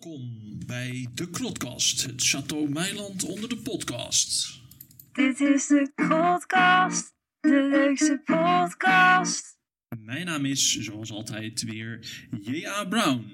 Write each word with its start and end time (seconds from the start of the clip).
Welkom 0.00 0.58
bij 0.66 1.08
de 1.14 1.30
Krotkast, 1.30 2.06
het 2.06 2.22
Chateau 2.22 2.68
Meiland 2.68 3.24
onder 3.24 3.48
de 3.48 3.56
podcast. 3.56 4.60
Dit 5.12 5.40
is 5.40 5.66
de 5.66 5.92
podcast, 5.94 7.14
de 7.40 7.68
leukste 7.70 8.20
podcast. 8.24 9.58
Mijn 9.98 10.26
naam 10.26 10.44
is, 10.44 10.78
zoals 10.78 11.10
altijd, 11.10 11.62
weer 11.62 12.26
J.A. 12.40 12.84
Brown. 12.84 13.24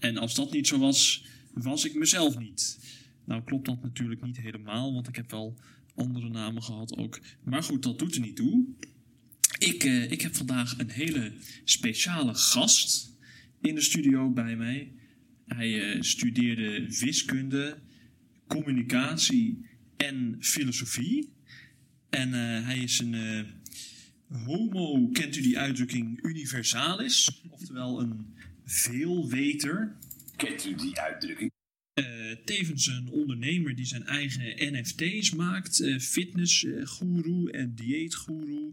En 0.00 0.16
als 0.16 0.34
dat 0.34 0.52
niet 0.52 0.66
zo 0.66 0.78
was, 0.78 1.26
was 1.52 1.84
ik 1.84 1.94
mezelf 1.94 2.38
niet. 2.38 2.78
Nou 3.24 3.42
klopt 3.42 3.66
dat 3.66 3.82
natuurlijk 3.82 4.22
niet 4.22 4.38
helemaal, 4.38 4.94
want 4.94 5.08
ik 5.08 5.16
heb 5.16 5.30
wel 5.30 5.58
andere 5.94 6.28
namen 6.28 6.62
gehad 6.62 6.96
ook. 6.96 7.20
Maar 7.44 7.62
goed, 7.62 7.82
dat 7.82 7.98
doet 7.98 8.14
er 8.14 8.20
niet 8.20 8.36
toe. 8.36 8.66
Ik, 9.58 9.84
eh, 9.84 10.10
ik 10.10 10.20
heb 10.20 10.36
vandaag 10.36 10.78
een 10.78 10.90
hele 10.90 11.32
speciale 11.64 12.34
gast 12.34 13.16
in 13.60 13.74
de 13.74 13.80
studio 13.82 14.30
bij 14.30 14.56
mij. 14.56 14.96
Hij 15.48 15.92
eh, 15.92 16.02
studeerde 16.02 16.98
wiskunde, 16.98 17.78
communicatie 18.46 19.66
en 19.96 20.36
filosofie. 20.40 21.32
En 22.10 22.34
eh, 22.34 22.64
hij 22.64 22.78
is 22.78 22.98
een 22.98 23.14
eh, 23.14 23.44
homo, 24.46 25.08
kent 25.08 25.36
u 25.36 25.42
die 25.42 25.58
uitdrukking, 25.58 26.24
universalis? 26.24 27.42
Oftewel 27.50 28.00
een 28.00 28.34
veelweter. 28.64 29.96
Kent 30.36 30.66
u 30.66 30.74
die 30.74 31.00
uitdrukking? 31.00 31.50
Tevens 32.44 32.86
een 32.86 33.08
ondernemer 33.08 33.74
die 33.74 33.86
zijn 33.86 34.04
eigen 34.04 34.74
NFT's 34.74 35.34
maakt. 35.34 35.80
eh 35.80 35.98
fitnessgoeroe 35.98 37.50
en 37.50 37.74
dieetgoeroe. 37.74 38.72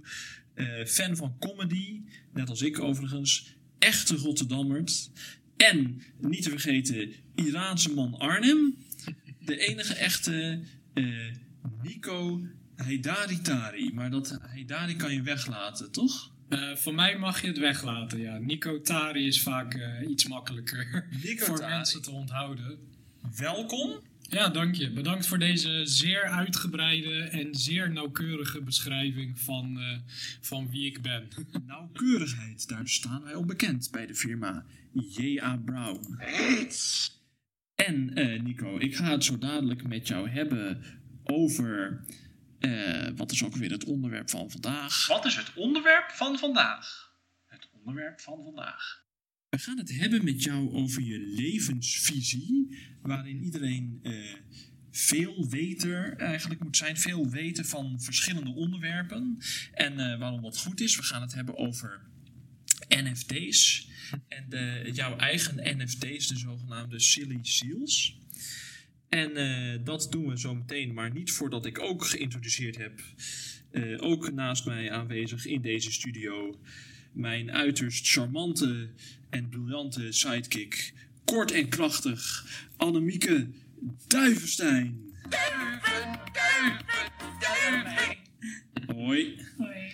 fan 0.85 1.16
van 1.16 1.38
comedy, 1.39 2.02
net 2.33 2.49
als 2.49 2.61
ik 2.61 2.80
overigens. 2.80 3.55
Echte 3.80 4.16
Rotterdammert. 4.16 5.11
En, 5.58 6.02
niet 6.20 6.44
te 6.44 6.50
vergeten, 6.50 7.14
Iraanse 7.36 7.94
man 7.94 8.20
Arnhem. 8.20 8.76
De 9.40 9.58
enige 9.58 9.94
echte 9.94 10.62
eh, 10.94 11.06
Nico 11.84 12.42
Heidaritari. 12.75 13.94
Maar 13.94 14.09
dat 14.09 14.39
Heidari 14.42 14.95
kan 14.95 15.14
je 15.14 15.22
weglaten, 15.22 15.92
toch? 15.92 16.31
Eh, 16.50 16.75
voor 16.75 16.94
mij 16.94 17.17
mag 17.17 17.42
je 17.42 17.47
het 17.47 17.58
weglaten, 17.58 18.20
ja. 18.20 18.38
Nico 18.38 18.81
Tari 18.81 19.28
is 19.28 19.42
vaak 19.42 19.73
eh, 19.73 20.09
iets 20.09 20.28
makkelijker 20.28 21.08
Nico 21.23 21.45
voor 21.45 21.59
Tari. 21.59 21.72
mensen 21.72 22.02
te 22.02 22.12
onthouden. 22.12 22.78
Welkom. 23.38 24.00
Ja, 24.22 24.50
dank 24.50 24.75
je. 24.75 24.92
Bedankt 24.92 25.28
voor 25.28 25.40
deze 25.40 25.81
zeer 25.84 26.23
uitgebreide 26.23 27.19
en 27.19 27.56
zeer 27.56 27.92
nauwkeurige 27.92 28.62
beschrijving 28.62 29.40
van, 29.40 29.80
van 30.42 30.69
wie 30.69 30.86
ik 30.86 31.02
ben. 31.02 31.28
Nauwkeurigheid, 31.66 32.67
daar 32.67 32.88
staan 32.88 33.23
wij 33.23 33.36
op 33.36 33.47
bekend 33.47 33.92
bij 33.92 34.06
de 34.06 34.16
firma 34.16 34.66
J.A. 34.95 35.57
Brown. 35.57 36.19
En 37.75 38.13
eh, 38.13 38.41
Nico, 38.41 38.77
ik 38.79 38.95
ga 38.95 39.11
het 39.11 39.23
zo 39.23 39.38
dadelijk 39.38 39.88
met 39.88 40.07
jou 40.07 40.29
hebben 40.29 40.83
over. 41.23 42.05
eh, 42.59 43.07
wat 43.16 43.31
is 43.31 43.43
ook 43.43 43.55
weer 43.55 43.71
het 43.71 43.83
onderwerp 43.83 44.29
van 44.29 44.51
vandaag? 44.51 45.07
Wat 45.07 45.25
is 45.25 45.35
het 45.35 45.53
onderwerp 45.55 46.09
van 46.11 46.38
vandaag? 46.39 47.13
Het 47.45 47.69
onderwerp 47.71 48.19
van 48.19 48.43
vandaag. 48.43 49.03
We 49.49 49.57
gaan 49.59 49.77
het 49.77 49.91
hebben 49.99 50.23
met 50.23 50.43
jou 50.43 50.71
over 50.73 51.01
je 51.01 51.19
levensvisie, 51.19 52.77
waarin 53.01 53.43
iedereen 53.43 53.99
eh, 54.03 54.33
veel 54.91 55.49
weter 55.49 56.13
eigenlijk 56.17 56.63
moet 56.63 56.77
zijn, 56.77 56.97
veel 56.97 57.29
weten 57.29 57.66
van 57.66 58.01
verschillende 58.01 58.53
onderwerpen 58.53 59.38
en 59.73 60.19
waarom 60.19 60.41
dat 60.41 60.57
goed 60.57 60.81
is. 60.81 60.95
We 60.95 61.03
gaan 61.03 61.21
het 61.21 61.33
hebben 61.33 61.57
over 61.57 62.01
NFT's 62.89 63.88
en 64.28 64.45
de, 64.50 64.89
jouw 64.94 65.17
eigen 65.17 65.78
NFT's, 65.78 66.28
de 66.28 66.38
zogenaamde 66.38 67.00
Silly 67.00 67.39
Seals. 67.41 68.17
En 69.09 69.36
eh, 69.36 69.80
dat 69.83 70.08
doen 70.11 70.28
we 70.28 70.39
zo 70.39 70.55
meteen, 70.55 70.94
maar 70.94 71.11
niet 71.13 71.31
voordat 71.31 71.66
ik 71.66 71.80
ook 71.80 72.06
geïntroduceerd 72.06 72.78
heb. 72.78 73.02
eh, 73.72 74.03
ook 74.03 74.31
naast 74.33 74.66
mij 74.66 74.91
aanwezig 74.91 75.46
in 75.46 75.62
deze 75.62 75.91
studio 75.91 76.59
mijn 77.16 77.51
uiterst 77.51 78.07
charmante 78.12 78.90
en 79.29 79.50
briljante 79.50 80.12
sidekick, 80.12 80.94
kort 81.25 81.52
en 81.52 81.69
krachtig, 81.69 82.46
Annemieke 82.78 83.47
Duivenstein. 84.07 85.13
Hoi. 88.88 89.40
Hoi. 89.57 89.84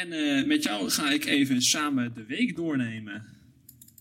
En 0.00 0.12
eh, 0.12 0.46
met 0.46 0.62
jou 0.62 0.90
ga 0.90 1.10
ik 1.10 1.24
even 1.24 1.62
samen 1.62 2.14
de 2.14 2.24
week 2.24 2.56
doornemen. 2.56 3.24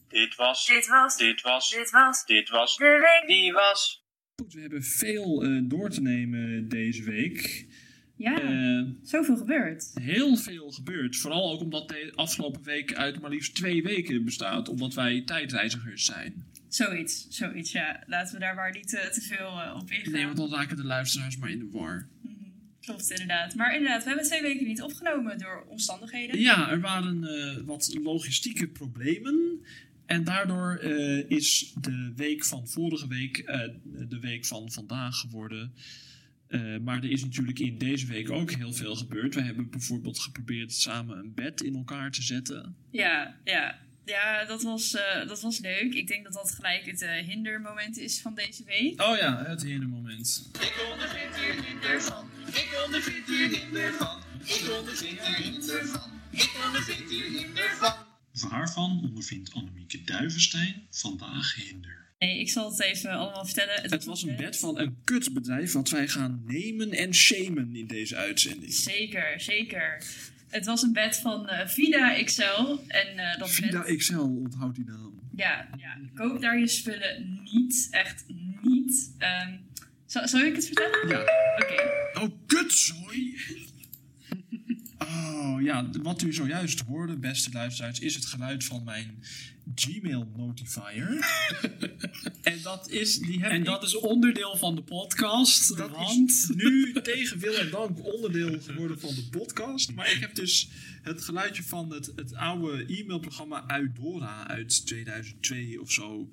Dit 0.08 0.36
was. 0.36 0.66
Dit 0.68 0.88
was, 0.88 1.18
Dit 1.18 1.42
was. 1.42 1.70
dit 1.70 1.90
was 1.92 2.26
Dit 2.26 2.50
was. 2.50 2.78
de 2.78 2.86
week. 3.20 3.38
Die 3.38 3.52
was. 3.54 4.04
Goed, 4.36 4.54
we 4.54 4.62
hebben 4.62 4.84
veel 4.84 5.44
eh, 5.44 5.60
door 5.64 5.90
te 5.90 6.02
nemen 6.02 6.70
deze 6.70 7.04
week. 7.04 7.68
Ja, 8.16 8.42
Eh, 8.42 8.82
zoveel 9.04 9.38
gebeurd. 9.38 9.92
heel 9.94 10.36
veel 10.38 10.72
gebeurd. 10.72 11.18
Vooral 11.18 11.52
ook 11.52 11.62
omdat 11.62 11.88
de 11.90 12.12
afgelopen 12.16 12.64
week 12.64 12.94
uit 12.94 13.22
maar 13.22 13.30
liefst 13.30 13.56
twee 13.56 13.84
weken 13.84 14.24
bestaat. 14.26 14.70
Omdat 14.70 14.94
wij 14.94 15.22
tijdreizigers 15.26 16.06
zijn. 16.06 16.46
Zoiets, 16.68 17.28
zoiets, 17.30 17.72
ja. 17.72 18.04
Laten 18.06 18.34
we 18.34 18.40
daar 18.40 18.56
maar 18.56 18.72
niet 18.72 18.90
te 18.90 19.22
veel 19.22 19.74
op 19.82 19.92
ingaan. 19.92 20.12
Nee, 20.12 20.26
want 20.26 20.38
dan 20.38 20.54
raken 20.54 20.78
de 20.78 20.84
luisteraars 20.86 21.38
maar 21.38 21.50
in 21.50 21.60
de 21.60 21.70
war. 21.72 22.08
Klopt, 22.82 23.12
inderdaad. 23.12 23.56
Maar 23.56 23.76
inderdaad, 23.76 24.02
we 24.04 24.08
hebben 24.08 24.26
twee 24.28 24.42
weken 24.42 24.68
niet 24.68 24.82
opgenomen 24.82 25.38
door 25.38 25.66
omstandigheden. 25.68 26.40
Ja, 26.40 26.70
er 26.72 26.82
waren 26.82 27.24
eh, 27.24 27.58
wat 27.66 27.98
logistieke 28.02 28.68
problemen. 28.68 29.66
En 30.06 30.24
daardoor 30.24 30.76
eh, 30.76 31.30
is 31.30 31.74
de 31.82 32.14
week 32.16 32.46
van 32.46 32.68
vorige 32.68 33.08
week 33.08 33.38
eh, 33.38 33.60
de 33.84 34.20
week 34.20 34.46
van 34.46 34.72
vandaag 34.72 35.20
geworden. 35.20 35.74
Eh, 36.48 36.78
maar 36.78 36.98
er 36.98 37.12
is 37.12 37.22
natuurlijk 37.24 37.60
in 37.60 37.78
deze 37.78 38.08
week 38.08 38.30
ook 38.30 38.52
heel 38.52 38.74
veel 38.74 38.96
gebeurd. 38.96 39.36
We 39.36 39.42
hebben 39.42 39.70
bijvoorbeeld 39.70 40.20
geprobeerd 40.20 40.74
samen 40.74 41.18
een 41.18 41.34
bed 41.34 41.62
in 41.62 41.76
elkaar 41.76 42.12
te 42.12 42.24
zetten. 42.24 42.76
Ja, 42.92 43.40
ja. 43.44 43.80
Ja, 44.06 44.46
dat 44.46 44.64
was, 44.64 44.94
eh, 44.94 45.28
dat 45.28 45.42
was 45.42 45.60
leuk. 45.60 45.94
Ik 45.94 46.08
denk 46.08 46.24
dat 46.24 46.34
dat 46.34 46.52
gelijk 46.52 46.86
het 46.86 47.06
hindermoment 47.26 47.98
is 47.98 48.22
van 48.22 48.36
deze 48.36 48.64
week. 48.64 49.02
Oh 49.02 49.18
ja, 49.18 49.44
het 49.46 49.88
moment. 49.88 50.50
Ik 50.54 50.88
ondervind 50.92 51.36
hier 51.36 51.64
hinder 51.66 52.02
van. 52.02 52.39
Ik 52.54 52.82
ondervind 52.86 53.28
hier 53.28 53.50
hinder 53.50 53.94
van. 53.94 54.18
Ik 54.44 54.78
ondervind 54.80 55.20
hier 55.20 55.36
hinder 55.36 55.86
van. 55.86 56.12
Ik 56.32 56.52
ondervind 56.66 57.10
hier 57.10 57.24
hinder 57.24 57.76
van. 57.80 57.94
Waarvan 58.50 59.02
ondervindt 59.04 59.54
Annemieke 59.54 60.04
Duivenstein 60.04 60.88
vandaag 60.90 61.56
hinder? 61.56 62.08
Nee, 62.20 62.40
ik 62.40 62.50
zal 62.50 62.70
het 62.70 62.82
even 62.82 63.12
allemaal 63.12 63.46
vertellen. 63.46 63.82
Het 63.82 64.06
was 64.06 64.24
een 64.24 64.36
bed 64.36 64.58
van 64.58 64.80
een 64.80 64.98
kutbedrijf 65.04 65.72
wat 65.72 65.90
wij 65.90 66.08
gaan 66.08 66.44
nemen 66.46 66.92
en 66.92 67.14
shamen 67.14 67.76
in 67.76 67.88
deze 67.88 68.16
uitzending. 68.16 68.74
Zeker, 68.74 69.40
zeker. 69.42 70.04
Het 70.48 70.66
was 70.66 70.82
een 70.82 70.94
bed 70.94 71.18
van 71.18 71.50
eh, 71.50 71.68
Vida 71.68 72.24
XL. 72.24 72.78
En 72.88 73.18
eh, 73.18 73.40
dat 73.40 73.50
Vida 73.50 73.82
bed... 73.82 73.98
XL 73.98 74.20
onthoudt 74.20 74.76
die 74.76 74.86
naam. 74.86 75.20
Ja, 75.36 75.70
ja, 75.78 75.98
koop 76.16 76.42
daar 76.42 76.60
je 76.60 76.68
spullen 76.68 77.42
niet. 77.44 77.88
Echt 77.92 78.26
niet. 78.62 79.12
Ehm 79.18 79.58
zal, 80.12 80.28
zal 80.28 80.40
ik 80.40 80.56
het 80.56 80.66
vertellen? 80.66 81.08
Ja. 81.08 81.20
Oké. 81.58 82.09
Oh, 82.22 82.30
kutzooi! 82.46 83.36
Oh 85.00 85.62
ja, 85.62 85.90
wat 86.04 86.22
u 86.22 86.34
zojuist 86.34 86.80
hoorde, 86.80 87.18
beste 87.18 87.50
luisteraars, 87.52 88.00
is 88.00 88.16
het 88.16 88.26
geluid 88.26 88.64
van 88.64 88.84
mijn 88.84 89.24
Gmail 89.76 90.32
notifier. 90.38 91.26
en 92.42 92.62
dat 92.64 92.90
is, 92.90 93.20
die 93.20 93.40
heb 93.42 93.52
En 93.52 93.60
ik- 93.60 93.66
dat 93.66 93.84
is 93.84 93.96
onderdeel 93.96 94.58
van 94.58 94.76
de 94.76 94.84
podcast, 94.84 95.78
dat 95.78 95.90
want... 95.92 96.30
is 96.30 96.50
nu 96.56 96.94
tegen 97.02 97.40
wil 97.40 97.54
en 97.54 97.70
dank 97.72 98.06
onderdeel 98.06 98.60
geworden 98.62 99.00
van 99.00 99.16
de 99.16 99.28
podcast. 99.32 99.94
Maar 99.94 100.12
ik 100.12 100.20
heb 100.20 100.36
dus 100.36 100.70
het 101.02 101.22
geluidje 101.22 101.64
van 101.64 101.94
het, 101.94 102.12
het 102.16 102.34
oude 102.36 102.86
e-mailprogramma 102.98 103.64
Eudora 103.80 104.48
uit 104.48 104.86
2002 104.86 105.82
of 105.82 105.92
zo 105.92 106.30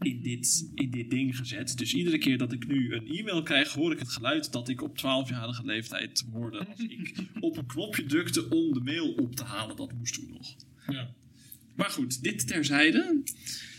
in 0.00 0.20
dit, 0.22 0.70
in 0.74 0.90
dit 0.90 1.10
ding 1.10 1.36
gezet. 1.36 1.78
Dus 1.78 1.94
iedere 1.94 2.18
keer 2.18 2.38
dat 2.38 2.52
ik 2.52 2.66
nu 2.66 2.94
een 2.94 3.06
e-mail 3.08 3.42
krijg, 3.42 3.72
hoor 3.72 3.92
ik 3.92 3.98
het 3.98 4.08
geluid 4.08 4.52
dat 4.52 4.68
ik 4.68 4.82
op 4.82 4.98
12-jarige 4.98 5.64
leeftijd 5.64 6.24
hoorde. 6.32 6.66
Als 6.66 6.78
ik 6.80 7.14
op 7.40 7.56
een 7.56 7.66
knopje 7.66 8.06
drukte 8.06 8.48
om 8.50 8.72
de 8.72 8.80
mail 8.80 9.12
op 9.12 9.36
te 9.36 9.44
halen. 9.44 9.76
Dat 9.76 9.92
moest 9.92 10.14
toen 10.14 10.28
nog. 10.32 10.56
Ja. 10.88 11.10
Maar 11.76 11.90
goed, 11.90 12.22
dit 12.22 12.46
terzijde. 12.46 13.22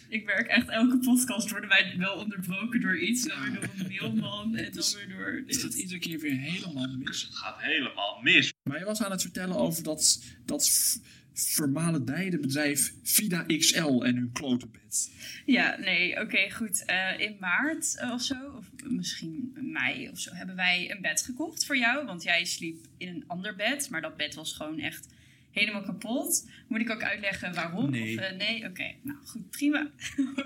Ik 0.10 0.26
werk 0.26 0.48
echt 0.48 0.68
elke 0.70 0.98
podcast 1.00 1.50
worden 1.50 1.70
wij 1.70 1.96
wel 1.98 2.14
onderbroken 2.14 2.82
door 2.82 3.00
iets. 3.00 3.28
Dan 3.28 3.42
weer 3.42 3.54
door 3.54 3.70
een 3.78 3.88
mailman 3.88 4.56
en 4.56 4.72
dan 4.72 4.78
is- 4.82 4.96
weer 4.96 5.10
door 5.10 5.44
Het 5.48 5.58
gaat 5.58 5.72
dit. 5.72 5.80
iedere 5.82 6.00
keer 6.00 6.20
weer 6.20 6.38
helemaal 6.38 6.88
mis. 6.98 7.22
Het 7.22 7.36
gaat 7.36 7.62
helemaal 7.62 8.20
mis. 8.22 8.54
Maar 8.64 8.80
je 8.80 8.86
was 8.86 9.02
aan 9.04 9.12
het 9.12 9.22
vertellen 9.22 9.56
over 9.56 9.84
dat, 9.84 10.24
dat 10.46 11.00
f- 11.40 11.54
vermalendijde 11.54 12.40
bedrijf 12.40 12.94
Vida 13.04 13.44
XL 13.58 14.02
en 14.04 14.16
hun 14.16 14.30
klotenbed. 14.34 15.12
Ja, 15.46 15.78
nee, 15.80 16.22
oké, 16.22 16.52
goed. 16.52 16.86
Eh, 16.86 17.20
in 17.20 17.38
maart 17.40 17.96
eh, 17.98 18.12
of 18.12 18.22
zo, 18.22 18.36
of 18.58 18.66
misschien 18.84 19.54
mei 19.62 20.10
of 20.10 20.20
zo, 20.20 20.34
hebben 20.34 20.56
wij 20.56 20.92
een 20.92 21.02
bed 21.02 21.22
gekocht 21.22 21.66
voor 21.66 21.78
jou. 21.78 22.06
Want 22.06 22.24
jij 22.24 22.46
sliep 22.46 22.86
in 22.98 23.08
een 23.08 23.24
ander 23.28 23.56
bed, 23.56 23.90
maar 23.90 24.02
dat 24.02 24.18
bed 24.18 24.36
was 24.36 24.54
gewoon 24.54 24.80
echt 24.80 25.08
helemaal 25.52 25.84
kapot. 25.84 26.48
Moet 26.68 26.80
ik 26.80 26.90
ook 26.90 27.04
uitleggen 27.04 27.54
waarom? 27.54 27.92
Nee. 27.92 28.18
Of, 28.18 28.24
eh, 28.24 28.38
nee? 28.38 28.66
Oké, 28.66 28.96
nou 29.02 29.18
goed, 29.26 29.50
prima. 29.50 29.92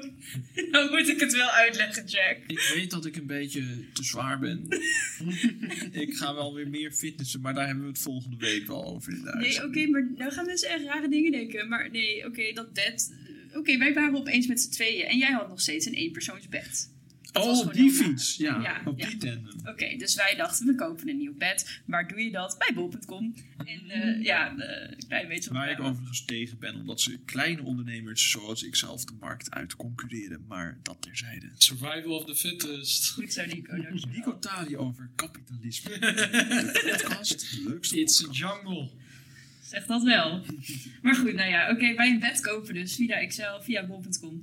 Dan 0.71 0.89
moet 0.89 1.09
ik 1.09 1.19
het 1.19 1.33
wel 1.33 1.49
uitleggen, 1.49 2.05
Jack. 2.05 2.37
Ik 2.47 2.71
weet 2.73 2.91
dat 2.91 3.05
ik 3.05 3.15
een 3.15 3.27
beetje 3.27 3.91
te 3.93 4.03
zwaar 4.03 4.39
ben. 4.39 4.67
ik 6.03 6.13
ga 6.13 6.33
wel 6.33 6.53
weer 6.53 6.69
meer 6.69 6.91
fitnessen, 6.91 7.41
maar 7.41 7.53
daar 7.53 7.65
hebben 7.65 7.83
we 7.83 7.89
het 7.89 8.01
volgende 8.01 8.37
week 8.37 8.67
wel 8.67 8.85
over 8.85 9.13
in 9.13 9.21
de 9.21 9.35
Nee, 9.35 9.63
oké, 9.63 9.87
maar 9.87 10.11
nou 10.15 10.31
gaan 10.31 10.45
mensen 10.45 10.69
echt 10.69 10.83
rare 10.83 11.09
dingen 11.09 11.31
denken. 11.31 11.69
Maar 11.69 11.89
nee, 11.91 12.25
oké, 12.25 12.53
dat 12.53 12.73
bed... 12.73 13.21
Oké, 13.53 13.77
wij 13.77 13.93
waren 13.93 14.15
opeens 14.15 14.47
met 14.47 14.61
z'n 14.61 14.71
tweeën 14.71 15.05
en 15.05 15.17
jij 15.17 15.31
had 15.31 15.47
nog 15.47 15.61
steeds 15.61 15.85
een 15.85 15.93
eenpersoonsbed. 15.93 16.92
Dat 17.33 17.43
Oh, 17.43 17.65
op 17.65 17.73
die 17.73 17.91
fiets. 17.91 18.35
Ja, 18.37 18.61
Ja, 18.61 18.81
op 18.85 18.99
ja. 18.99 19.07
die 19.07 19.17
tandem. 19.17 19.53
Oké, 19.65 19.95
dus 19.97 20.15
wij 20.15 20.35
dachten, 20.35 20.65
we 20.65 20.75
kopen 20.75 21.09
een 21.09 21.17
nieuw 21.17 21.37
bed. 21.37 21.81
Waar 21.85 22.07
doe 22.07 22.23
je 22.23 22.31
dat? 22.31 22.55
Bij 22.57 22.71
bol.com. 22.73 23.35
En 23.57 23.89
eh, 23.89 24.23
ja, 24.23 24.53
uh, 24.57 24.97
klein 25.07 25.27
beetje 25.27 25.53
Waar 25.53 25.71
ik 25.71 25.79
overigens 25.79 26.25
tegen 26.25 26.59
ben, 26.59 26.75
omdat 26.75 27.01
ze 27.01 27.19
kleine 27.25 27.61
ondernemers 27.63 28.31
zoals 28.31 28.63
ik 28.63 28.75
zelf 28.75 29.05
de 29.05 29.13
markt 29.19 29.51
uit 29.51 29.75
concurreren. 29.75 30.45
Maar 30.47 30.79
dat 30.83 31.01
terzijde. 31.01 31.49
Survival 31.57 32.17
of 32.17 32.25
the 32.25 32.35
fittest. 32.35 33.09
Goed 33.11 33.33
zo, 33.33 33.45
Nico. 33.45 33.75
dankjewel. 33.75 34.11
Nico 34.13 34.39
Tali 34.39 34.77
over 34.77 35.09
kapitalisme. 35.15 35.99
De 35.99 36.79
podcast, 36.89 37.39
de 37.51 37.69
leukste 37.69 37.99
It's 37.99 38.27
a 38.27 38.31
jungle. 38.31 38.89
Zeg 39.63 39.85
dat 39.85 40.03
wel. 40.03 40.45
Maar 41.01 41.15
goed, 41.15 41.33
nou 41.33 41.49
ja, 41.49 41.71
oké, 41.71 41.93
wij 41.93 42.09
een 42.09 42.19
bed 42.19 42.41
kopen 42.41 42.73
dus 42.73 42.95
via 42.95 43.15
Excel, 43.15 43.61
via 43.61 43.85
bol.com. 43.85 44.41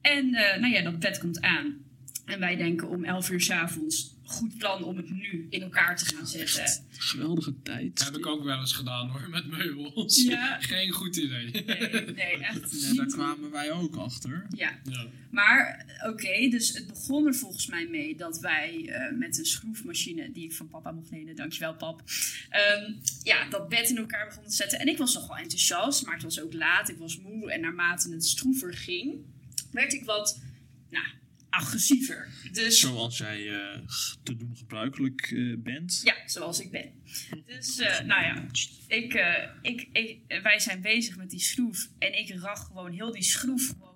En 0.00 0.34
eh, 0.34 0.60
nou 0.60 0.72
ja, 0.72 0.82
dat 0.82 0.98
bed 0.98 1.18
komt 1.18 1.40
aan. 1.40 1.90
En 2.24 2.40
wij 2.40 2.56
denken 2.56 2.88
om 2.88 3.04
11 3.04 3.30
uur 3.30 3.40
's 3.40 3.50
avonds, 3.50 4.14
goed 4.24 4.58
plan 4.58 4.84
om 4.84 4.96
het 4.96 5.10
nu 5.10 5.46
in 5.50 5.62
elkaar 5.62 5.96
te 5.96 6.04
gaan 6.04 6.26
zetten. 6.26 6.84
Geweldige 6.90 7.54
tijd. 7.62 8.04
Heb 8.04 8.16
ik 8.16 8.26
ook 8.26 8.44
wel 8.44 8.58
eens 8.58 8.72
gedaan 8.72 9.08
hoor, 9.08 9.28
met 9.30 9.46
meubels. 9.46 10.22
Ja. 10.22 10.56
Geen 10.60 10.90
goed 10.92 11.16
idee. 11.16 11.50
Nee, 11.50 12.04
nee 12.14 12.36
echt 12.36 12.82
Nee, 12.82 12.94
daar 12.94 13.06
kwamen 13.06 13.50
wij 13.50 13.72
ook 13.72 13.96
achter. 13.96 14.46
Ja, 14.50 14.80
Ja. 14.84 15.06
maar 15.30 15.86
oké, 16.06 16.48
dus 16.48 16.74
het 16.74 16.86
begon 16.86 17.26
er 17.26 17.34
volgens 17.34 17.66
mij 17.66 17.86
mee 17.86 18.16
dat 18.16 18.38
wij 18.38 18.88
eh, 18.88 19.18
met 19.18 19.38
een 19.38 19.44
schroefmachine 19.46 20.32
die 20.32 20.44
ik 20.44 20.52
van 20.52 20.68
papa 20.68 20.90
mocht 20.90 21.10
lenen, 21.10 21.36
dankjewel 21.36 21.74
pap, 21.74 22.02
ehm, 22.50 22.92
ja, 23.22 23.48
dat 23.48 23.68
bed 23.68 23.88
in 23.90 23.96
elkaar 23.98 24.26
begon 24.26 24.44
te 24.44 24.52
zetten. 24.54 24.78
En 24.78 24.88
ik 24.88 24.98
was 24.98 25.14
nog 25.14 25.26
wel 25.26 25.36
enthousiast, 25.36 26.04
maar 26.04 26.14
het 26.14 26.22
was 26.22 26.40
ook 26.40 26.52
laat, 26.52 26.88
ik 26.88 26.98
was 26.98 27.18
moe 27.18 27.52
en 27.52 27.60
naarmate 27.60 28.12
het 28.12 28.24
stroever 28.26 28.74
ging, 28.74 29.14
werd 29.70 29.92
ik 29.92 30.04
wat, 30.04 30.40
nou, 30.90 31.06
agressiever. 31.52 32.28
Dus 32.52 32.80
Zoals 32.80 33.18
jij 33.18 33.48
eh, 33.48 33.80
te 34.22 34.36
doen 34.36 34.56
gebruikelijk 34.56 35.20
eh, 35.20 35.54
bent. 35.58 36.00
ja, 36.04 36.14
zoals 36.26 36.60
ik 36.60 36.70
ben. 36.70 36.92
Dus, 37.46 37.78
eh, 37.78 38.00
nou 38.00 38.22
ja, 38.22 38.46
ik, 38.86 39.24
ik, 39.62 39.88
ik, 39.92 40.40
wij 40.42 40.58
zijn 40.58 40.80
bezig 40.80 41.16
met 41.16 41.30
die 41.30 41.40
schroef 41.40 41.88
en 41.98 42.18
ik 42.18 42.34
rag 42.40 42.66
gewoon 42.66 42.92
heel 42.92 43.12
die 43.12 43.22
schroef 43.22 43.66
gewoon 43.66 43.91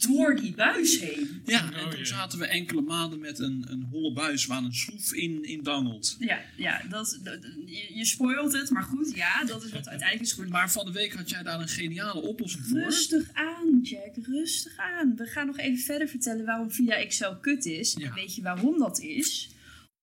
door 0.00 0.36
die 0.36 0.54
buis 0.54 0.98
heen. 1.00 1.42
Ja, 1.44 1.68
Oh, 1.68 1.78
en 1.78 1.90
toen 1.90 2.06
zaten 2.06 2.38
we 2.38 2.46
enkele 2.46 2.80
maanden 2.80 3.20
met 3.20 3.38
een, 3.38 3.64
een 3.68 3.82
holle 3.90 4.12
buis 4.12 4.46
waar 4.46 4.62
een 4.62 4.74
schroef 4.74 5.12
in, 5.12 5.42
in 5.44 5.62
dangelt. 5.62 6.16
Ja, 6.18 6.40
ja 6.56 6.82
dat, 6.88 7.18
dat- 7.22 7.42
je, 7.66 7.90
je 7.94 8.04
spoilt 8.04 8.52
het, 8.52 8.70
maar 8.70 8.82
goed, 8.82 9.14
ja, 9.14 9.44
dat 9.44 9.64
is 9.64 9.70
wat 9.70 9.88
uiteindelijk 9.88 10.20
is 10.22 10.30
geworden. 10.30 10.54
Maar 10.54 10.70
van 10.70 10.86
de 10.86 10.92
week 10.92 11.12
had 11.12 11.30
jij 11.30 11.42
daar 11.42 11.60
een 11.60 11.68
geniale 11.68 12.20
oplossing 12.20 12.64
voor. 12.66 12.78
Rustig 12.78 13.28
aan, 13.32 13.80
Jack, 13.82 14.16
rustig 14.22 14.76
aan. 14.76 15.16
We 15.16 15.26
gaan 15.26 15.46
nog 15.46 15.58
even 15.58 15.78
verder 15.84 16.08
vertellen 16.08 16.44
waarom 16.44 16.70
via 16.70 16.94
Excel 16.94 17.36
kut 17.38 17.64
is. 17.66 17.94
Ja. 17.98 18.06
En 18.06 18.14
weet 18.14 18.34
je 18.34 18.42
waarom 18.42 18.78
dat 18.78 19.00
is? 19.00 19.50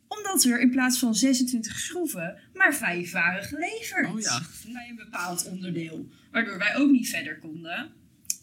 Omdat 0.07 0.43
er 0.43 0.59
in 0.61 0.69
plaats 0.71 0.99
van 0.99 1.15
26 1.15 1.79
schroeven 1.79 2.39
maar 2.53 2.75
5 2.75 3.11
waren 3.11 3.43
geleverd. 3.43 4.07
Oh 4.07 4.19
ja. 4.19 4.41
Bij 4.73 4.87
een 4.89 4.95
bepaald 4.95 5.47
onderdeel. 5.49 6.09
Waardoor 6.31 6.57
wij 6.57 6.75
ook 6.75 6.91
niet 6.91 7.09
verder 7.09 7.39
konden. 7.39 7.91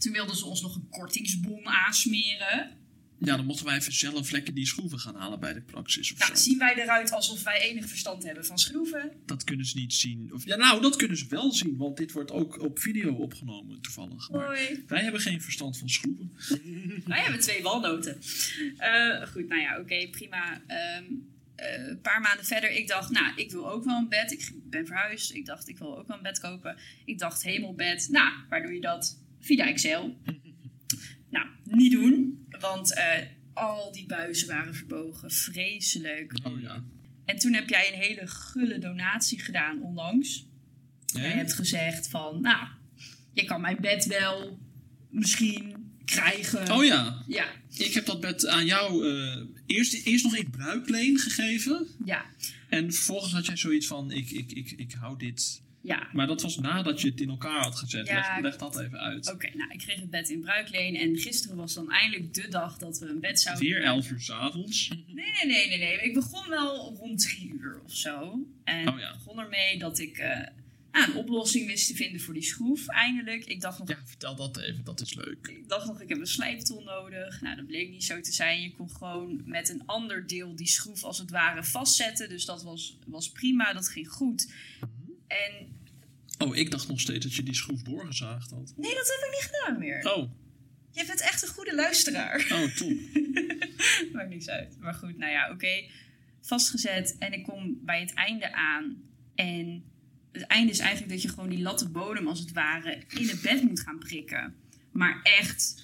Toen 0.00 0.12
wilden 0.12 0.36
ze 0.36 0.46
ons 0.46 0.60
nog 0.60 0.74
een 0.74 0.88
kortingsbon 0.90 1.66
aansmeren. 1.66 2.78
Ja, 3.18 3.36
dan 3.36 3.46
mochten 3.46 3.66
wij 3.66 3.76
even 3.76 3.92
zelf 3.92 4.30
lekker 4.30 4.54
die 4.54 4.66
schroeven 4.66 4.98
gaan 4.98 5.14
halen 5.14 5.40
bij 5.40 5.52
de 5.52 5.60
praxis 5.60 6.12
of 6.12 6.18
Nou, 6.18 6.34
zo. 6.36 6.42
zien 6.42 6.58
wij 6.58 6.74
eruit 6.74 7.10
alsof 7.12 7.42
wij 7.42 7.60
enig 7.60 7.88
verstand 7.88 8.22
hebben 8.24 8.46
van 8.46 8.58
schroeven? 8.58 9.12
Dat 9.26 9.44
kunnen 9.44 9.66
ze 9.66 9.76
niet 9.76 9.92
zien. 9.94 10.30
Of, 10.32 10.44
ja, 10.44 10.56
nou, 10.56 10.82
dat 10.82 10.96
kunnen 10.96 11.16
ze 11.16 11.26
wel 11.28 11.52
zien, 11.52 11.76
want 11.76 11.96
dit 11.96 12.12
wordt 12.12 12.30
ook 12.30 12.60
op 12.60 12.78
video 12.78 13.12
opgenomen 13.14 13.80
toevallig. 13.80 14.30
Maar 14.30 14.46
Hoi. 14.46 14.84
wij 14.86 15.02
hebben 15.02 15.20
geen 15.20 15.42
verstand 15.42 15.78
van 15.78 15.88
schroeven. 15.88 16.32
Wij 17.06 17.20
hebben 17.20 17.40
twee 17.40 17.62
walnoten. 17.62 18.20
Eh, 18.76 19.26
goed, 19.26 19.48
nou 19.48 19.60
ja, 19.60 19.78
oké, 19.80 20.08
prima. 20.10 20.62
Ehm, 20.66 21.04
eh, 21.56 21.86
een 21.88 22.00
paar 22.00 22.20
maanden 22.20 22.44
verder, 22.44 22.70
ik 22.70 22.88
dacht, 22.88 23.10
nou, 23.10 23.32
ik 23.36 23.50
wil 23.50 23.70
ook 23.70 23.84
wel 23.84 23.96
een 23.96 24.08
bed. 24.08 24.32
Ik 24.32 24.52
ben 24.70 24.86
verhuisd. 24.86 25.34
Ik 25.34 25.46
dacht, 25.46 25.68
ik 25.68 25.78
wil 25.78 25.98
ook 25.98 26.06
wel 26.06 26.16
een 26.16 26.22
bed 26.22 26.38
kopen. 26.40 26.76
Ik 27.04 27.18
dacht, 27.18 27.42
hemelbed. 27.42 28.08
Nou, 28.10 28.32
waar 28.48 28.62
doe 28.62 28.72
je 28.72 28.80
dat? 28.80 29.19
Via 29.40 29.66
Excel. 29.66 30.16
nou, 31.30 31.46
niet 31.64 31.92
doen, 31.92 32.46
want 32.60 32.94
eh, 32.94 33.18
al 33.52 33.92
die 33.92 34.06
buizen 34.06 34.48
waren 34.48 34.74
verbogen. 34.74 35.30
Vreselijk. 35.30 36.38
Oh 36.42 36.60
ja. 36.60 36.84
En 37.24 37.38
toen 37.38 37.52
heb 37.52 37.68
jij 37.68 37.92
een 37.92 37.98
hele 37.98 38.26
gulle 38.26 38.78
donatie 38.78 39.40
gedaan 39.40 39.82
onlangs. 39.82 40.46
Hè? 41.12 41.20
Jij 41.20 41.36
hebt 41.36 41.54
gezegd 41.54 42.08
van, 42.08 42.40
nou, 42.40 42.66
je 43.32 43.44
kan 43.44 43.60
mijn 43.60 43.76
bed 43.80 44.06
wel 44.06 44.58
misschien 45.10 45.92
krijgen. 46.04 46.72
Oh 46.72 46.84
ja, 46.84 47.24
Ja, 47.26 47.46
ik 47.76 47.94
heb 47.94 48.06
dat 48.06 48.20
bed 48.20 48.46
aan 48.46 48.66
jou 48.66 49.08
eh, 49.08 49.42
eerst, 49.66 50.06
eerst 50.06 50.24
nog 50.24 50.36
in 50.36 50.50
bruikleen 50.50 51.18
gegeven. 51.18 51.86
ja, 52.04 52.24
En 52.68 52.92
vervolgens 52.92 53.32
had 53.32 53.46
jij 53.46 53.56
zoiets 53.56 53.86
van, 53.86 54.10
ik, 54.10 54.30
ik, 54.30 54.52
ik, 54.52 54.70
ik 54.70 54.92
hou 54.92 55.18
dit... 55.18 55.62
ja. 55.82 56.08
Maar 56.12 56.26
dat 56.26 56.42
was 56.42 56.56
nadat 56.58 57.00
je 57.00 57.08
het 57.10 57.20
in 57.20 57.28
elkaar 57.28 57.62
had 57.62 57.76
gezet. 57.76 58.06
Ja, 58.06 58.14
leg, 58.14 58.42
leg 58.42 58.56
dat 58.56 58.78
even 58.80 58.98
uit. 58.98 59.32
Oké, 59.32 59.50
nou, 59.56 59.70
ik 59.70 59.78
kreeg 59.78 60.00
het 60.00 60.10
bed 60.10 60.28
in 60.30 60.40
bruikleen 60.40 60.94
en 60.96 61.16
gisteren 61.18 61.56
was 61.56 61.74
dan 61.74 61.90
eindelijk 61.92 62.34
de 62.34 62.48
dag 62.48 62.78
dat 62.78 62.98
we 62.98 63.06
een 63.08 63.20
bed 63.20 63.40
zouden 63.40 63.64
Weer 63.64 63.82
11 63.82 64.10
uur 64.10 64.20
s'avonds. 64.20 64.88
Nee, 65.06 65.26
nee, 65.44 65.46
nee, 65.46 65.68
nee, 65.68 65.78
nee. 65.78 66.00
Ik 66.00 66.14
begon 66.14 66.48
wel 66.48 66.94
rond 66.98 67.20
drie 67.22 67.52
uur 67.60 67.80
of 67.84 67.94
zo. 67.94 68.46
En 68.64 68.88
Oh 68.88 68.98
ja. 68.98 69.12
begon 69.12 69.38
ermee 69.38 69.78
dat 69.78 69.98
ik 69.98 70.18
eh, 70.18 70.28
nou, 70.92 71.10
een 71.10 71.16
oplossing 71.16 71.66
wist 71.66 71.86
te 71.86 71.94
vinden 71.94 72.20
voor 72.20 72.34
die 72.34 72.42
schroef. 72.42 72.86
Eindelijk. 72.88 73.44
Ik 73.44 73.60
dacht 73.60 73.78
nog, 73.78 73.88
Ja, 73.88 73.98
vertel 74.04 74.36
dat 74.36 74.58
even, 74.58 74.84
dat 74.84 75.00
is 75.00 75.14
leuk. 75.14 75.46
ik 75.46 75.68
dacht 75.68 75.86
nog, 75.86 76.00
ik 76.00 76.08
heb 76.08 76.18
een 76.18 76.26
slijptol 76.26 76.82
nodig. 76.82 77.40
Nou, 77.40 77.56
dat 77.56 77.66
bleek 77.66 77.90
niet 77.90 78.04
zo 78.04 78.20
te 78.20 78.32
zijn. 78.32 78.62
Je 78.62 78.72
kon 78.72 78.90
gewoon 78.90 79.42
met 79.44 79.68
een 79.68 79.82
ander 79.86 80.26
deel 80.26 80.56
die 80.56 80.66
schroef 80.68 81.04
als 81.04 81.18
het 81.18 81.30
ware 81.30 81.64
vastzetten. 81.64 82.28
Dus 82.28 82.44
dat 82.44 82.62
was, 82.62 82.98
was 83.06 83.30
prima, 83.30 83.72
dat 83.72 83.88
ging 83.88 84.08
goed. 84.08 84.52
En 85.30 85.78
Oh, 86.38 86.56
ik 86.56 86.70
dacht 86.70 86.88
nog 86.88 87.00
steeds 87.00 87.24
dat 87.26 87.34
je 87.34 87.42
die 87.42 87.54
schroef 87.54 87.82
doorgezaagd 87.82 88.50
had. 88.50 88.72
nee, 88.76 88.94
dat 88.94 89.06
heb 89.08 89.28
ik 89.28 89.30
niet 89.30 89.50
gedaan 89.52 89.78
meer. 89.78 90.14
Oh, 90.14 90.30
Je 90.90 91.04
bent 91.06 91.20
echt 91.20 91.42
een 91.42 91.48
goede 91.48 91.74
luisteraar. 91.74 92.46
oh 92.52 92.76
top. 92.76 92.92
Maakt 94.12 94.28
niks 94.28 94.48
uit. 94.48 94.76
Maar 94.80 94.94
goed, 94.94 95.16
nou 95.18 95.32
ja, 95.32 95.50
oké. 95.50 95.84
Vastgezet 96.40 97.16
en 97.18 97.32
ik 97.32 97.42
kom 97.42 97.78
bij 97.84 98.00
het 98.00 98.14
einde 98.14 98.52
aan. 98.52 99.02
En 99.34 99.84
het 100.32 100.42
einde 100.42 100.72
is 100.72 100.78
eigenlijk 100.78 101.12
dat 101.12 101.22
je 101.22 101.28
gewoon 101.28 101.48
die 101.48 101.62
latte 101.62 101.88
bodem 101.88 102.26
als 102.26 102.38
het 102.40 102.52
ware 102.52 103.02
in 103.08 103.28
het 103.28 103.42
bed 103.42 103.62
moet 103.62 103.80
gaan 103.80 103.98
prikken. 103.98 104.54
Maar 104.92 105.20
echt, 105.22 105.82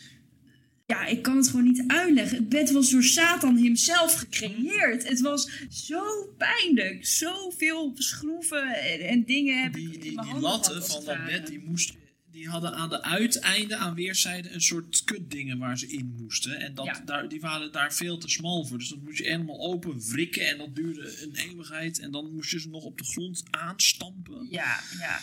ja, 0.87 1.07
ik 1.07 1.23
kan 1.23 1.37
het 1.37 1.49
gewoon 1.49 1.64
niet 1.64 1.85
uitleggen. 1.87 2.37
Het 2.37 2.49
bed 2.49 2.71
was 2.71 2.90
door 2.90 3.02
Satan 3.05 3.57
himself 3.57 4.14
gecreëerd. 4.14 5.09
Het 5.09 5.21
was 5.21 5.50
zo 5.71 6.35
pijnlijk. 6.38 7.07
Zoveel 7.07 7.93
schroeven 7.95 8.75
en, 8.75 9.00
en 9.00 9.25
dingen 9.25 9.62
heb 9.62 9.76
ik 9.76 9.85
Die, 9.85 9.95
in 9.95 10.00
die, 10.00 10.12
mijn 10.14 10.26
die 10.26 10.33
handen 10.33 10.50
latten 10.50 10.87
van 10.87 11.05
dat 11.05 11.25
bed, 11.25 11.47
die, 11.47 11.61
moest, 11.64 11.95
die 12.31 12.49
hadden 12.49 12.75
aan 12.75 12.88
de 12.88 13.02
uiteinden, 13.02 13.78
aan 13.78 13.95
weerszijden, 13.95 14.55
een 14.55 14.61
soort 14.61 15.05
kutdingen 15.05 15.59
waar 15.59 15.78
ze 15.78 15.87
in 15.87 16.14
moesten. 16.21 16.61
En 16.61 16.75
dat, 16.75 16.87
Ja. 16.87 17.02
daar, 17.05 17.28
die 17.28 17.40
waren 17.40 17.73
daar 17.73 17.95
veel 17.95 18.19
te 18.19 18.28
smal 18.28 18.64
voor. 18.66 18.78
Dus 18.78 18.88
dat 18.88 19.02
moest 19.02 19.19
je 19.19 19.25
helemaal 19.25 19.61
open 19.61 20.00
wrikken 20.11 20.49
en 20.49 20.59
dat 20.59 20.75
duurde 20.75 21.23
een 21.23 21.35
eeuwigheid. 21.35 21.99
En 21.99 22.11
dan 22.11 22.33
moest 22.33 22.50
je 22.50 22.61
ze 22.61 22.69
nog 22.69 22.85
op 22.85 22.99
de 22.99 23.05
grond 23.05 23.43
aanstampen. 23.50 24.47
Ja, 24.50 24.81
ja. 24.99 25.21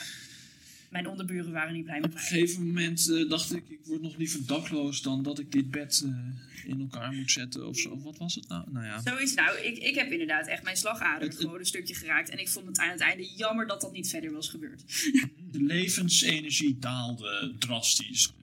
Mijn 0.94 1.08
onderburen 1.08 1.52
waren 1.52 1.74
niet 1.74 1.84
blij 1.84 1.96
Op 1.96 2.02
met 2.02 2.10
een 2.12 2.16
mij. 2.20 2.24
gegeven 2.28 2.66
moment 2.68 3.10
eh, 3.10 3.30
dacht 3.30 3.54
ik, 3.56 3.64
ik 3.70 3.80
word 3.86 4.02
nog 4.02 4.18
liever 4.18 4.46
dakloos 4.46 5.02
dan 5.02 5.24
dat 5.24 5.40
ik 5.40 5.52
dit 5.52 5.72
bed 5.72 6.04
eh, 6.06 6.70
in 6.72 6.80
elkaar 6.80 7.12
moet 7.14 7.32
zetten 7.32 7.68
of 7.68 7.78
zo. 7.80 8.02
Wat 8.02 8.18
was 8.18 8.36
het 8.36 8.48
nou? 8.48 8.64
Nou 8.72 8.86
ja. 8.86 9.02
Zoiets, 9.02 9.34
nou, 9.34 9.58
ik, 9.60 9.78
ik 9.78 9.96
heb 9.96 10.12
inderdaad 10.12 10.48
echt 10.48 10.64
mijn 10.64 10.78
slagader 10.78 11.28
Het- 11.28 11.38
gewoon 11.38 11.60
een 11.60 11.66
stukje 11.66 11.94
geraakt. 11.96 12.30
En 12.30 12.40
ik 12.40 12.50
vond 12.50 12.66
het 12.68 12.78
aan 12.80 12.90
het 12.92 13.00
einde 13.00 13.30
jammer 13.36 13.68
dat 13.68 13.82
dat 13.82 13.92
niet 13.92 14.10
verder 14.10 14.32
was 14.32 14.50
gebeurd. 14.50 14.84
De 15.52 15.62
levensenergie 15.62 16.78
daalde 16.80 17.54
drastisch. 17.60 18.34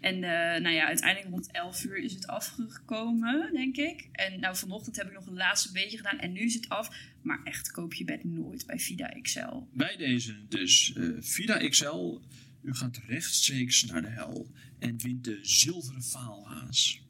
En 0.00 0.14
eh, 0.14 0.60
nou 0.62 0.74
ja, 0.74 0.86
uiteindelijk 0.86 1.30
rond 1.30 1.50
11 1.50 1.84
uur 1.84 1.96
is 1.96 2.12
het 2.12 2.26
afgekomen, 2.26 3.50
denk 3.52 3.76
ik. 3.76 4.08
En 4.12 4.40
nou, 4.40 4.56
vanochtend 4.56 4.96
heb 4.96 5.06
ik 5.06 5.12
nog 5.12 5.26
een 5.26 5.36
laatste 5.36 5.72
beetje 5.72 5.96
gedaan. 5.96 6.18
En 6.18 6.32
nu 6.32 6.40
is 6.40 6.54
het 6.54 6.68
af. 6.68 6.90
Maar 7.22 7.40
echt, 7.44 7.70
koop 7.70 7.94
je 7.94 8.04
bed 8.04 8.24
nooit 8.24 8.66
bij 8.66 8.78
Vida 8.78 9.10
Excel. 9.10 9.68
Bij 9.72 9.96
deze 9.96 10.34
dus 10.48 10.92
eh 10.92 11.08
Vida 11.20 11.68
XL. 11.68 12.18
U 12.62 12.74
gaat 12.74 13.00
rechtstreeks 13.06 13.84
naar 13.84 14.02
de 14.02 14.08
hel 14.08 14.50
en 14.78 14.98
wint 14.98 15.24
de 15.24 15.38
zilveren 15.42 16.02
faalhaas. 16.02 17.02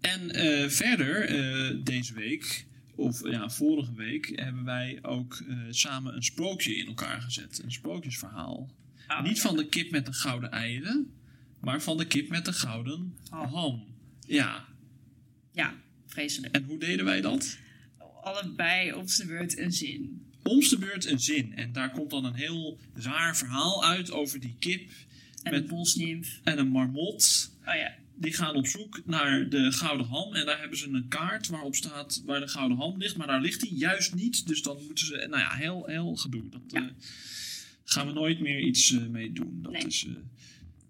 En 0.00 0.30
eh, 0.30 0.68
verder 0.68 1.84
deze 1.84 2.14
week, 2.14 2.66
of 2.94 3.30
ja, 3.30 3.50
vorige 3.50 3.94
week, 3.94 4.32
hebben 4.34 4.64
wij 4.64 4.98
ook 5.02 5.44
samen 5.70 6.14
een 6.16 6.22
sprookje 6.22 6.76
in 6.76 6.86
elkaar 6.86 7.20
gezet. 7.20 7.60
Een 7.64 7.72
sprookjesverhaal. 7.72 8.70
Oh, 9.08 9.22
Niet 9.22 9.36
ja. 9.36 9.42
van 9.42 9.56
de 9.56 9.68
kip 9.68 9.90
met 9.90 10.06
de 10.06 10.12
gouden 10.12 10.50
eieren, 10.50 11.10
maar 11.66 11.82
van 11.82 11.96
de 11.96 12.06
kip 12.06 12.28
met 12.28 12.44
de 12.44 12.52
gouden 12.52 13.16
Ham. 13.28 13.46
ham. 13.52 13.84
Ja, 14.26 14.64
Ja, 15.52 15.74
vreselijk. 16.06 16.54
en 16.54 16.64
hoe 16.64 16.78
deden 16.78 17.04
wij 17.04 17.20
dat? 17.20 17.58
Allebei 18.22 18.92
op 18.92 19.08
zijn 19.08 19.28
beurt 19.28 19.58
een 19.58 19.72
zin. 19.72 20.26
Om 20.42 20.60
de 20.60 20.76
beurt 20.78 21.04
een 21.06 21.20
zin. 21.20 21.54
En 21.56 21.72
daar 21.72 21.90
komt 21.90 22.10
dan 22.10 22.24
een 22.24 22.34
heel 22.34 22.78
raar 22.94 23.36
verhaal 23.36 23.84
uit 23.84 24.10
over 24.10 24.40
die 24.40 24.56
kip 24.58 24.90
En 25.42 25.52
Met- 25.52 25.62
een 25.62 25.68
bosnimf. 25.68 26.40
en 26.44 26.58
een 26.58 26.68
marmot. 26.68 27.50
Oh 27.66 27.74
ja. 27.74 27.94
Die 28.18 28.32
gaan 28.32 28.54
op 28.54 28.66
zoek 28.66 29.02
naar 29.04 29.48
de 29.48 29.72
gouden 29.72 30.06
ham. 30.06 30.34
En 30.34 30.46
daar 30.46 30.60
hebben 30.60 30.78
ze 30.78 30.88
een 30.88 31.08
kaart 31.08 31.46
waarop 31.48 31.74
staat 31.74 32.22
waar 32.24 32.40
de 32.40 32.48
gouden 32.48 32.76
ham 32.76 32.98
ligt. 32.98 33.16
Maar 33.16 33.26
daar 33.26 33.40
ligt 33.40 33.60
die 33.60 33.74
juist 33.76 34.14
niet. 34.14 34.46
Dus 34.46 34.62
dan 34.62 34.76
moeten 34.86 35.06
ze, 35.06 35.14
nou 35.30 35.38
ja, 35.42 35.50
heel, 35.54 35.86
heel 35.86 36.16
gedoe. 36.16 36.48
Dat 36.50 36.60
Ja. 36.66 36.80
eh, 36.80 36.86
gaan 37.84 38.06
we 38.06 38.12
nooit 38.12 38.40
meer 38.40 38.60
iets 38.60 38.92
eh, 38.92 39.06
mee 39.06 39.32
doen. 39.32 39.58
Dat 39.62 39.72
Nee. 39.72 39.82
is, 39.86 40.06
eh, 40.06 40.12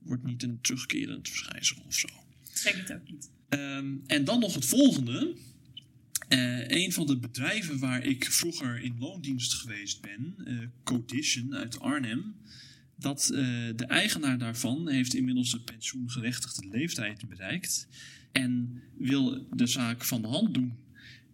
wordt 0.07 0.25
niet 0.25 0.43
een 0.43 0.61
terugkerend 0.61 1.29
verschijnsel 1.29 1.83
of 1.87 1.95
zo. 1.95 2.09
Zeg 2.53 2.77
het 2.77 2.93
ook 2.93 3.11
niet. 3.11 3.31
Ehm, 3.49 3.95
en 4.07 4.25
dan 4.25 4.41
nog 4.41 4.55
het 4.55 4.67
volgende. 4.67 5.37
Eh, 6.29 6.69
een 6.69 6.93
van 6.93 7.07
de 7.07 7.19
bedrijven 7.19 7.79
waar 7.79 8.05
ik 8.05 8.25
vroeger 8.25 8.83
in 8.83 8.99
loondienst 8.99 9.55
geweest 9.55 10.01
ben, 10.01 10.35
eh 10.45 10.59
Codition 10.85 11.55
uit 11.55 11.81
Arnhem. 11.81 12.37
Dat 12.97 13.31
eh, 13.31 13.39
de 13.77 13.85
eigenaar 13.87 14.39
daarvan 14.39 14.89
heeft 14.89 15.15
inmiddels 15.15 15.51
de 15.51 15.61
pensioengerechtigde 15.61 16.69
leeftijd 16.69 17.29
bereikt. 17.29 17.89
En 18.33 18.83
wil 18.99 19.47
de 19.51 19.67
zaak 19.67 20.05
van 20.05 20.23
de 20.23 20.29
hand 20.29 20.55
doen. 20.55 20.75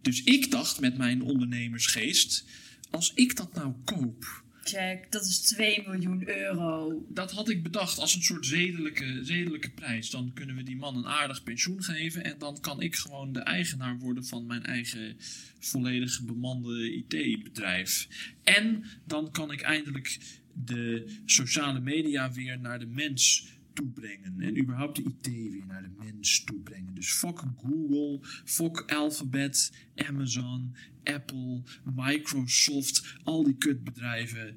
Dus 0.01 0.23
ik 0.23 0.51
dacht 0.51 0.79
met 0.79 0.97
mijn 0.97 1.21
ondernemersgeest, 1.21 2.45
als 2.89 3.11
ik 3.13 3.35
dat 3.35 3.53
nou 3.53 3.73
koop, 3.83 4.42
Jack, 4.63 5.11
dat 5.11 5.25
is 5.25 5.39
2 5.39 5.83
miljoen 5.87 6.29
euro. 6.29 7.05
dat 7.09 7.31
had 7.31 7.49
ik 7.49 7.63
bedacht 7.63 7.99
als 7.99 8.15
een 8.15 8.21
soort 8.21 8.45
zedelijke, 8.45 9.19
zedelijke 9.23 9.69
prijs. 9.69 10.09
Dan 10.09 10.31
kunnen 10.33 10.55
we 10.55 10.63
die 10.63 10.75
man 10.75 10.95
een 10.95 11.07
aardig 11.07 11.43
pensioen 11.43 11.83
geven. 11.83 12.23
En 12.23 12.35
dan 12.37 12.59
kan 12.59 12.81
ik 12.81 12.95
gewoon 12.95 13.33
de 13.33 13.39
eigenaar 13.39 13.97
worden 13.97 14.25
van 14.25 14.45
mijn 14.45 14.63
eigen 14.63 15.17
volledig 15.59 16.21
bemande 16.21 16.93
IT-bedrijf. 16.93 18.07
En 18.43 18.85
dan 19.05 19.31
kan 19.31 19.51
ik 19.51 19.61
eindelijk 19.61 20.17
de 20.53 21.15
sociale 21.25 21.79
media 21.79 22.31
weer 22.31 22.59
naar 22.59 22.79
de 22.79 22.85
mens 22.85 23.47
toebrengen. 23.73 24.41
En 24.41 24.57
überhaupt 24.57 24.95
de 24.95 25.03
IT 25.03 25.27
weer 25.51 25.65
naar 25.65 25.81
de 25.81 26.03
mens 26.03 26.43
toebrengen. 26.43 26.93
Dus 26.93 27.13
fuck 27.13 27.43
Google, 27.57 28.19
fuck 28.45 28.91
Alphabet, 28.91 29.71
Amazon, 29.95 30.75
Apple, 31.03 31.61
Microsoft, 31.95 33.15
al 33.23 33.43
die 33.43 33.57
kutbedrijven. 33.57 34.55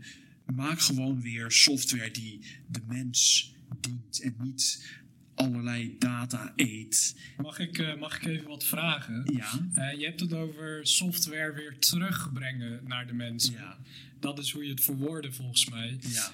Maak 0.54 0.80
gewoon 0.80 1.20
weer 1.20 1.50
software 1.50 2.10
die 2.10 2.40
de 2.70 2.80
mens 2.86 3.54
dient 3.80 4.20
en 4.20 4.34
niet 4.38 4.84
allerlei 5.36 5.96
data 5.98 6.52
eet. 6.56 7.16
Mag 7.36 7.58
ik, 7.58 7.78
eh, 7.78 7.96
mag 7.98 8.16
ik 8.16 8.24
even 8.24 8.48
wat 8.48 8.64
vragen? 8.64 9.30
Ja, 9.32 9.50
Eh, 9.74 9.98
je 9.98 10.04
hebt 10.04 10.20
het 10.20 10.32
over 10.32 10.86
software 10.86 11.52
weer 11.52 11.78
terugbrengen 11.78 12.80
naar 12.84 13.06
de 13.06 13.12
mensen. 13.14 13.52
ja, 13.52 13.78
Dat 14.20 14.38
is 14.38 14.50
hoe 14.52 14.64
je 14.64 14.70
het 14.70 14.80
verwoordde 14.84 15.32
volgens 15.32 15.68
mij. 15.70 15.98
ja. 16.00 16.30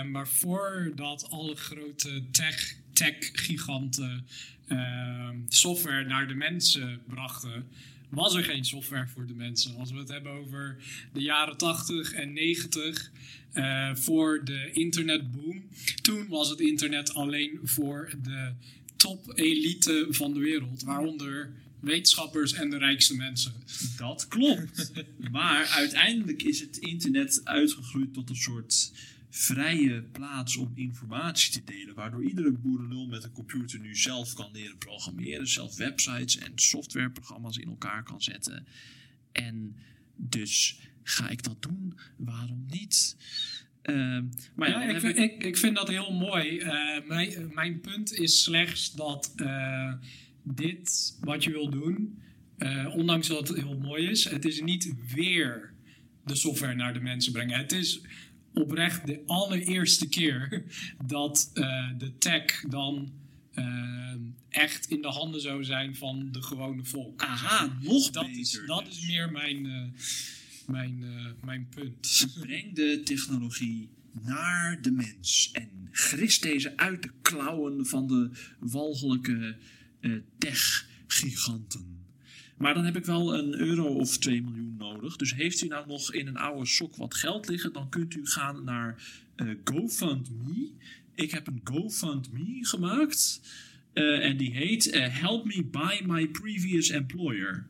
Eh, 0.00 0.08
maar 0.10 0.28
voordat 0.28 1.30
alle 1.30 1.56
grote 1.56 2.22
tech- 2.30 2.76
tech-giganten 2.92 4.26
eh, 4.66 5.28
software 5.48 6.04
naar 6.04 6.28
de 6.28 6.34
mensen 6.34 7.00
brachten, 7.08 7.66
was 8.08 8.34
er 8.34 8.44
geen 8.44 8.64
software 8.64 9.06
voor 9.08 9.26
de 9.26 9.34
mensen. 9.34 9.76
Als 9.76 9.90
we 9.90 9.98
het 9.98 10.08
hebben 10.08 10.32
over 10.32 10.76
de 11.12 11.20
jaren 11.20 11.56
80 11.56 12.12
en 12.12 12.32
90, 12.32 13.10
eh, 13.56 13.94
voor 13.94 14.44
de 14.44 14.70
internetboom, 14.72 15.62
toen 16.02 16.28
was 16.28 16.48
het 16.48 16.60
internet 16.60 17.14
alleen 17.14 17.58
voor 17.62 18.14
de 18.22 18.52
top-elite 18.96 20.06
van 20.10 20.34
de 20.34 20.40
wereld, 20.40 20.82
waaronder 20.82 21.52
wetenschappers 21.80 22.52
en 22.52 22.70
de 22.70 22.78
rijkste 22.78 23.16
mensen. 23.16 23.52
Dat 23.96 24.28
klopt. 24.28 24.92
maar 25.30 25.66
uiteindelijk 25.66 26.42
is 26.42 26.60
het 26.60 26.76
internet 26.76 27.40
uitgegroeid 27.44 28.14
tot 28.14 28.30
een 28.30 28.36
soort 28.36 28.92
vrije 29.30 30.02
plaats 30.02 30.56
om 30.56 30.72
informatie 30.74 31.52
te 31.52 31.62
delen. 31.64 31.94
Waardoor 31.94 32.24
iedere 32.24 32.52
boerenlul 32.52 33.06
met 33.06 33.24
een 33.24 33.32
computer 33.32 33.80
nu 33.80 33.96
zelf 33.96 34.34
kan 34.34 34.50
leren 34.52 34.78
programmeren. 34.78 35.48
Zelf 35.48 35.76
websites 35.76 36.38
en 36.38 36.52
softwareprogramma's 36.54 37.56
in 37.56 37.68
elkaar 37.68 38.02
kan 38.02 38.22
zetten. 38.22 38.66
En 39.32 39.76
dus 40.16 40.78
ga 41.08 41.28
ik 41.28 41.42
dat 41.42 41.62
doen? 41.62 41.98
Waarom 42.16 42.66
niet? 42.70 43.16
Ehm, 43.82 44.24
maar 44.54 44.68
ja, 44.68 44.82
ik, 44.82 45.00
vind, 45.00 45.16
ik, 45.16 45.44
ik 45.44 45.56
vind 45.56 45.76
dat 45.76 45.88
heel 45.88 46.12
mooi. 46.12 46.58
Eh, 46.58 47.06
mijn, 47.06 47.50
mijn 47.54 47.80
punt 47.80 48.12
is 48.12 48.42
slechts 48.42 48.92
dat 48.92 49.32
eh, 49.36 49.92
dit 50.42 51.16
wat 51.20 51.44
je 51.44 51.50
wil 51.50 51.70
doen, 51.70 52.22
eh, 52.58 52.94
ondanks 52.96 53.28
dat 53.28 53.48
het 53.48 53.56
heel 53.56 53.78
mooi 53.78 54.08
is, 54.08 54.24
het 54.24 54.44
is 54.44 54.60
niet 54.60 54.94
weer 55.14 55.74
de 56.24 56.34
software 56.34 56.74
naar 56.74 56.94
de 56.94 57.00
mensen 57.00 57.32
brengen. 57.32 57.58
Het 57.58 57.72
is 57.72 58.00
oprecht 58.54 59.06
de 59.06 59.22
allereerste 59.26 60.08
keer 60.08 60.62
dat 61.06 61.50
eh, 61.54 61.88
de 61.98 62.18
tech 62.18 62.64
dan 62.68 63.12
echt 64.48 64.86
in 64.86 65.02
de 65.02 65.08
handen 65.08 65.40
zou 65.40 65.64
zijn 65.64 65.96
van 65.96 66.28
de 66.32 66.42
gewone 66.42 66.84
volk. 66.84 67.22
Aha, 67.22 67.78
nog 67.80 68.10
dat 68.10 68.26
beter. 68.26 68.40
is, 68.40 68.62
dat 68.66 68.84
dus. 68.84 68.98
is 68.98 69.06
meer 69.06 69.30
mijn, 69.30 69.94
mijn, 70.66 71.02
eh, 71.02 71.44
mijn 71.44 71.68
punt. 71.68 72.26
Breng 72.40 72.74
de 72.74 73.00
technologie 73.04 73.88
naar 74.22 74.78
de 74.82 74.90
mens 74.90 75.50
en 75.52 75.88
gris 75.90 76.40
deze 76.40 76.76
uit 76.76 77.02
de 77.02 77.10
klauwen 77.22 77.86
van 77.86 78.06
de 78.06 78.30
walgelijke 78.58 79.56
eh, 80.00 80.12
tech-giganten. 80.38 82.04
Maar 82.56 82.74
dan 82.74 82.84
heb 82.84 82.96
ik 82.96 83.04
wel 83.04 83.38
een 83.38 83.54
euro 83.54 83.86
of 83.86 84.18
2 84.18 84.42
miljoen 84.42 84.76
nodig. 84.76 85.16
Dus 85.16 85.34
heeft 85.34 85.62
u 85.62 85.66
nou 85.66 85.86
nog 85.86 86.12
in 86.12 86.26
een 86.26 86.36
oude 86.36 86.66
sok 86.66 86.96
wat 86.96 87.14
geld 87.14 87.48
liggen, 87.48 87.72
dan 87.72 87.88
kunt 87.88 88.14
u 88.14 88.26
gaan 88.26 88.64
naar 88.64 89.02
eh, 89.36 89.48
GoFundMe. 89.64 90.70
Ik 91.14 91.30
heb 91.30 91.46
een 91.46 91.60
GoFundMe 91.64 92.66
gemaakt. 92.66 93.40
en 93.92 94.36
die 94.36 94.52
heet 94.52 94.90
Help 94.94 95.44
Me 95.44 95.64
Buy 95.64 96.02
My 96.06 96.28
Previous 96.28 96.88
Employer. 96.88 97.66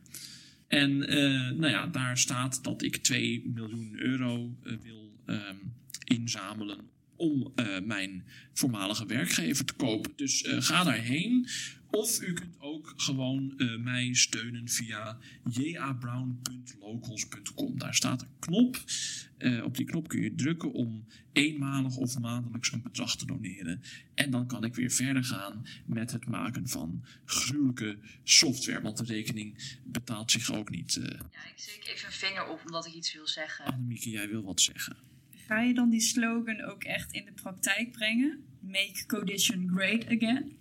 En 0.67 1.07
eh, 1.07 1.51
nou 1.51 1.67
ja, 1.67 1.87
daar 1.87 2.17
staat 2.17 2.63
dat 2.63 2.81
ik 2.81 2.97
2 2.97 3.51
miljoen 3.53 3.93
euro 3.99 4.57
eh, 4.63 4.73
wil 4.81 5.11
ehm, 5.25 5.55
inzamelen 6.03 6.96
om 7.17 7.51
eh, 7.55 7.81
mijn 7.81 8.25
voormalige 8.53 9.05
werkgever 9.05 9.65
te 9.65 9.73
kopen. 9.73 10.11
Dus 10.15 10.43
eh, 10.43 10.61
ga 10.61 10.83
daarheen. 10.83 11.47
Of 11.91 12.21
u 12.21 12.33
kunt 12.33 12.55
ook 12.59 12.93
gewoon 12.97 13.53
eh, 13.57 13.77
mij 13.77 14.13
steunen 14.13 14.69
via 14.69 15.17
jabrown.locals.com. 15.49 17.79
Daar 17.79 17.95
staat 17.95 18.21
een 18.21 18.27
knop. 18.39 18.83
Op 19.63 19.77
die 19.77 19.85
knop 19.85 20.07
kun 20.07 20.21
je 20.21 20.35
drukken 20.35 20.73
om 20.73 21.05
eenmalig 21.33 21.95
of 21.95 22.19
maandelijks 22.19 22.71
een 22.71 22.81
bedrag 22.81 23.15
te 23.15 23.25
doneren. 23.25 23.81
En 24.13 24.31
dan 24.31 24.47
kan 24.47 24.63
ik 24.63 24.75
weer 24.75 24.91
verder 24.91 25.23
gaan 25.23 25.65
met 25.85 26.11
het 26.11 26.27
maken 26.27 26.67
van 26.67 27.03
gruwelijke 27.25 27.97
software. 28.23 28.81
Want 28.81 28.97
de 28.97 29.03
rekening 29.03 29.77
betaalt 29.83 30.31
zich 30.31 30.53
ook 30.53 30.69
niet. 30.69 30.93
Ja, 30.93 31.01
ik 31.01 31.53
steek 31.55 31.87
even 31.87 32.05
een 32.05 32.13
vinger 32.13 32.47
op 32.47 32.61
omdat 32.65 32.85
ik 32.85 32.93
iets 32.93 33.13
wil 33.13 33.27
zeggen. 33.27 33.65
Annemieke, 33.65 34.09
jij 34.09 34.29
wil 34.29 34.43
wat 34.43 34.61
zeggen. 34.61 35.06
Ga 35.47 35.61
je 35.61 35.73
dan 35.73 35.89
die 35.89 35.99
slogan 36.01 36.61
ook 36.61 36.83
echt 36.83 37.11
in 37.13 37.25
de 37.25 37.31
praktijk 37.41 37.91
brengen? 37.91 38.43
Make 38.61 39.03
Codition 39.07 39.69
great 39.75 40.05
again? 40.05 40.51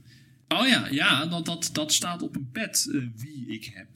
Oh 0.49 0.67
ja, 0.69 0.89
ja 0.89 1.27
dat, 1.27 1.45
dat, 1.47 1.71
dat 1.73 1.93
staat 1.93 2.23
op 2.23 2.37
een 2.37 2.51
pet 2.51 2.89
eh, 2.93 3.01
wie 3.17 3.47
ik 3.49 3.65
heb. 3.75 3.87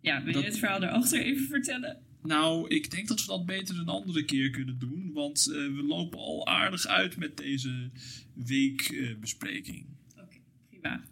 Ja, 0.00 0.22
wil 0.22 0.32
Dat- 0.32 0.42
je 0.42 0.48
het 0.48 0.58
verhaal 0.58 0.82
erachter 0.82 1.22
even 1.22 1.46
vertellen? 1.46 1.98
Nou, 2.22 2.68
ik 2.74 2.90
denk 2.90 3.08
dat 3.08 3.20
we 3.20 3.26
dat 3.26 3.46
beter 3.46 3.78
een 3.78 3.88
andere 3.88 4.24
keer 4.24 4.50
kunnen 4.50 4.78
doen. 4.78 5.10
Want 5.12 5.46
eh, 5.48 5.54
we 5.54 5.82
lopen 5.86 6.18
al 6.18 6.46
aardig 6.46 6.86
uit 6.86 7.16
met 7.16 7.36
deze 7.36 7.90
weekbespreking. 8.34 9.86
Oké, 10.16 10.36
prima. 10.70 11.02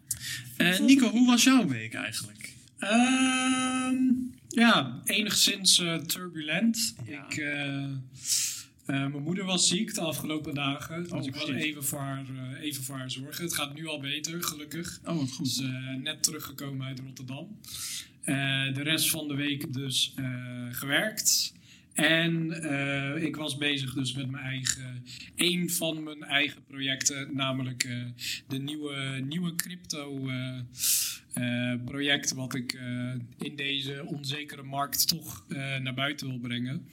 Eh 0.57 0.79
Nico, 0.79 1.09
hoe 1.09 1.25
was 1.27 1.43
jouw 1.43 1.67
week 1.67 1.93
eigenlijk? 1.93 2.53
Ehm, 2.77 3.97
ja, 4.47 5.01
enigszins 5.05 5.79
eh, 5.79 5.95
turbulent. 5.95 6.95
Ja. 7.05 7.25
Ik, 7.29 7.37
eh, 8.87 8.95
mijn 8.95 9.23
moeder 9.23 9.45
was 9.45 9.67
ziek 9.67 9.93
de 9.93 10.01
afgelopen 10.01 10.53
dagen. 10.53 11.03
Dus 11.03 11.11
Oh, 11.11 11.25
ik 11.25 11.35
was 11.35 11.49
even 11.49 11.83
voor, 11.83 11.99
haar, 11.99 12.25
eh, 12.29 12.63
even 12.63 12.83
voor 12.83 12.95
haar 12.95 13.11
zorgen. 13.11 13.43
Het 13.43 13.53
gaat 13.53 13.73
nu 13.73 13.87
al 13.87 13.99
beter, 13.99 14.43
gelukkig. 14.43 14.99
Oh, 15.05 15.17
wat 15.17 15.31
goed. 15.31 15.45
Dus 15.45 15.61
eh, 15.61 15.93
net 15.93 16.23
teruggekomen 16.23 16.87
uit 16.87 16.99
Rotterdam. 16.99 17.59
De 18.73 18.81
rest 18.83 19.09
van 19.09 19.27
de 19.27 19.35
week 19.35 19.73
dus 19.73 20.13
gewerkt. 20.71 21.53
En 21.93 22.51
ik 23.21 23.35
was 23.35 23.57
bezig 23.57 23.93
dus 23.93 24.13
met 24.13 24.29
mijn 24.29 24.43
eigen, 24.43 25.05
een 25.35 25.69
van 25.69 26.03
mijn 26.03 26.23
eigen 26.23 26.63
projecten, 26.63 27.35
namelijk 27.35 27.89
de 28.47 28.57
nieuwe, 28.57 29.23
nieuwe 29.27 29.55
crypto 29.55 30.29
project 31.85 32.33
wat 32.33 32.55
ik 32.55 32.79
in 33.37 33.55
deze 33.55 34.05
onzekere 34.05 34.63
markt 34.63 35.07
toch 35.07 35.45
naar 35.79 35.93
buiten 35.93 36.27
wil 36.27 36.39
brengen. 36.39 36.87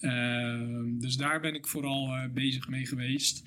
Ehm, 0.00 0.98
dus 0.98 1.16
daar 1.16 1.40
ben 1.40 1.54
ik 1.54 1.66
vooral 1.66 2.14
eh, 2.14 2.28
bezig 2.34 2.68
mee 2.68 2.86
geweest. 2.86 3.42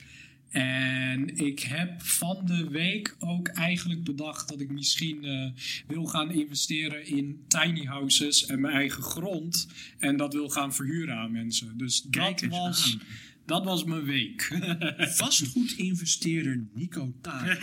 En 0.52 1.38
ik 1.38 1.60
heb 1.60 2.02
van 2.02 2.46
de 2.46 2.70
week 2.70 3.16
ook 3.20 3.48
eigenlijk 3.48 4.04
bedacht 4.04 4.50
dat 4.50 4.62
ik 4.62 4.72
misschien 4.72 5.26
eh, 5.26 5.50
wil 5.88 6.06
gaan 6.06 6.32
investeren 6.32 7.06
in 7.06 7.44
tiny 7.48 7.86
houses 7.86 8.46
en 8.46 8.62
mijn 8.62 8.74
eigen 8.74 9.04
grond. 9.04 9.68
En 9.98 10.18
dat 10.18 10.34
wil 10.34 10.50
gaan 10.50 10.74
verhuren 10.74 11.16
aan 11.16 11.32
mensen. 11.32 11.78
Dus 11.78 12.08
Kijk 12.10 12.40
dat 12.40 12.50
was, 12.50 12.98
aan. 13.00 13.08
Dat 13.52 13.64
was 13.64 13.84
mijn 13.84 14.04
week. 14.04 14.60
Vastgoedinvesteerder 14.98 16.68
Nico 16.74 17.14
Taak. 17.22 17.60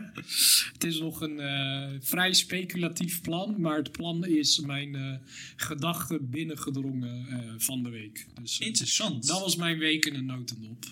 Het 0.72 0.84
is 0.84 0.98
nog 1.00 1.20
een 1.20 1.40
eh, 1.40 1.88
vrij 2.00 2.32
speculatief 2.32 3.20
plan, 3.20 3.60
maar 3.60 3.76
het 3.76 3.92
plan 3.92 4.26
is 4.26 4.60
mijn 4.60 4.94
eh 4.94 5.14
gedachte 5.56 6.18
binnengedrongen 6.20 7.26
eh, 7.28 7.38
van 7.56 7.82
de 7.82 7.90
week. 7.90 8.26
Dus 8.42 8.58
Interessant. 8.58 9.26
dat 9.26 9.40
was 9.40 9.56
mijn 9.56 9.78
week 9.78 10.04
in 10.04 10.14
een 10.14 10.26
notendop. 10.26 10.84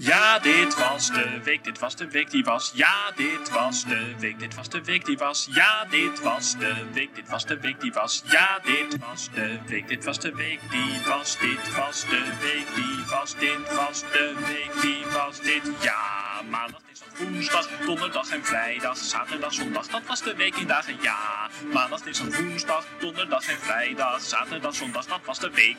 Ja, 0.00 0.38
dit 0.38 0.74
was 0.74 1.06
de 1.06 1.40
week, 1.42 1.64
dit 1.64 1.78
was 1.78 1.96
de 1.96 2.08
week 2.08 2.30
die 2.30 2.44
was. 2.44 2.72
Ja, 2.74 3.10
dit 3.16 3.50
was 3.50 3.84
de 3.84 4.14
week, 4.18 4.38
dit 4.38 4.54
was 4.54 4.68
de 4.68 4.84
week 4.84 5.04
die 5.04 5.18
was. 5.18 5.48
Ja, 5.50 5.84
dit 5.90 6.20
was 6.20 6.56
de 6.58 6.74
week, 6.92 7.14
dit 7.14 7.28
was 7.28 7.46
de 7.46 7.60
week 7.60 7.80
die 7.80 7.92
was. 7.92 8.22
Ja, 8.24 8.58
dit 8.64 8.98
was 8.98 9.28
de 9.34 9.58
week, 9.66 9.88
dit 9.88 10.04
was 10.04 10.18
de 10.20 10.34
week 10.34 10.60
die 10.70 11.00
was. 11.06 11.38
Dit 11.38 11.74
was 11.76 12.00
de 12.00 12.32
week 12.40 12.74
die 12.74 13.04
was. 13.10 13.34
Dit 13.34 13.74
was 13.74 14.00
de 14.00 14.34
week 14.46 14.80
die 14.80 15.04
was. 15.12 15.40
Dit 15.40 15.62
ja, 15.80 16.42
maandag, 16.50 16.80
dinsdag, 16.86 17.08
woensdag, 17.18 17.68
donderdag 17.86 18.28
en 18.30 18.44
vrijdag, 18.44 18.96
zaterdag, 18.96 19.54
zondag. 19.54 19.86
Dat 19.86 20.02
was 20.06 20.22
de 20.22 20.34
week 20.34 20.56
in 20.56 20.66
dagen. 20.66 20.96
Ja, 21.00 21.48
maandag, 21.72 22.00
dinsdag, 22.00 22.40
woensdag, 22.40 22.84
donderdag 22.98 23.48
en 23.48 23.58
vrijdag, 23.58 24.20
zaterdag, 24.20 24.74
zondag. 24.74 25.06
Dat 25.06 25.20
was 25.24 25.38
de 25.38 25.50
week. 25.50 25.76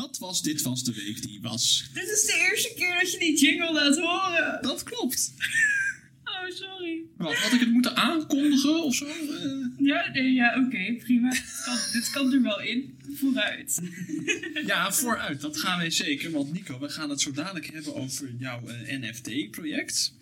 Dat 0.00 0.18
was 0.18 0.42
Dit 0.42 0.62
Was 0.62 0.84
De 0.84 0.92
Week 0.92 1.22
Die 1.22 1.40
Was. 1.40 1.90
Dit 1.94 2.08
is 2.08 2.24
de 2.24 2.48
eerste 2.50 2.72
keer 2.76 2.94
dat 3.00 3.12
je 3.12 3.18
die 3.18 3.38
jingle 3.38 3.72
laat 3.72 3.98
horen. 3.98 4.62
Dat 4.62 4.82
klopt. 4.82 5.32
Oh, 6.24 6.54
sorry. 6.54 7.02
Wat, 7.16 7.34
had 7.34 7.52
ik 7.52 7.60
het 7.60 7.70
moeten 7.70 7.96
aankondigen 7.96 8.84
of 8.84 8.94
zo? 8.94 9.06
Eh, 9.06 9.86
Ja, 9.86 10.10
nee, 10.12 10.32
ja, 10.32 10.64
oké, 10.64 10.94
prima. 10.98 11.30
Dit 11.30 11.62
kan, 11.64 11.76
dit 11.92 12.10
kan 12.10 12.32
er 12.32 12.42
wel 12.42 12.60
in. 12.60 12.98
Vooruit. 13.14 13.80
ja, 14.66 14.92
vooruit. 14.92 15.40
Dat 15.40 15.58
gaan 15.58 15.78
wij 15.78 15.90
zeker. 15.90 16.30
Want 16.30 16.52
Nico, 16.52 16.78
we 16.78 16.88
gaan 16.88 17.10
het 17.10 17.20
zo 17.20 17.30
dadelijk 17.32 17.72
hebben 17.72 17.94
over 17.94 18.34
jouw 18.38 18.66
eh, 18.66 18.98
NFT-project. 19.00 20.14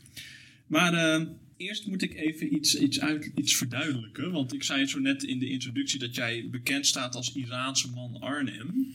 Maar 0.67 0.95
eh, 0.95 1.27
eerst 1.57 1.87
moet 1.87 2.03
ik 2.03 2.15
even 2.15 2.55
iets, 2.55 2.75
iets, 2.79 3.01
uit, 3.01 3.33
iets 3.35 3.57
verduidelijken. 3.57 4.33
Want 4.33 4.53
ik 4.53 4.63
zei 4.63 4.81
het 4.81 4.91
zo 4.91 4.99
net 4.99 5.23
in 5.23 5.39
de 5.39 5.49
introductie 5.49 5.99
dat 5.99 6.15
jij 6.15 6.49
bekend 6.51 6.87
staat 6.87 7.15
als 7.15 7.33
Iraanse 7.33 7.91
man 7.91 8.21
Arnhem. 8.21 8.95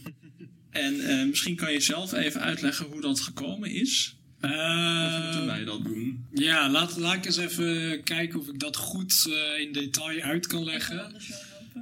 En 0.71 1.07
eh, 1.07 1.27
misschien 1.27 1.55
kan 1.55 1.71
je 1.71 1.79
zelf 1.79 2.13
even 2.13 2.41
uitleggen 2.41 2.85
hoe 2.85 3.01
dat 3.01 3.19
gekomen 3.19 3.71
is. 3.71 4.15
Of 4.41 5.21
moeten 5.23 5.45
wij 5.45 5.63
dat 5.63 5.83
doen? 5.83 6.25
ja, 6.33 6.69
laat, 6.69 6.97
laat 6.97 7.15
ik 7.15 7.25
eens 7.25 7.37
even 7.37 8.03
kijken 8.03 8.39
of 8.39 8.47
ik 8.47 8.59
dat 8.59 8.75
goed 8.75 9.27
eh, 9.29 9.61
in 9.61 9.73
detail 9.73 10.21
uit 10.21 10.47
kan 10.47 10.63
leggen. 10.63 11.15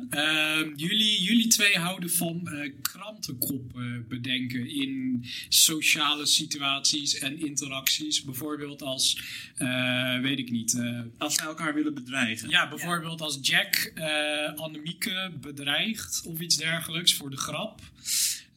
Ehm, 0.09 0.73
jullie, 0.75 1.21
jullie 1.21 1.47
twee 1.47 1.77
houden 1.77 2.11
van 2.11 2.47
eh 2.47 2.71
krantenkop 2.81 3.77
eh, 3.77 3.83
bedenken 4.07 4.69
in 4.69 5.23
sociale 5.49 6.25
situaties 6.25 7.17
en 7.17 7.39
interacties. 7.39 8.23
Bijvoorbeeld 8.23 8.81
als, 8.81 9.21
eh, 9.55 10.19
weet 10.19 10.39
ik 10.39 10.51
niet, 10.51 10.73
eh, 10.73 10.99
Als 11.17 11.35
wij 11.35 11.45
elkaar 11.45 11.73
willen 11.73 11.93
bedreigen. 11.93 12.49
ja, 12.49 12.69
bijvoorbeeld 12.69 13.21
als 13.21 13.37
Jack 13.41 13.75
eh 13.75 14.53
Annemieke 14.55 15.31
bedreigt 15.41 16.21
of 16.25 16.39
iets 16.39 16.57
dergelijks 16.57 17.13
voor 17.13 17.29
de 17.29 17.37
grap. 17.37 17.81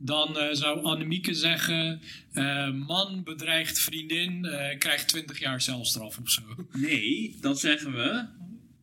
Dan 0.04 0.38
eh, 0.38 0.48
zou 0.52 0.82
Annemieke 0.84 1.34
zeggen, 1.34 2.00
eh, 2.32 2.70
man 2.70 3.22
bedreigt 3.24 3.78
vriendin, 3.78 4.44
eh, 4.44 4.78
krijgt 4.78 5.08
20 5.08 5.38
jaar 5.38 5.60
celstraf 5.60 6.18
of 6.18 6.30
zo. 6.30 6.42
Nee, 6.72 7.36
dan 7.40 7.56
zeggen 7.56 7.92
we... 7.92 8.24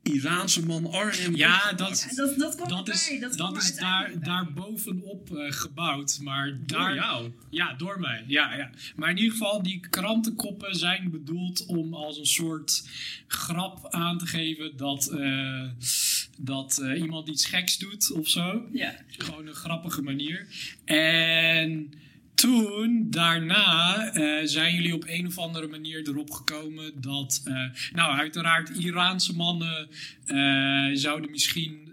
Iraanse 0.04 0.66
man 0.66 0.92
Arnhem. 0.92 1.36
Ja, 1.36 1.74
dat, 1.74 2.08
Ja, 2.10 2.16
dat, 2.16 2.38
dat 2.38 2.56
kwam 2.56 2.70
dat 2.70 2.90
is. 2.90 3.18
Dat, 3.20 3.38
dat 3.38 3.58
is 3.58 3.76
daar, 3.76 4.12
daar 4.24 4.54
bovenop 4.54 5.36
eh, 5.36 5.52
gebouwd. 5.52 6.20
Maar 6.22 6.58
Door 6.66 6.80
daar, 6.80 6.96
jou. 6.96 7.32
Ja, 7.50 7.74
door 7.74 8.00
mij. 8.00 8.24
Ja, 8.28 8.56
ja. 8.56 8.70
Maar 8.96 9.10
in 9.10 9.18
ieder 9.18 9.32
geval, 9.32 9.64
die 9.64 9.80
krantenkoppen 9.90 10.76
zijn 10.76 11.10
bedoeld 11.12 11.66
om 11.66 11.94
als 11.94 12.18
een 12.18 12.26
soort 12.26 12.90
grap 13.28 13.88
aan 13.90 14.18
te 14.18 14.26
geven 14.26 14.78
dat, 14.78 15.08
eh, 15.08 15.64
dat 16.42 16.78
eh, 16.78 17.02
iemand 17.02 17.30
iets 17.30 17.46
geks 17.46 17.78
doet 17.78 18.12
of 18.12 18.28
zo. 18.28 18.68
Ja. 18.74 18.96
Gewoon 19.08 19.48
een 19.48 19.54
grappige 19.54 20.02
manier. 20.02 20.48
En 20.86 21.94
toen, 22.34 23.08
daarna, 23.10 24.06
eh, 24.14 24.48
zijn 24.48 24.76
jullie 24.76 24.94
op 24.94 25.04
een 25.08 25.28
of 25.28 25.38
andere 25.38 25.68
manier 25.68 26.08
erop 26.08 26.32
gekomen 26.32 27.02
dat, 27.02 27.42
eh, 27.46 27.64
nou, 27.94 28.18
uiteraard 28.18 28.70
Iraanse 28.70 29.36
mannen 29.36 29.90
zouden 30.98 31.32
misschien, 31.32 31.88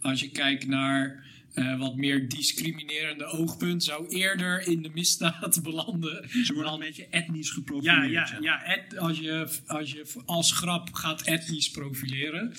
als 0.00 0.20
je 0.20 0.30
kijkt 0.30 0.66
naar 0.66 1.24
eh, 1.54 1.78
wat 1.78 1.96
meer 1.96 2.28
discriminerende 2.28 3.24
oogpunt, 3.24 3.84
zou 3.84 4.08
eerder 4.08 4.66
in 4.66 4.82
de 4.82 4.90
misdaad 4.94 5.62
belanden. 5.62 6.28
Ze 6.44 6.54
worden 6.54 6.72
een 6.72 6.78
beetje 6.78 7.06
etnisch 7.10 7.50
geprofileerd. 7.50 8.10
Ja, 8.10 8.28
ja, 8.30 8.38
ja. 8.40 8.64
et- 8.64 8.96
als, 8.98 9.18
je, 9.18 9.48
als 9.66 9.92
je 9.92 10.12
als 10.26 10.52
grap 10.52 10.92
gaat 10.94 11.22
etnisch 11.22 11.70
profileren, 11.70 12.52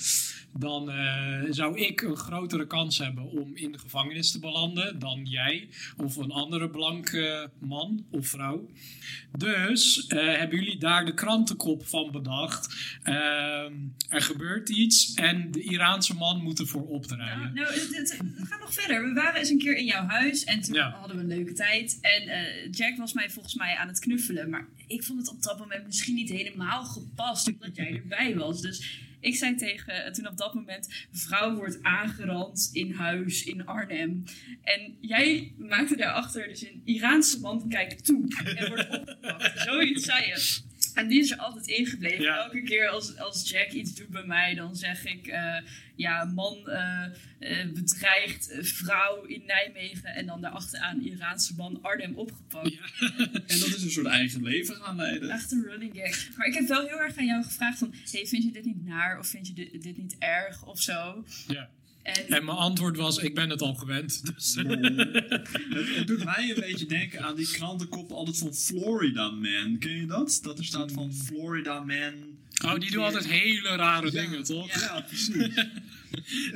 dan 0.58 0.90
eh, 0.90 1.42
zou 1.50 1.78
ik 1.78 2.00
een 2.00 2.16
grotere 2.16 2.66
kans 2.66 2.98
hebben 2.98 3.24
om 3.30 3.56
in 3.56 3.72
de 3.72 3.78
gevangenis 3.78 4.30
te 4.32 4.38
belanden 4.38 4.98
dan 4.98 5.20
jij 5.26 5.68
of 5.96 6.16
een 6.16 6.30
andere 6.30 6.70
blanke 6.70 7.50
man 7.60 8.04
of 8.10 8.26
vrouw. 8.28 8.70
Dus 9.38 10.06
eh, 10.06 10.36
hebben 10.38 10.58
jullie 10.58 10.78
daar 10.78 11.04
de 11.04 11.14
krantenkop 11.14 11.86
van 11.86 12.10
bedacht. 12.12 12.74
Ehm, 13.02 13.72
er 14.08 14.22
gebeurt 14.22 14.68
iets 14.68 15.14
en 15.14 15.50
de 15.50 15.62
Iraanse 15.62 16.14
man 16.14 16.42
moet 16.42 16.58
ervoor 16.60 16.86
opdraaien. 16.88 17.38
Nou, 17.38 17.54
nou 17.54 17.66
het, 17.72 17.96
het- 17.96 18.18
het 18.36 18.48
gaat 18.48 18.60
nog 18.60 18.72
verder. 18.72 18.81
We 18.86 19.12
waren 19.14 19.40
eens 19.40 19.48
een 19.50 19.58
keer 19.58 19.76
in 19.76 19.84
jouw 19.84 20.06
huis 20.06 20.44
en 20.44 20.60
toen 20.60 20.74
Ja. 20.74 20.90
hadden 20.90 21.16
we 21.16 21.22
een 21.22 21.28
leuke 21.28 21.52
tijd. 21.52 21.98
En 22.00 22.28
eh, 22.28 22.70
Jack 22.70 22.96
was 22.96 23.12
mij 23.12 23.30
volgens 23.30 23.54
mij 23.54 23.76
aan 23.76 23.88
het 23.88 23.98
knuffelen. 23.98 24.50
Maar 24.50 24.66
ik 24.86 25.02
vond 25.02 25.18
het 25.18 25.30
op 25.30 25.42
dat 25.42 25.58
moment 25.58 25.86
misschien 25.86 26.14
niet 26.14 26.28
helemaal 26.30 26.84
gepast, 26.84 27.52
omdat 27.52 27.76
jij 27.76 27.92
erbij 27.94 28.34
was. 28.36 28.60
Dus 28.60 29.00
ik 29.20 29.36
zei 29.36 29.54
tegen 29.56 30.04
eh, 30.04 30.12
toen 30.12 30.26
op 30.28 30.36
dat 30.36 30.54
moment: 30.54 31.06
vrouw 31.12 31.54
wordt 31.54 31.82
aangerand 31.82 32.70
in 32.72 32.92
huis 32.92 33.44
in 33.44 33.66
Arnhem. 33.66 34.24
En 34.62 34.96
jij 35.00 35.52
maakte 35.58 35.96
daarachter 35.96 36.48
dus 36.48 36.62
een 36.66 36.82
Iraanse 36.84 37.40
man 37.40 37.68
kijkt 37.68 38.04
toe 38.04 38.28
en 38.44 38.68
wordt 38.68 38.88
opgepakt. 38.98 39.60
Zoiets 39.60 40.04
zei 40.04 40.26
je. 40.26 40.60
En 40.94 41.08
die 41.08 41.20
is 41.20 41.30
er 41.30 41.38
altijd 41.38 41.66
ingebleven. 41.66 42.22
Ja. 42.22 42.44
Elke 42.44 42.62
keer 42.62 42.88
als, 42.88 43.16
als 43.18 43.50
Jack 43.50 43.70
iets 43.70 43.94
doet 43.94 44.08
bij 44.08 44.24
mij, 44.24 44.54
dan 44.54 44.76
zeg 44.76 45.04
ik: 45.04 45.26
eh, 45.26 45.56
ja, 45.96 46.24
man 46.24 46.68
eh, 46.68 47.04
eh, 47.38 47.72
bedreigt 47.72 48.56
vrouw 48.60 49.24
in 49.24 49.42
Nijmegen. 49.46 50.14
En 50.14 50.26
dan 50.26 50.40
daarachteraan 50.40 51.00
Iraanse 51.00 51.54
man 51.54 51.78
Arnhem 51.82 52.14
opgepakt. 52.14 52.76
En 53.52 53.58
dat 53.58 53.68
is 53.68 53.82
een 53.82 53.90
soort 53.90 54.06
eigen 54.06 54.42
leven 54.42 54.74
gaan 54.74 54.96
leiden. 54.96 55.30
Echt 55.30 55.52
een 55.52 55.64
running 55.68 55.92
gag. 55.94 56.36
Maar 56.36 56.46
ik 56.46 56.54
heb 56.54 56.68
wel 56.68 56.86
heel 56.86 57.00
erg 57.00 57.16
aan 57.16 57.26
jou 57.26 57.44
gevraagd: 57.44 57.78
van, 57.78 57.94
hey, 58.10 58.26
vind 58.26 58.42
je 58.42 58.50
dit 58.52 58.64
niet 58.64 58.84
naar 58.84 59.18
of 59.18 59.26
vind 59.26 59.46
je 59.46 59.52
dit, 59.52 59.82
dit 59.82 59.96
niet 59.96 60.16
erg 60.18 60.66
of 60.66 60.80
zo? 60.80 61.24
Ja. 61.48 61.70
En, 62.02 62.28
En 62.28 62.44
mijn 62.44 62.56
antwoord 62.56 62.96
was: 62.96 63.18
ik 63.18 63.34
ben 63.34 63.50
het 63.50 63.62
al 63.62 63.74
gewend. 63.74 64.34
Dus, 64.34 64.54
Het, 64.54 65.96
het 65.96 66.06
doet 66.06 66.24
mij 66.24 66.52
een 66.54 66.60
beetje 66.60 66.86
denken 66.86 67.20
aan 67.22 67.36
die 67.36 67.46
krantenkop 67.52 68.10
altijd 68.10 68.38
van 68.38 68.54
Florida 68.54 69.30
Man. 69.30 69.76
Ken 69.78 69.96
je 69.96 70.06
dat? 70.06 70.38
Dat 70.42 70.58
er 70.58 70.64
staat 70.64 70.92
van 70.92 71.12
Florida 71.14 71.80
Man. 71.80 72.12
oh, 72.64 72.78
die 72.78 72.90
doen 72.90 73.02
altijd 73.04 73.26
hele 73.28 73.68
rare 73.76 74.10
dingen, 74.10 74.42
toch? 74.44 74.80
Ja, 74.80 75.00
precies. 75.00 75.54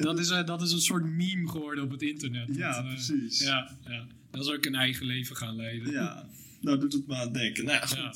Dat 0.00 0.18
is, 0.18 0.30
eh, 0.30 0.46
dat 0.46 0.62
is 0.62 0.72
een 0.72 0.80
soort 0.80 1.04
meme 1.04 1.48
geworden 1.48 1.84
op 1.84 1.90
het 1.90 2.02
internet. 2.02 2.48
Ja, 2.52 2.76
Dat, 2.76 2.84
eh, 2.84 2.90
precies. 2.92 3.38
ja, 3.40 3.76
ja, 3.88 4.06
dat 4.30 4.44
is 4.44 4.50
ook 4.50 4.64
een 4.66 4.74
eigen 4.74 5.06
leven 5.06 5.36
gaan 5.36 5.56
leiden. 5.56 5.92
Ja, 5.92 6.28
nou 6.60 6.78
doet 6.78 6.92
het 6.92 7.06
me 7.06 7.14
aan 7.14 7.32
denken. 7.32 7.64
Nou 7.64 7.86
goed. 7.86 7.96
Ja. 7.96 8.12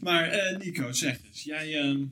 Maar 0.00 0.24
eh, 0.28 0.58
Nico, 0.58 0.92
zeg 0.92 1.18
eens. 1.28 1.42
Jij, 1.42 1.80
ehm, 1.80 2.02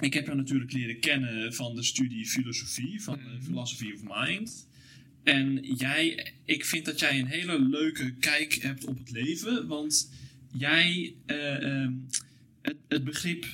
ik 0.00 0.14
heb 0.14 0.24
jou 0.24 0.36
natuurlijk 0.36 0.72
leren 0.72 0.98
kennen 1.00 1.54
van 1.54 1.74
de 1.74 1.82
studie 1.82 2.26
filosofie, 2.26 3.02
van 3.02 3.18
Mhm. 3.18 3.28
eh, 3.28 3.42
Philosophy 3.42 3.92
of 3.92 4.26
Mind. 4.26 4.68
En 5.22 5.60
jij, 5.76 6.32
ik 6.44 6.64
vind 6.64 6.84
dat 6.84 6.98
jij 7.00 7.20
een 7.20 7.26
hele 7.26 7.60
leuke 7.60 8.14
kijk 8.14 8.54
hebt 8.54 8.84
op 8.84 8.98
het 8.98 9.10
leven, 9.10 9.66
want 9.66 10.10
jij, 10.52 11.14
eh, 11.26 11.62
ehm, 11.82 11.92
het, 12.62 12.76
het 12.88 13.04
begrip 13.04 13.46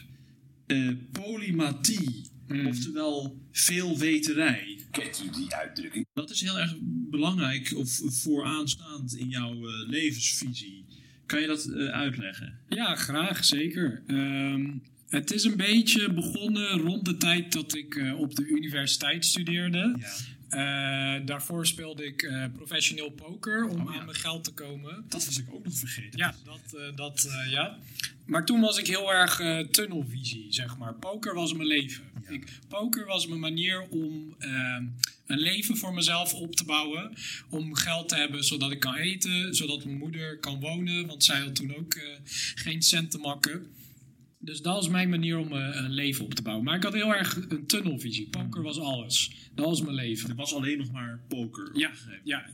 eh, 0.66 0.88
polymathie, 1.12 2.26
Mhm. 2.48 2.66
oftewel 2.66 3.38
veelweterij, 3.52 4.78
Kent 4.90 5.22
u 5.26 5.30
die 5.38 5.54
uitdrukking? 5.54 6.06
dat 6.14 6.30
is 6.30 6.40
heel 6.40 6.58
erg 6.58 6.74
belangrijk 7.10 7.72
of 7.76 8.00
vooraanstaand 8.04 9.16
in 9.16 9.28
jouw 9.28 9.68
eh, 9.68 9.88
levensvisie. 9.88 10.84
Kan 11.26 11.40
je 11.40 11.46
dat 11.46 11.72
uitleggen? 11.72 12.58
Ja, 12.68 12.94
graag, 12.94 13.44
zeker. 13.44 14.02
Ehm, 14.06 14.70
het 15.08 15.32
is 15.32 15.44
een 15.44 15.56
beetje 15.56 16.12
begonnen 16.12 16.78
rond 16.78 17.04
de 17.04 17.16
tijd 17.16 17.52
dat 17.52 17.74
ik 17.74 17.94
eh, 17.94 18.18
op 18.18 18.34
de 18.34 18.46
universiteit 18.46 19.24
studeerde. 19.24 19.96
Ja. 19.98 20.14
Eh, 20.48 21.26
daarvoor 21.26 21.66
speelde 21.66 22.04
ik 22.06 22.22
eh, 22.22 22.44
professioneel 22.56 23.10
poker 23.10 23.68
om 23.68 23.80
Oh, 23.80 23.92
ja. 23.92 23.98
aan 23.98 24.04
mijn 24.04 24.18
geld 24.18 24.44
te 24.44 24.52
komen. 24.52 25.04
Dat 25.08 25.24
was 25.24 25.38
ik 25.38 25.46
ook 25.50 25.64
nog 25.64 25.74
vergeten. 25.74 26.18
Ja, 26.18 26.34
dat, 26.44 26.96
dat 26.96 27.28
ja. 27.50 27.78
Maar 28.24 28.44
toen 28.44 28.60
was 28.60 28.78
ik 28.78 28.86
heel 28.86 29.12
erg 29.12 29.36
tunnelvisie, 29.70 30.46
zeg 30.48 30.76
maar. 30.76 30.94
Poker 30.94 31.34
was 31.34 31.52
mijn 31.52 31.68
leven. 31.68 32.04
Ja. 32.24 32.30
Ik, 32.30 32.58
poker 32.68 33.06
was 33.06 33.26
mijn 33.26 33.40
manier 33.40 33.80
om 33.88 34.34
eh, 34.38 34.76
een 35.26 35.38
leven 35.38 35.76
voor 35.76 35.94
mezelf 35.94 36.34
op 36.34 36.56
te 36.56 36.64
bouwen. 36.64 37.14
Om 37.48 37.74
geld 37.74 38.08
te 38.08 38.16
hebben 38.16 38.44
zodat 38.44 38.70
ik 38.70 38.80
kan 38.80 38.94
eten, 38.94 39.54
zodat 39.54 39.84
mijn 39.84 39.98
moeder 39.98 40.38
kan 40.38 40.60
wonen. 40.60 41.06
Want 41.06 41.24
zij 41.24 41.40
had 41.40 41.54
toen 41.54 41.76
ook 41.76 41.98
geen 42.54 42.82
cent 42.82 43.10
te 43.10 43.18
makken. 43.18 43.66
Dus 44.48 44.62
dat 44.62 44.74
was 44.74 44.88
mijn 44.88 45.08
manier 45.08 45.38
om 45.38 45.52
eh, 45.52 45.68
een 45.72 45.90
leven 45.90 46.24
op 46.24 46.34
te 46.34 46.42
bouwen. 46.42 46.64
Maar 46.64 46.76
ik 46.76 46.82
had 46.82 46.92
heel 46.92 47.14
erg 47.14 47.38
een 47.48 47.66
tunnelvisie. 47.66 48.28
Poker 48.28 48.62
was 48.62 48.78
alles. 48.78 49.30
Dat 49.54 49.64
was 49.66 49.82
mijn 49.82 49.94
leven. 49.94 50.30
Er 50.30 50.36
was 50.36 50.54
alleen 50.54 50.78
nog 50.78 50.90
maar 50.90 51.20
poker. 51.28 51.70
Ja, 51.72 51.90
ja. 52.24 52.44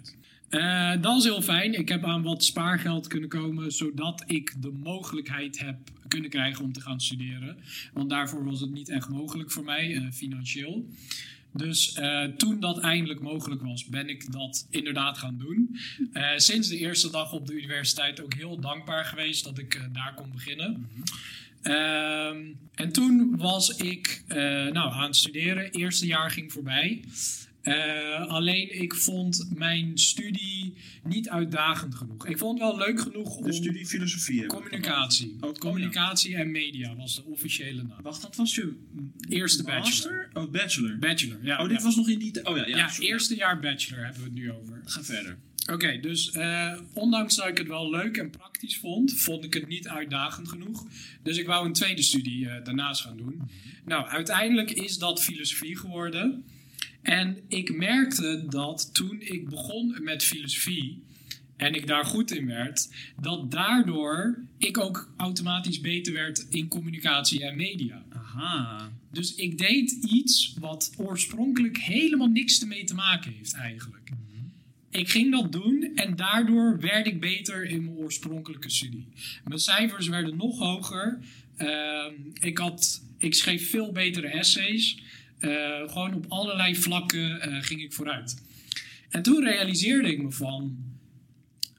Eh, 0.49 1.03
dat 1.03 1.19
is 1.19 1.25
heel 1.25 1.43
fijn. 1.43 1.79
Ik 1.79 1.89
heb 1.89 2.05
aan 2.05 2.23
wat 2.23 2.45
spaargeld 2.45 3.07
kunnen 3.07 3.29
komen, 3.29 3.73
zodat 3.73 4.25
ik 4.27 4.55
de 4.63 4.71
mogelijkheid 4.71 5.59
heb 5.59 5.77
kunnen 6.09 6.31
krijgen 6.31 6.65
om 6.65 6.73
te 6.73 6.81
gaan 6.81 7.01
studeren. 7.01 7.57
Want 7.93 8.11
daarvoor 8.11 8.45
was 8.45 8.61
het 8.61 8.71
niet 8.71 8.89
echt 8.89 9.09
mogelijk 9.09 9.51
voor 9.51 9.65
mij, 9.65 9.95
eh, 9.95 10.03
financieel. 10.13 10.89
Dus 11.53 11.99
toen 12.37 12.61
dat 12.61 12.79
eindelijk 12.79 13.21
mogelijk 13.21 13.63
was, 13.63 13.85
ben 13.85 14.09
ik 14.09 14.33
dat 14.33 14.67
inderdaad 14.71 15.19
gaan 15.19 15.39
doen. 15.39 15.79
Sinds 16.37 16.69
de 16.69 16.79
eerste 16.79 17.11
dag 17.11 17.33
op 17.33 17.47
de 17.47 17.53
universiteit 17.53 18.21
ook 18.21 18.35
heel 18.35 18.61
dankbaar 18.61 19.05
geweest 19.05 19.45
dat 19.45 19.59
ik 19.59 19.89
daar 19.93 20.15
kon 20.15 20.33
beginnen. 20.33 20.89
Ehm, 21.65 22.53
en 22.75 22.93
toen 22.93 23.37
was 23.37 23.77
ik 23.77 24.25
eh, 24.27 24.37
nou, 24.67 24.93
aan 24.93 25.07
het 25.07 25.17
studeren. 25.17 25.71
Eerste 25.71 26.07
jaar 26.07 26.31
ging 26.31 26.53
voorbij. 26.53 27.05
Eh, 27.63 28.27
alleen 28.27 28.83
ik 28.83 28.95
vond 28.95 29.47
mijn 29.55 29.99
studie 29.99 30.75
niet 31.05 31.29
uitdagend 31.29 31.95
genoeg. 31.95 32.27
Ik 32.27 32.39
vond 32.39 32.61
het 32.61 32.69
wel 32.69 32.79
leuk 32.79 33.01
genoeg 33.01 33.37
om 33.37 33.45
De 33.45 33.53
studie 33.53 33.87
filosofie 33.87 34.47
communicatie. 34.47 35.37
Oh, 35.41 35.55
communicatie 35.55 36.37
en 36.37 36.51
media 36.51 36.97
was 36.97 37.15
de 37.15 37.25
officiële 37.25 37.83
naam. 37.83 38.03
Wacht, 38.03 38.23
dat 38.23 38.37
was 38.37 38.55
je 38.55 38.77
Eerste 39.29 39.63
master? 39.63 40.31
Oh, 40.33 40.51
bachelor. 40.51 40.99
Bachelor, 40.99 41.39
ja. 41.43 41.63
oh, 41.63 41.69
dit 41.69 41.79
ja. 41.79 41.85
was 41.85 41.97
nog 41.97 42.09
in 42.09 42.19
die... 42.19 42.47
Oh 42.47 42.57
ja, 42.57 42.67
ja. 42.67 42.77
ja, 42.77 42.91
eerste 42.99 43.35
jaar 43.35 43.61
bachelor 43.61 44.05
hebben 44.05 44.23
we 44.23 44.29
het 44.29 44.39
nu 44.39 44.53
over. 44.53 44.81
Ga 44.85 45.03
verder. 45.03 45.39
Oké, 45.73 46.01
dus 46.01 46.31
eh, 46.31 46.79
ondanks 46.93 47.37
dat 47.37 47.47
ik 47.47 47.59
het 47.59 47.67
wel 47.67 47.91
leuk 47.91 48.17
en 48.17 48.31
praktisch 48.31 48.77
vond, 48.79 49.13
vond 49.13 49.45
ik 49.45 49.55
het 49.55 49.69
niet 49.69 49.89
uitdagend 49.89 50.49
genoeg. 50.49 50.87
Dus 51.23 51.39
ik 51.39 51.47
wou 51.47 51.67
een 51.67 51.73
tweede 51.73 52.03
studie 52.03 52.49
eh, 52.49 52.65
daarnaast 52.65 53.01
gaan 53.01 53.17
doen. 53.17 53.43
Nou, 53.85 54.07
uiteindelijk 54.07 54.71
is 54.71 54.99
dat 54.99 55.23
filosofie 55.23 55.77
geworden. 55.77 56.45
En 57.03 57.39
ik 57.49 57.77
merkte 57.77 58.45
dat 58.49 58.95
toen 58.95 59.21
ik 59.21 59.49
begon 59.49 59.99
met 60.03 60.25
filosofie 60.25 61.03
en 61.57 61.75
ik 61.75 61.87
daar 61.87 62.05
goed 62.05 62.31
in 62.31 62.47
werd, 62.47 62.89
dat 63.21 63.51
daardoor 63.51 64.39
ik 64.59 64.79
ook 64.79 65.13
automatisch 65.17 65.81
beter 65.81 66.13
werd 66.13 66.47
in 66.49 66.69
communicatie 66.69 67.45
en 67.45 67.57
media. 67.57 68.05
Aha. 68.09 68.91
Dus 69.13 69.35
ik 69.35 69.59
deed 69.59 69.91
iets 69.91 70.55
wat 70.61 70.93
oorspronkelijk 70.97 71.79
helemaal 71.79 72.29
niks 72.29 72.61
ermee 72.61 72.85
te 72.85 72.95
maken 72.95 73.33
heeft 73.33 73.55
eigenlijk. 73.55 74.11
Ik 74.95 75.11
ging 75.11 75.31
dat 75.31 75.53
doen 75.53 75.91
en 75.95 76.17
daardoor 76.17 76.81
werd 76.81 77.07
ik 77.07 77.21
beter 77.21 77.65
in 77.65 77.85
mijn 77.85 77.97
oorspronkelijke 77.97 78.71
studie. 78.71 79.09
Mijn 79.45 79.61
cijfers 79.61 80.09
werden 80.09 80.37
nog 80.37 80.59
hoger. 80.59 81.19
Ehm, 81.57 82.13
ik, 82.41 82.59
had, 82.59 83.03
ik 83.19 83.35
schreef 83.35 83.71
veel 83.71 83.93
betere 83.93 84.27
essays. 84.27 85.03
Eh, 85.39 85.51
gewoon 85.87 86.15
op 86.15 86.25
allerlei 86.29 86.77
vlakken 86.77 87.41
eh, 87.41 87.63
ging 87.63 87.83
ik 87.83 87.93
vooruit. 87.93 88.43
En 89.09 89.23
toen 89.23 89.45
realiseerde 89.45 90.13
ik 90.13 90.23
me 90.23 90.31
van... 90.31 90.77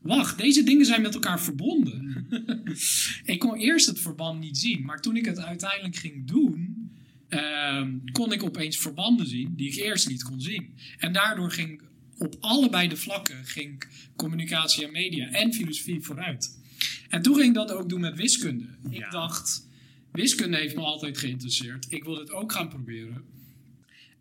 Wacht, 0.01 0.37
deze 0.37 0.63
dingen 0.63 0.85
zijn 0.85 1.01
met 1.01 1.13
elkaar 1.13 1.41
verbonden. 1.41 2.27
ik 3.33 3.39
kon 3.39 3.55
eerst 3.55 3.87
het 3.87 3.99
verband 3.99 4.39
niet 4.39 4.57
zien. 4.57 4.85
Maar 4.85 5.01
toen 5.01 5.15
ik 5.15 5.25
het 5.25 5.39
uiteindelijk 5.39 5.95
ging 5.95 6.27
doen... 6.27 6.89
ehm, 7.29 7.91
kon 8.11 8.31
ik 8.31 8.43
opeens 8.43 8.77
verbanden 8.77 9.27
zien 9.27 9.53
die 9.55 9.67
ik 9.67 9.75
eerst 9.75 10.09
niet 10.09 10.23
kon 10.23 10.41
zien. 10.41 10.73
En 10.97 11.13
daardoor 11.13 11.51
ging 11.51 11.81
op 12.17 12.35
allebei 12.39 12.87
de 12.87 12.97
vlakken 12.97 13.45
ging 13.45 13.83
communicatie 14.15 14.85
en 14.85 14.91
media 14.91 15.29
en 15.31 15.53
filosofie 15.53 16.01
vooruit. 16.01 16.57
En 17.09 17.21
toen 17.21 17.35
ging 17.35 17.47
ik 17.47 17.53
dat 17.53 17.71
ook 17.71 17.89
doen 17.89 17.99
met 17.99 18.15
wiskunde. 18.15 18.67
Ik 18.89 18.97
Ja. 18.97 19.09
dacht, 19.09 19.67
wiskunde 20.11 20.57
heeft 20.57 20.75
me 20.75 20.81
altijd 20.81 21.17
geïnteresseerd. 21.17 21.85
Ik 21.89 22.03
wil 22.03 22.17
het 22.17 22.31
ook 22.31 22.51
gaan 22.51 22.69
proberen. 22.69 23.23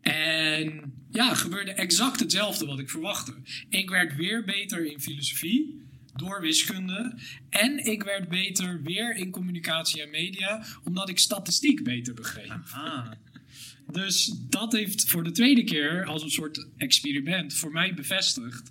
En 0.01 0.93
ja, 1.11 1.35
gebeurde 1.35 1.73
exact 1.73 2.21
hetzelfde 2.21 2.67
wat 2.67 2.79
ik 2.79 2.91
verwachtte. 2.91 3.35
Ik 3.69 3.91
werd 3.91 4.17
weer 4.17 4.45
beter 4.45 4.87
in 4.87 5.01
filosofie 5.01 5.83
door 6.17 6.41
wiskunde. 6.41 7.15
En 7.49 7.85
ik 7.85 8.03
werd 8.03 8.29
beter 8.29 8.83
weer 8.83 9.17
in 9.17 9.31
communicatie 9.31 10.03
en 10.03 10.11
media, 10.11 10.65
omdat 10.85 11.09
ik 11.09 11.19
statistiek 11.19 11.85
beter 11.85 12.15
begreep. 12.15 12.49
Aha. 12.51 13.19
Dus 13.93 14.35
dat 14.49 14.73
heeft 14.73 15.05
voor 15.05 15.25
de 15.25 15.31
tweede 15.31 15.65
keer 15.65 16.05
als 16.05 16.23
een 16.23 16.31
soort 16.31 16.67
experiment 16.77 17.55
voor 17.55 17.73
mij 17.73 17.95
bevestigd 17.95 18.71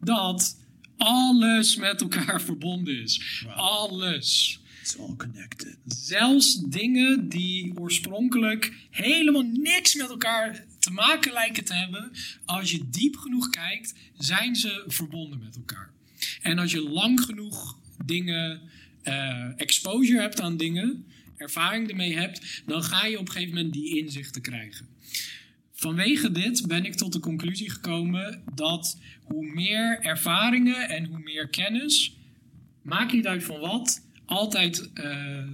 dat 0.00 0.56
alles 0.96 1.76
met 1.76 2.00
elkaar 2.00 2.42
verbonden 2.50 3.02
is. 3.02 3.44
Alles. 3.54 4.60
It's 4.80 4.98
all 4.98 5.16
connected. 5.16 5.76
Zelfs 5.86 6.60
dingen 6.60 7.28
die 7.28 7.78
oorspronkelijk 7.78 8.72
helemaal 8.90 9.42
niks 9.42 9.94
met 9.94 10.08
elkaar 10.08 10.64
te 10.78 10.90
maken 10.90 11.32
lijken 11.32 11.64
te 11.64 11.74
hebben, 11.74 12.10
als 12.44 12.70
je 12.70 12.88
diep 12.90 13.16
genoeg 13.16 13.50
kijkt, 13.50 13.94
zijn 14.18 14.56
ze 14.56 14.84
verbonden 14.86 15.38
met 15.38 15.56
elkaar. 15.56 15.90
En 16.42 16.58
als 16.58 16.72
je 16.72 16.82
lang 16.82 17.20
genoeg 17.20 17.78
dingen, 18.04 18.60
eh, 19.02 19.60
exposure 19.60 20.20
hebt 20.20 20.40
aan 20.40 20.56
dingen, 20.56 21.06
ervaring 21.36 21.88
ermee 21.88 22.14
hebt, 22.14 22.62
dan 22.66 22.82
ga 22.82 23.06
je 23.06 23.18
op 23.18 23.26
een 23.26 23.32
gegeven 23.32 23.54
moment 23.54 23.72
die 23.72 23.98
inzichten 23.98 24.42
krijgen. 24.42 24.88
Vanwege 25.72 26.32
dit 26.32 26.66
ben 26.66 26.84
ik 26.84 26.94
tot 26.94 27.12
de 27.12 27.20
conclusie 27.20 27.70
gekomen 27.70 28.42
dat 28.54 28.98
hoe 29.24 29.46
meer 29.46 30.00
ervaringen 30.00 30.88
en 30.88 31.04
hoe 31.04 31.18
meer 31.18 31.48
kennis, 31.48 32.16
maakt 32.82 33.12
niet 33.12 33.26
uit 33.26 33.44
van 33.44 33.60
wat, 33.60 34.02
altijd 34.24 34.90
eh, 34.94 35.38
eh, 35.38 35.48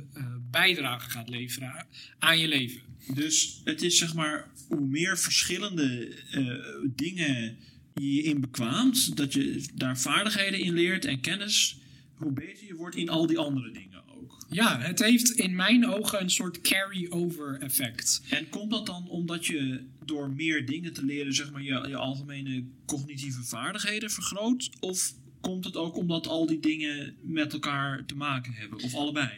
bijdrage 0.50 1.10
gaat 1.10 1.28
leveren 1.28 1.86
aan 2.18 2.38
je 2.38 2.48
leven. 2.48 2.80
Dus 3.14 3.60
het 3.64 3.82
is 3.82 3.98
zeg 3.98 4.14
maar, 4.14 4.50
hoe 4.68 4.86
meer 4.86 5.18
verschillende 5.18 6.16
eh, 6.30 6.90
dingen 6.96 7.56
je 7.94 8.14
je 8.14 8.22
in 8.22 8.40
bekwaamt, 8.40 9.16
dat 9.16 9.32
je 9.32 9.64
daar 9.74 9.98
vaardigheden 9.98 10.60
in 10.60 10.72
leert 10.72 11.04
en 11.04 11.20
kennis, 11.20 11.78
hoe 12.14 12.32
beter 12.32 12.66
je 12.66 12.74
wordt 12.74 12.96
in 12.96 13.08
al 13.08 13.26
die 13.26 13.38
andere 13.38 13.70
dingen. 13.70 13.89
Ja, 14.50 14.80
het 14.80 14.98
heeft 14.98 15.30
in 15.30 15.54
mijn 15.54 15.86
ogen 15.86 16.20
een 16.20 16.30
soort 16.30 16.60
carry-over 16.60 17.60
effect. 17.60 18.22
En 18.28 18.48
komt 18.48 18.70
dat 18.70 18.86
dan 18.86 19.08
omdat 19.08 19.46
je 19.46 19.84
door 20.04 20.30
meer 20.30 20.66
dingen 20.66 20.92
te 20.92 21.04
leren, 21.04 21.34
zeg 21.34 21.52
maar, 21.52 21.62
je, 21.62 21.84
je 21.88 21.96
algemene 21.96 22.64
cognitieve 22.86 23.42
vaardigheden 23.42 24.10
vergroot? 24.10 24.70
Of 24.80 25.14
komt 25.40 25.64
het 25.64 25.76
ook 25.76 25.96
omdat 25.96 26.26
al 26.26 26.46
die 26.46 26.60
dingen 26.60 27.16
met 27.22 27.52
elkaar 27.52 28.04
te 28.06 28.16
maken 28.16 28.52
hebben? 28.52 28.82
Of 28.82 28.94
allebei? 28.94 29.30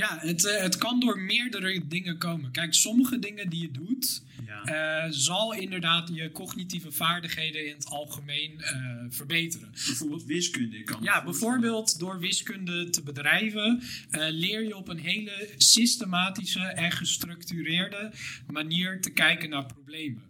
Ja, 0.00 0.18
het, 0.20 0.44
eh, 0.44 0.60
het 0.62 0.76
kan 0.76 1.00
door 1.00 1.18
meerdere 1.20 1.80
dingen 1.88 2.18
komen. 2.18 2.50
Kijk, 2.50 2.74
sommige 2.74 3.18
dingen 3.18 3.48
die 3.48 3.60
je 3.60 3.70
doet, 3.70 4.22
Ja. 4.46 4.62
eh, 5.04 5.10
zal 5.10 5.54
inderdaad 5.54 6.10
je 6.12 6.32
cognitieve 6.32 6.92
vaardigheden 6.92 7.66
in 7.66 7.74
het 7.74 7.86
algemeen 7.86 8.60
eh, 8.60 8.74
verbeteren. 9.08 9.70
bijvoorbeeld 9.86 10.24
wiskunde 10.24 10.82
kan. 10.82 11.02
Ja, 11.02 11.24
bijvoorbeeld 11.24 11.98
door 11.98 12.18
wiskunde 12.18 12.90
te 12.90 13.02
bedrijven 13.02 13.82
leer 14.10 14.62
je 14.62 14.76
op 14.76 14.88
een 14.88 14.98
hele 14.98 15.48
systematische 15.56 16.60
en 16.60 16.92
gestructureerde 16.92 18.10
manier 18.46 19.00
te 19.00 19.10
kijken 19.10 19.50
naar 19.50 19.66
problemen. 19.66 20.22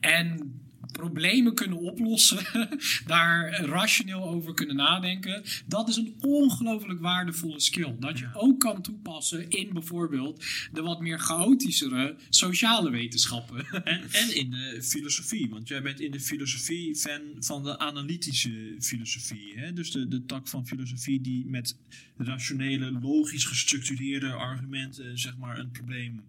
En 0.00 0.52
problemen 0.92 1.54
kunnen 1.54 1.78
oplossen, 1.78 2.68
daar 3.06 3.64
rationeel 3.64 4.22
over 4.22 4.54
kunnen 4.54 4.76
nadenken, 4.76 5.42
dat 5.66 5.88
is 5.88 5.96
een 5.96 6.14
ongelooflijk 6.20 7.00
waardevolle 7.00 7.60
skill. 7.60 7.96
Dat 7.98 8.18
je 8.18 8.28
ook 8.34 8.60
kan 8.60 8.82
toepassen 8.82 9.50
in 9.50 9.72
bijvoorbeeld 9.72 10.44
de 10.72 10.82
wat 10.82 11.00
meer 11.00 11.18
chaotischere 11.18 12.16
sociale 12.28 12.90
wetenschappen. 12.90 13.66
En, 13.84 14.02
en 14.12 14.36
in 14.36 14.50
de 14.50 14.82
filosofie, 14.82 15.48
want 15.48 15.68
jij 15.68 15.82
bent 15.82 16.00
in 16.00 16.10
de 16.10 16.20
filosofie 16.20 16.96
fan 16.96 17.20
van 17.38 17.62
de 17.62 17.78
analytische 17.78 18.76
filosofie. 18.80 19.52
Hè? 19.58 19.72
Dus 19.72 19.90
de, 19.90 20.08
de 20.08 20.24
tak 20.24 20.48
van 20.48 20.66
filosofie 20.66 21.20
die 21.20 21.46
met 21.46 21.76
rationele, 22.16 22.90
logisch 23.00 23.44
gestructureerde 23.44 24.32
argumenten 24.32 25.18
zeg 25.18 25.36
maar, 25.36 25.58
een 25.58 25.70
probleem 25.70 26.22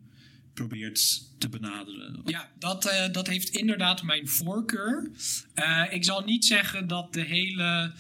probeert 0.54 1.24
te 1.38 1.50
benaderen. 1.50 2.22
Ja, 2.26 2.50
dat, 2.60 2.86
eh, 2.86 3.12
dat 3.12 3.28
heeft 3.28 3.50
inderdaad 3.50 4.04
mijn 4.04 4.28
voorkeur. 4.28 5.12
Eh, 5.54 5.84
ik 5.90 6.04
zal 6.04 6.22
niet 6.22 6.46
zeggen 6.46 6.88
dat 6.88 7.14
de 7.14 7.22
hele. 7.22 7.92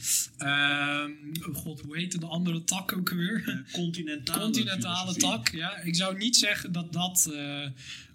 oh 1.47 1.55
god, 1.55 1.81
hoe 1.81 1.97
heette 1.97 2.19
de 2.19 2.25
andere 2.25 2.63
tak 2.63 2.93
ook 2.97 3.09
weer? 3.09 3.43
Eh, 3.47 3.73
Continentale, 3.73 4.39
Continentale 4.39 5.13
filosofie. 5.13 5.21
tak. 5.21 5.49
Ja, 5.49 5.77
ik 5.77 5.95
zou 5.95 6.17
niet 6.17 6.35
zeggen 6.37 6.71
dat 6.71 6.93
dat 6.93 7.31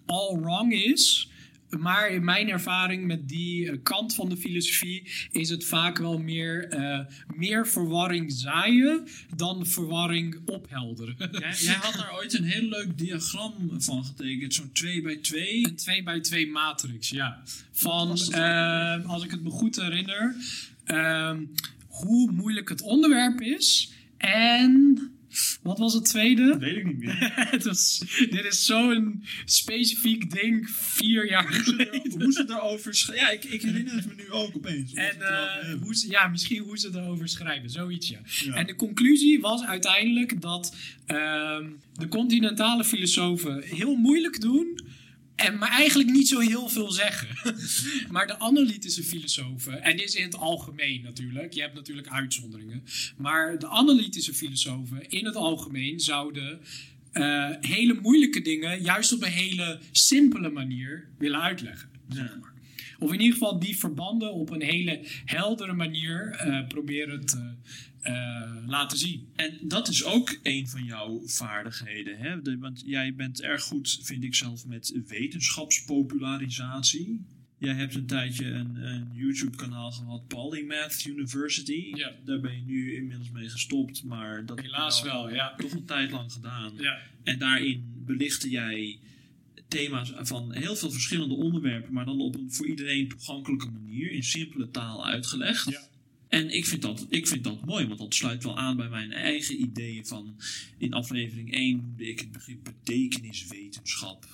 all 0.07 0.37
wrong 0.41 0.73
is. 0.73 1.29
Maar 1.71 2.11
in 2.11 2.25
mijn 2.25 2.49
ervaring 2.49 3.07
met 3.07 3.29
die 3.29 3.71
eh, 3.71 3.79
kant 3.83 4.15
van 4.15 4.29
de 4.29 4.37
filosofie 4.37 5.11
is 5.31 5.49
het 5.49 5.65
vaak 5.65 5.99
wel 5.99 6.19
meer, 6.19 6.69
eh, 6.69 7.01
meer 7.35 7.67
verwarring 7.67 8.33
zaaien 8.33 9.05
dan 9.37 9.67
verwarring 9.67 10.41
ophelderen. 10.47 11.15
Jij, 11.31 11.55
jij 11.59 11.75
had 11.75 11.95
daar 11.95 12.15
ooit 12.15 12.39
een 12.39 12.45
heel 12.45 12.69
leuk 12.69 12.99
diagram 12.99 13.55
van 13.79 14.05
getekend, 14.05 14.55
zo'n 14.55 14.73
2 14.73 15.03
bij 15.03 15.17
2. 15.17 15.67
Een 15.67 15.77
2 15.77 16.03
bij 16.03 16.21
2 16.21 16.51
matrix, 16.51 17.09
ja. 17.09 17.43
Van, 17.73 18.19
eh, 18.19 19.09
als 19.11 19.25
ik 19.25 19.31
het 19.31 19.43
me 19.43 19.51
goed 19.51 19.77
herinner, 19.77 20.37
ehm, 20.85 21.45
hoe 21.87 22.33
moeilijk 22.33 22.69
het 22.69 22.83
onderwerp 22.83 23.41
is 23.41 23.93
en 24.17 25.16
wat 25.63 25.79
was 25.79 25.95
het 25.95 26.05
tweede? 26.05 26.59
Weet 26.59 26.77
ik 26.77 26.85
niet 26.85 26.99
meer. 26.99 27.33
Het 27.51 27.65
was, 27.65 28.03
dit 28.31 28.45
is 28.45 28.65
zo'n 28.65 29.25
specifiek 29.45 30.31
ding 30.31 30.71
vier 30.71 31.29
jaar 31.29 31.53
geleden. 31.53 32.23
Hoe 32.23 32.33
ze 32.33 32.45
daarover 32.45 32.95
schrijven. 32.95 33.27
Ja, 33.27 33.33
ik, 33.33 33.45
ik 33.45 33.63
herinner 33.63 33.95
het 33.95 34.07
me 34.07 34.15
nu 34.15 34.31
ook 34.31 34.57
opeens. 34.57 34.93
En 34.93 35.21
erover 35.21 35.47
eh, 35.61 35.81
hoe 35.83 35.95
ze, 35.95 36.11
ja, 36.11 36.29
misschien 36.29 36.63
hoe 36.63 36.79
ze 36.79 36.91
erover 36.95 37.29
schrijven, 37.29 37.71
zoiets 37.71 38.09
ja. 38.09 38.21
Ja. 38.45 38.55
En 38.55 38.67
de 38.67 38.75
conclusie 38.75 39.41
was 39.41 39.65
uiteindelijk 39.65 40.41
dat 40.41 40.75
ehm, 41.07 41.65
de 41.93 42.09
continentale 42.09 42.85
filosofen 42.85 43.63
heel 43.63 43.95
moeilijk 43.95 44.41
doen, 44.41 44.81
en 45.37 45.59
maar 45.59 45.71
eigenlijk 45.71 46.11
niet 46.11 46.29
zo 46.29 46.39
heel 46.39 46.69
veel 46.69 46.91
zeggen. 46.91 47.29
maar 48.15 48.27
de 48.27 48.39
analytische 48.39 49.03
filosofen, 49.03 49.83
en 49.83 49.97
dit 49.97 50.09
is 50.09 50.15
in 50.15 50.25
het 50.25 50.37
algemeen 50.37 51.03
natuurlijk, 51.03 51.53
je 51.53 51.61
hebt 51.61 51.75
natuurlijk 51.75 52.09
uitzonderingen, 52.09 52.85
maar 53.17 53.59
de 53.59 53.69
analytische 53.69 54.35
filosofen 54.35 55.11
in 55.11 55.25
het 55.25 55.37
algemeen 55.37 56.01
zouden 56.01 56.61
eh, 57.13 57.51
hele 57.61 57.99
moeilijke 58.03 58.43
dingen 58.43 58.83
juist 58.83 59.13
op 59.13 59.23
een 59.23 59.31
hele 59.31 59.79
simpele 59.91 60.51
manier 60.51 61.09
willen 61.19 61.41
uitleggen. 61.41 61.89
zeg 62.09 62.39
maar. 62.41 62.55
Of 62.99 63.13
in 63.13 63.21
ieder 63.21 63.33
geval 63.33 63.59
die 63.59 63.77
verbanden 63.77 64.33
op 64.33 64.51
een 64.51 64.63
hele 64.63 65.01
heldere 65.25 65.73
manier 65.73 66.31
eh, 66.31 66.67
proberen 66.67 67.27
te 67.27 67.55
eh, 68.07 68.53
laten 68.67 68.99
zien. 68.99 69.29
En 69.37 69.59
dat 69.63 69.89
is 69.89 70.05
ook 70.05 70.39
een 70.43 70.69
van 70.69 70.85
jouw 70.85 71.23
vaardigheden. 71.27 72.19
Hè? 72.19 72.43
De- 72.43 72.59
want 72.59 72.83
jij 72.87 73.15
bent 73.15 73.43
erg 73.43 73.63
goed, 73.63 73.99
vind 74.03 74.25
ik 74.25 74.35
zelf, 74.35 74.67
met 74.67 75.01
wetenschapspopularisatie. 75.07 77.25
Jij 77.59 77.75
hebt 77.75 77.95
een 77.95 78.07
tijdje 78.07 78.47
een, 78.47 78.77
een 78.77 79.11
YouTube-kanaal 79.15 79.91
gehad, 79.91 80.27
Polymath 80.27 81.05
University. 81.05 81.91
Ja. 81.95 82.13
Daar 82.25 82.41
ben 82.41 82.55
je 82.55 82.63
nu 82.65 82.95
inmiddels 82.97 83.31
mee 83.31 83.49
gestopt, 83.49 84.05
maar 84.05 84.47
dat 84.47 84.57
heb 84.57 84.67
je 84.67 84.73
Helaas 84.73 85.03
wel, 85.03 85.35
ja. 85.35 85.55
toch 85.57 85.73
een 85.73 85.85
tijd 85.85 86.11
lang 86.11 86.33
gedaan. 86.33 86.73
Ja. 86.79 86.99
En 87.23 87.39
daarin 87.39 87.85
belichtte 88.07 88.51
jij 88.51 88.99
thema's 89.69 90.13
van 90.17 90.53
heel 90.53 90.77
veel 90.77 90.91
verschillende 90.91 91.35
onderwerpen, 91.35 91.93
maar 91.93 92.05
dan 92.05 92.21
op 92.21 92.35
een 92.35 92.53
voor 92.53 92.67
iedereen 92.67 93.09
toegankelijke 93.09 93.71
manier, 93.71 94.11
in 94.11 94.25
simpele 94.25 94.71
taal 94.71 95.07
uitgelegd. 95.07 95.71
Ja. 95.71 95.81
En 96.29 96.51
ik 96.51 96.67
vind, 96.67 96.83
dat, 96.83 97.07
ik 97.09 97.27
vind 97.27 97.45
dat 97.45 97.65
mooi, 97.65 97.87
want 97.87 97.99
dat 97.99 98.15
sluit 98.15 98.43
wel 98.43 98.59
aan 98.59 98.77
bij 98.77 98.89
mijn 98.89 99.13
eigen 99.13 99.61
ideeën 99.61 100.07
van... 100.07 100.37
In 100.79 100.93
aflevering 100.93 101.53
1 101.53 101.77
noemde 101.77 102.09
ik 102.09 102.21
het 102.21 102.33
begrip 102.33 102.65
betekeniswetenschap. 102.65 104.27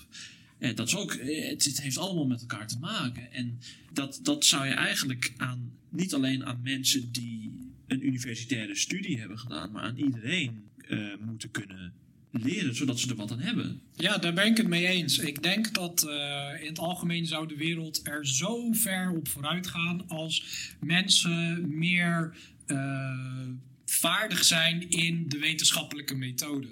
En 0.59 0.75
dat 0.75 0.87
is 0.87 0.97
ook, 0.97 1.13
eh, 1.13 1.49
het, 1.49 1.65
het 1.65 1.83
heeft 1.83 1.99
allemaal 1.99 2.27
met 2.27 2.41
elkaar 2.41 2.67
te 2.67 2.79
maken. 2.79 3.33
En 3.33 3.59
dat, 3.93 4.21
dat 4.23 4.45
zou 4.45 4.67
je 4.67 4.73
eigenlijk 4.73 5.33
aan, 5.37 5.73
niet 5.89 6.15
alleen 6.15 6.45
aan 6.45 6.61
mensen 6.63 7.13
die 7.13 7.53
een 7.87 8.07
universitaire 8.07 8.75
studie 8.75 9.19
hebben 9.19 9.39
gedaan, 9.39 9.73
maar 9.73 9.83
aan 9.83 9.97
iedereen 9.97 10.65
eh, 10.89 10.99
moeten 11.21 11.51
kunnen 11.51 11.93
leren, 12.33 12.77
zodat 12.77 12.99
ze 12.99 13.09
er 13.09 13.16
wat 13.16 13.33
aan 13.33 13.40
hebben. 13.40 13.81
Ja, 13.97 14.18
daar 14.18 14.33
ben 14.33 14.47
ik 14.47 14.57
het 14.57 14.68
mee 14.68 14.87
eens. 14.87 15.18
Ik 15.18 15.42
denk 15.42 15.75
dat 15.75 16.03
eh, 16.03 16.61
in 16.61 16.66
het 16.66 16.79
algemeen 16.79 17.27
zou 17.27 17.49
de 17.49 17.57
wereld 17.57 18.01
er 18.05 18.27
zo 18.27 18.73
ver 18.73 19.11
op 19.11 19.29
vooruit 19.29 19.66
gaan 19.66 20.09
als 20.09 20.45
mensen 20.81 21.68
meer 21.79 22.37
eh, 22.66 23.49
vaardig 23.85 24.45
zijn 24.45 24.90
in 24.90 25.29
de 25.29 25.38
wetenschappelijke 25.38 26.14
methode. 26.14 26.68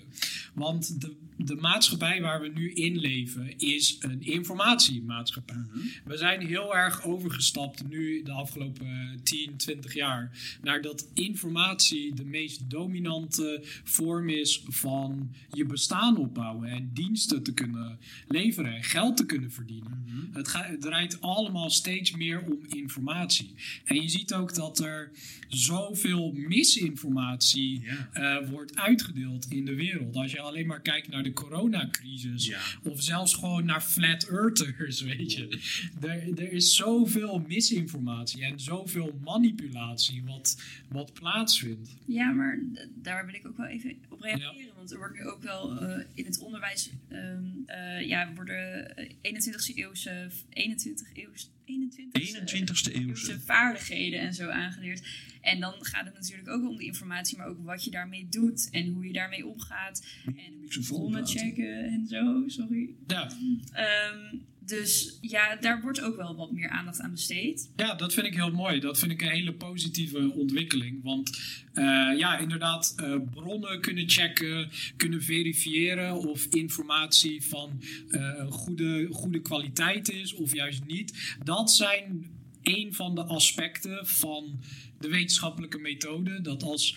Want 0.55 1.01
de, 1.01 1.17
de 1.45 1.55
maatschappij 1.55 2.21
waar 2.21 2.41
we 2.41 2.49
nu 2.49 2.73
in 2.73 2.99
leven 2.99 3.59
is 3.59 3.97
een 4.01 4.23
informatiemaatschappij. 4.23 5.57
We 6.05 6.17
zijn 6.17 6.47
heel 6.47 6.77
erg 6.77 7.05
overgestapt 7.05 7.89
nu 7.89 8.23
de 8.23 8.33
afgelopen 8.33 9.21
10, 9.23 9.57
20 9.57 9.95
jaar 9.95 10.31
naar 10.63 10.83
dat 10.83 11.09
informatie 11.15 12.15
de 12.15 12.25
meest 12.25 12.71
dominante 12.71 13.61
vorm 13.85 14.29
is 14.29 14.63
van 14.69 15.31
je 15.53 15.65
bestaan 15.67 16.17
opbouwen 16.17 16.69
en 16.69 16.91
diensten 16.95 17.43
te 17.43 17.55
kunnen 17.55 17.99
leveren 18.29 18.75
en 18.75 18.85
geld 18.85 19.17
te 19.17 19.27
kunnen 19.27 19.53
verdienen. 19.53 20.05
het, 20.33 20.49
ga- 20.49 20.65
het 20.65 20.81
draait 20.81 21.21
allemaal 21.21 21.71
steeds 21.71 22.11
meer 22.11 22.41
om 22.43 22.59
informatie. 22.69 23.55
En 23.85 24.03
je 24.03 24.09
ziet 24.09 24.35
ook 24.35 24.55
dat 24.55 24.79
er 24.79 25.11
zoveel 25.49 26.33
misinformatie 26.33 27.85
eh, 28.13 28.49
wordt 28.51 28.77
uitgedeeld 28.77 29.47
in 29.51 29.65
de 29.65 29.75
wereld. 29.75 30.17
Als 30.17 30.33
je 30.33 30.41
alleen 30.41 30.67
maar 30.67 30.81
kijkt 30.81 31.09
naar 31.09 31.23
de 31.23 31.30
coronacrisis 31.33 32.47
Ja. 32.47 32.61
of 32.83 33.03
zelfs 33.03 33.35
gewoon 33.35 33.65
naar 33.65 33.81
flat 33.83 34.23
earthers, 34.29 35.01
weet 35.11 35.33
je. 35.33 35.59
Er, 36.01 36.39
er 36.39 36.53
is 36.53 36.77
zoveel 36.77 37.45
misinformatie 37.49 38.45
en 38.45 38.61
zoveel 38.61 39.19
manipulatie 39.25 40.23
wat, 40.25 40.63
wat 40.89 41.13
plaatsvindt. 41.13 41.91
Ja, 42.07 42.31
maar 42.31 42.59
daar 43.03 43.27
wil 43.27 43.35
ik 43.35 43.47
ook 43.47 43.57
wel 43.57 43.67
even 43.67 43.97
op 44.21 44.39
reageren. 44.39 44.75
Want 44.77 44.91
er 44.91 44.99
wordt 44.99 45.15
nu 45.15 45.27
ook 45.27 45.43
wel 45.43 45.81
eh, 45.81 46.05
in 46.15 46.25
het 46.25 46.39
onderwijs... 46.39 46.91
ehm, 47.09 47.45
eh, 47.67 48.07
ja, 48.07 48.33
worden 48.35 48.97
eh, 48.97 49.09
21ste 49.09 49.75
eeuwse... 49.75 50.31
21 50.51 51.09
eeuwse... 51.15 51.47
21ste 51.47 52.53
21ste 52.55 52.93
eeuwse. 52.93 53.41
vaardigheden 53.41 54.21
en 54.21 54.35
zo 54.35 54.49
aangeleerd. 54.49 55.03
En 55.41 55.61
dan 55.61 55.75
gaat 55.81 56.05
het 56.05 56.15
natuurlijk 56.15 56.49
ook 56.49 56.69
om 56.69 56.77
de 56.77 56.85
informatie, 56.85 57.39
maar 57.39 57.47
ook 57.47 57.65
wat 57.65 57.85
je 57.85 57.91
daarmee 57.91 58.29
doet 58.29 58.69
en 58.71 58.87
hoe 58.87 59.07
je 59.07 59.13
daarmee 59.13 59.47
omgaat. 59.47 60.07
En 60.25 60.83
bronnen 60.87 61.23
praten. 61.23 61.41
checken 61.41 61.85
en 61.85 62.07
zo, 62.07 62.45
sorry. 62.47 62.95
Ja, 63.07 63.31
Ehm, 63.73 64.37
dus 64.71 65.19
ja, 65.21 65.57
daar 65.57 65.81
wordt 65.81 66.01
ook 66.01 66.17
wel 66.17 66.37
wat 66.37 66.53
meer 66.53 66.69
aandacht 66.69 67.01
aan 67.01 67.11
besteed. 67.11 67.71
Ja, 67.77 67.95
dat 67.95 68.15
vind 68.15 68.27
ik 68.27 68.35
heel 68.35 68.51
mooi. 68.51 68.81
Dat 68.81 68.99
vind 68.99 69.13
ik 69.13 69.23
een 69.23 69.29
hele 69.29 69.53
positieve 69.53 70.33
ontwikkeling. 70.33 71.03
Want 71.03 71.41
eh, 71.73 71.85
ja, 72.17 72.39
inderdaad, 72.39 72.95
eh, 72.97 73.15
bronnen 73.31 73.81
kunnen 73.81 74.11
checken, 74.11 74.71
kunnen 74.97 75.23
verifiëren 75.23 76.15
of 76.17 76.47
informatie 76.47 77.43
van 77.45 77.83
eh, 78.11 78.51
goede, 78.51 79.09
goede 79.11 79.41
kwaliteit 79.41 80.11
is 80.11 80.35
of 80.35 80.55
juist 80.55 80.85
niet. 80.87 81.37
Dat 81.45 81.71
zijn 81.71 82.31
een 82.63 82.95
van 82.95 83.15
de 83.15 83.25
aspecten 83.25 84.07
van 84.07 84.61
de 84.99 85.09
wetenschappelijke 85.09 85.79
methode. 85.79 86.41
Dat 86.41 86.63
als 86.63 86.97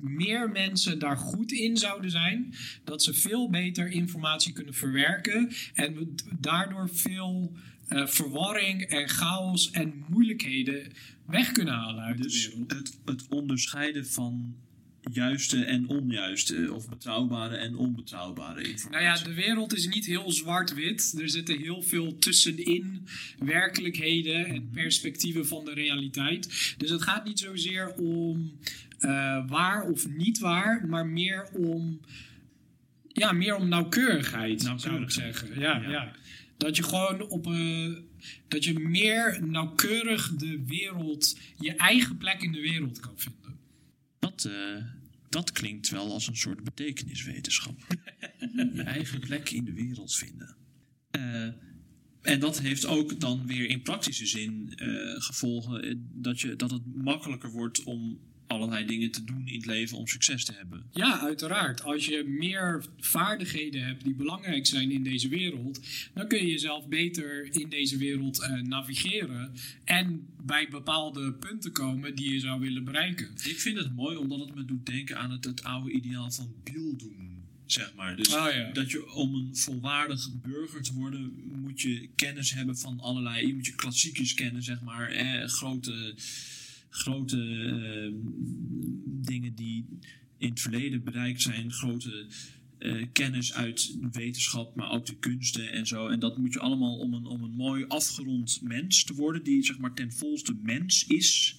meer 0.00 0.50
mensen 0.50 0.98
daar 0.98 1.16
goed 1.16 1.52
in 1.52 1.76
zouden 1.76 2.10
zijn, 2.10 2.54
dat 2.84 3.02
ze 3.02 3.14
veel 3.14 3.50
beter 3.50 3.90
informatie 3.90 4.52
kunnen 4.52 4.74
verwerken 4.74 5.50
en 5.74 6.14
daardoor 6.40 6.88
veel 6.88 7.52
eh, 7.88 8.06
verwarring 8.06 8.82
en 8.82 9.08
chaos 9.08 9.70
en 9.70 10.04
moeilijkheden 10.08 10.92
weg 11.26 11.52
kunnen 11.52 11.74
halen 11.74 12.04
uit 12.04 12.16
de 12.16 12.22
Dus 12.22 12.48
wereld. 12.48 12.72
het, 12.72 12.98
het 13.04 13.26
onderscheiden 13.28 14.06
van 14.06 14.56
juiste 15.12 15.64
en 15.64 15.88
onjuiste, 15.88 16.72
of 16.72 16.88
betrouwbare 16.88 17.56
en 17.56 17.76
onbetrouwbare 17.76 18.62
informatie. 18.62 18.90
Nou 18.90 19.02
ja, 19.02 19.24
de 19.24 19.34
wereld 19.34 19.74
is 19.74 19.86
niet 19.86 20.06
heel 20.06 20.32
zwart-wit. 20.32 21.14
Er 21.18 21.28
zitten 21.28 21.58
heel 21.58 21.82
veel 21.82 22.18
tussenin 22.18 23.06
werkelijkheden 23.38 24.46
en 24.46 24.70
perspectieven 24.70 25.46
van 25.46 25.64
de 25.64 25.72
realiteit. 25.72 26.74
Dus 26.78 26.90
het 26.90 27.02
gaat 27.02 27.24
niet 27.24 27.38
zozeer 27.38 27.94
om 27.94 28.52
eh, 29.04 29.48
waar 29.48 29.82
of 29.82 30.08
niet 30.08 30.38
waar, 30.38 30.86
maar 30.86 31.06
meer 31.06 31.48
om, 31.52 32.00
ja, 33.08 33.32
meer 33.32 33.56
om 33.56 33.68
nauwkeurigheid, 33.68 34.70
zou 34.76 35.02
ik 35.02 35.10
zeggen. 35.10 35.60
Ja, 35.60 35.80
Ja. 35.80 35.90
ja. 35.90 36.12
Dat 36.56 36.76
je 36.76 36.82
gewoon 36.82 37.20
op 37.28 37.46
een. 37.46 38.08
Dat 38.48 38.64
je 38.64 38.78
meer 38.78 39.46
nauwkeurig 39.46 40.34
de 40.34 40.64
wereld, 40.66 41.38
je 41.58 41.74
eigen 41.76 42.16
plek 42.16 42.42
in 42.42 42.52
de 42.52 42.60
wereld 42.60 43.00
kan 43.00 43.14
vinden. 43.16 43.58
Dat, 44.18 44.44
eh, 44.44 44.82
dat 45.28 45.52
klinkt 45.52 45.88
wel 45.88 46.12
als 46.12 46.26
een 46.26 46.36
soort 46.36 46.64
betekeniswetenschap. 46.64 47.80
Je 48.74 48.82
eigen 48.82 49.20
plek 49.20 49.50
in 49.50 49.64
de 49.64 49.72
wereld 49.72 50.14
vinden. 50.14 50.56
Eh, 51.10 51.48
en 52.22 52.40
dat 52.40 52.60
heeft 52.60 52.86
ook 52.86 53.20
dan 53.20 53.46
weer 53.46 53.68
in 53.68 53.82
praktische 53.82 54.26
zin 54.26 54.72
eh, 54.76 54.88
gevolgen 55.22 55.82
eh, 55.82 55.94
dat, 55.98 56.40
je, 56.40 56.56
dat 56.56 56.70
het 56.70 56.94
makkelijker 56.94 57.50
wordt 57.50 57.82
om 57.82 58.18
allerlei 58.46 58.86
dingen 58.86 59.10
te 59.10 59.24
doen 59.24 59.42
in 59.46 59.54
het 59.56 59.66
leven 59.66 59.98
om 59.98 60.06
succes 60.06 60.44
te 60.44 60.52
hebben. 60.52 60.82
Ja, 60.92 61.20
uiteraard. 61.20 61.82
Als 61.82 62.06
je 62.06 62.24
meer 62.24 62.84
vaardigheden 62.98 63.84
hebt 63.84 64.04
die 64.04 64.14
belangrijk 64.14 64.66
zijn 64.66 64.90
in 64.90 65.02
deze 65.02 65.28
wereld, 65.28 65.80
dan 66.14 66.28
kun 66.28 66.38
je 66.38 66.46
jezelf 66.50 66.88
beter 66.88 67.48
in 67.54 67.68
deze 67.68 67.96
wereld 67.96 68.42
eh, 68.42 68.52
navigeren 68.52 69.52
en 69.84 70.26
bij 70.42 70.68
bepaalde 70.70 71.32
punten 71.32 71.72
komen 71.72 72.14
die 72.14 72.32
je 72.32 72.40
zou 72.40 72.60
willen 72.60 72.84
bereiken. 72.84 73.28
Ik 73.44 73.60
vind 73.60 73.78
het 73.78 73.94
mooi 73.94 74.16
omdat 74.16 74.40
het 74.40 74.54
me 74.54 74.64
doet 74.64 74.86
denken 74.86 75.18
aan 75.18 75.30
het, 75.30 75.44
het 75.44 75.62
oude 75.62 75.90
ideaal 75.90 76.30
van 76.30 76.54
Bieldoen. 76.64 77.42
zeg 77.66 77.92
maar. 77.94 78.16
Dus 78.16 78.34
Oh 78.34 78.52
ja. 78.52 78.72
dat 78.72 78.90
je 78.90 79.12
om 79.12 79.34
een 79.34 79.56
volwaardig 79.56 80.30
burger 80.42 80.82
te 80.82 80.92
worden, 80.92 81.32
moet 81.62 81.80
je 81.80 82.08
kennis 82.14 82.52
hebben 82.52 82.78
van 82.78 83.00
allerlei. 83.00 83.46
Je 83.46 83.54
moet 83.54 83.66
je 83.66 83.74
klassiekers 83.74 84.34
kennen, 84.34 84.62
zeg 84.62 84.80
maar. 84.80 85.10
Eh, 85.10 85.48
grote 85.48 86.14
grote 86.94 87.38
eh, 87.38 88.12
dingen 89.04 89.54
die 89.54 89.86
in 90.38 90.48
het 90.48 90.60
verleden 90.60 91.04
bereikt 91.04 91.42
zijn. 91.42 91.72
Grote 91.72 92.26
eh, 92.78 93.06
kennis 93.12 93.52
uit 93.54 93.96
wetenschap, 94.12 94.76
maar 94.76 94.90
ook 94.90 95.06
de 95.06 95.16
kunsten 95.16 95.72
en 95.72 95.86
zo. 95.86 96.08
En 96.08 96.18
dat 96.18 96.38
moet 96.38 96.52
je 96.52 96.58
allemaal 96.60 96.98
om 96.98 97.14
een, 97.14 97.26
om 97.26 97.42
een 97.42 97.54
mooi 97.56 97.84
afgerond 97.88 98.60
mens 98.62 99.04
te 99.04 99.14
worden, 99.14 99.44
die 99.44 99.64
zeg 99.64 99.78
maar 99.78 99.94
ten 99.94 100.12
volste 100.12 100.56
mens 100.62 101.06
is. 101.06 101.58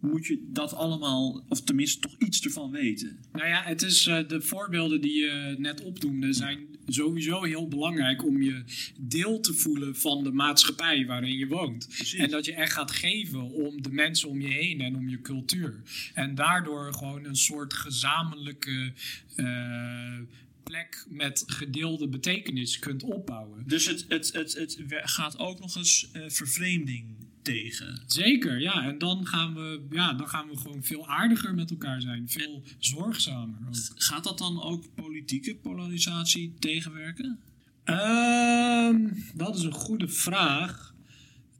Moet 0.00 0.26
je 0.26 0.48
dat 0.52 0.72
allemaal, 0.72 1.44
of 1.48 1.62
tenminste 1.62 2.00
toch 2.00 2.14
iets 2.18 2.40
ervan 2.40 2.70
weten. 2.70 3.18
Nou 3.32 3.46
ja, 3.46 3.62
het 3.62 3.82
is 3.82 4.06
eh, 4.06 4.28
de 4.28 4.40
voorbeelden 4.40 5.00
die 5.00 5.16
je 5.16 5.54
net 5.58 5.82
opdoemde 5.82 6.32
zijn 6.32 6.77
sowieso 6.88 7.42
heel 7.42 7.68
belangrijk 7.68 8.24
om 8.24 8.42
je 8.42 8.62
deel 9.00 9.40
te 9.40 9.54
voelen 9.54 9.96
van 9.96 10.24
de 10.24 10.32
maatschappij 10.32 11.06
waarin 11.06 11.38
je 11.38 11.46
woont. 11.46 11.88
En 12.16 12.30
dat 12.30 12.44
je 12.44 12.54
echt 12.54 12.72
gaat 12.72 12.90
geven 12.90 13.50
om 13.50 13.82
de 13.82 13.92
mensen 13.92 14.28
om 14.28 14.40
je 14.40 14.48
heen 14.48 14.80
en 14.80 14.96
om 14.96 15.08
je 15.08 15.20
cultuur. 15.20 15.82
En 16.14 16.34
daardoor 16.34 16.94
gewoon 16.94 17.24
een 17.24 17.36
soort 17.36 17.74
gezamenlijke 17.74 18.92
eh, 19.34 20.18
plek 20.62 21.06
met 21.08 21.44
gedeelde 21.46 22.08
betekenis 22.08 22.78
kunt 22.78 23.02
opbouwen. 23.02 23.64
Dus 23.66 23.86
het, 23.86 24.04
het, 24.08 24.32
het, 24.32 24.54
het 24.54 24.78
gaat 24.88 25.38
ook 25.38 25.60
nog 25.60 25.76
eens 25.76 26.08
eh, 26.12 26.22
vervreemding 26.26 27.27
tegen. 27.48 28.02
Zeker, 28.06 28.60
ja. 28.60 28.84
En 28.84 28.98
dan 28.98 29.26
gaan, 29.26 29.54
we, 29.54 29.86
ja, 29.90 30.12
dan 30.12 30.28
gaan 30.28 30.48
we 30.48 30.56
gewoon 30.56 30.82
veel 30.82 31.08
aardiger 31.08 31.54
met 31.54 31.70
elkaar 31.70 32.00
zijn. 32.00 32.28
Veel 32.28 32.62
zorgzamer 32.78 33.58
ook. 33.68 33.74
Gaat 33.94 34.24
dat 34.24 34.38
dan 34.38 34.62
ook 34.62 34.94
politieke 34.94 35.56
polarisatie 35.56 36.54
tegenwerken? 36.58 37.38
Ehm, 37.84 39.08
dat 39.34 39.56
is 39.56 39.62
een 39.62 39.72
goede 39.72 40.08
vraag. 40.08 40.94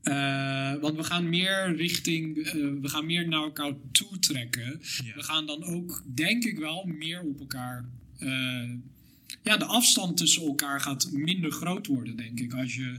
Eh, 0.02 0.74
want 0.74 0.96
we 0.96 1.04
gaan 1.04 1.28
meer 1.28 1.76
richting, 1.76 2.38
eh, 2.38 2.52
we 2.52 2.88
gaan 2.88 3.06
meer 3.06 3.28
naar 3.28 3.42
elkaar 3.42 3.72
toe 3.92 4.18
trekken. 4.18 4.80
Ja. 5.04 5.14
We 5.14 5.22
gaan 5.22 5.46
dan 5.46 5.64
ook, 5.64 6.02
denk 6.14 6.44
ik 6.44 6.58
wel, 6.58 6.84
meer 6.84 7.20
op 7.20 7.40
elkaar. 7.40 7.84
Ja, 9.42 9.56
de 9.56 9.64
afstand 9.64 10.16
tussen 10.16 10.42
elkaar 10.42 10.80
gaat 10.80 11.10
minder 11.12 11.50
groot 11.50 11.86
worden, 11.86 12.16
denk 12.16 12.40
ik. 12.40 12.52
Als 12.54 12.74
je, 12.74 12.98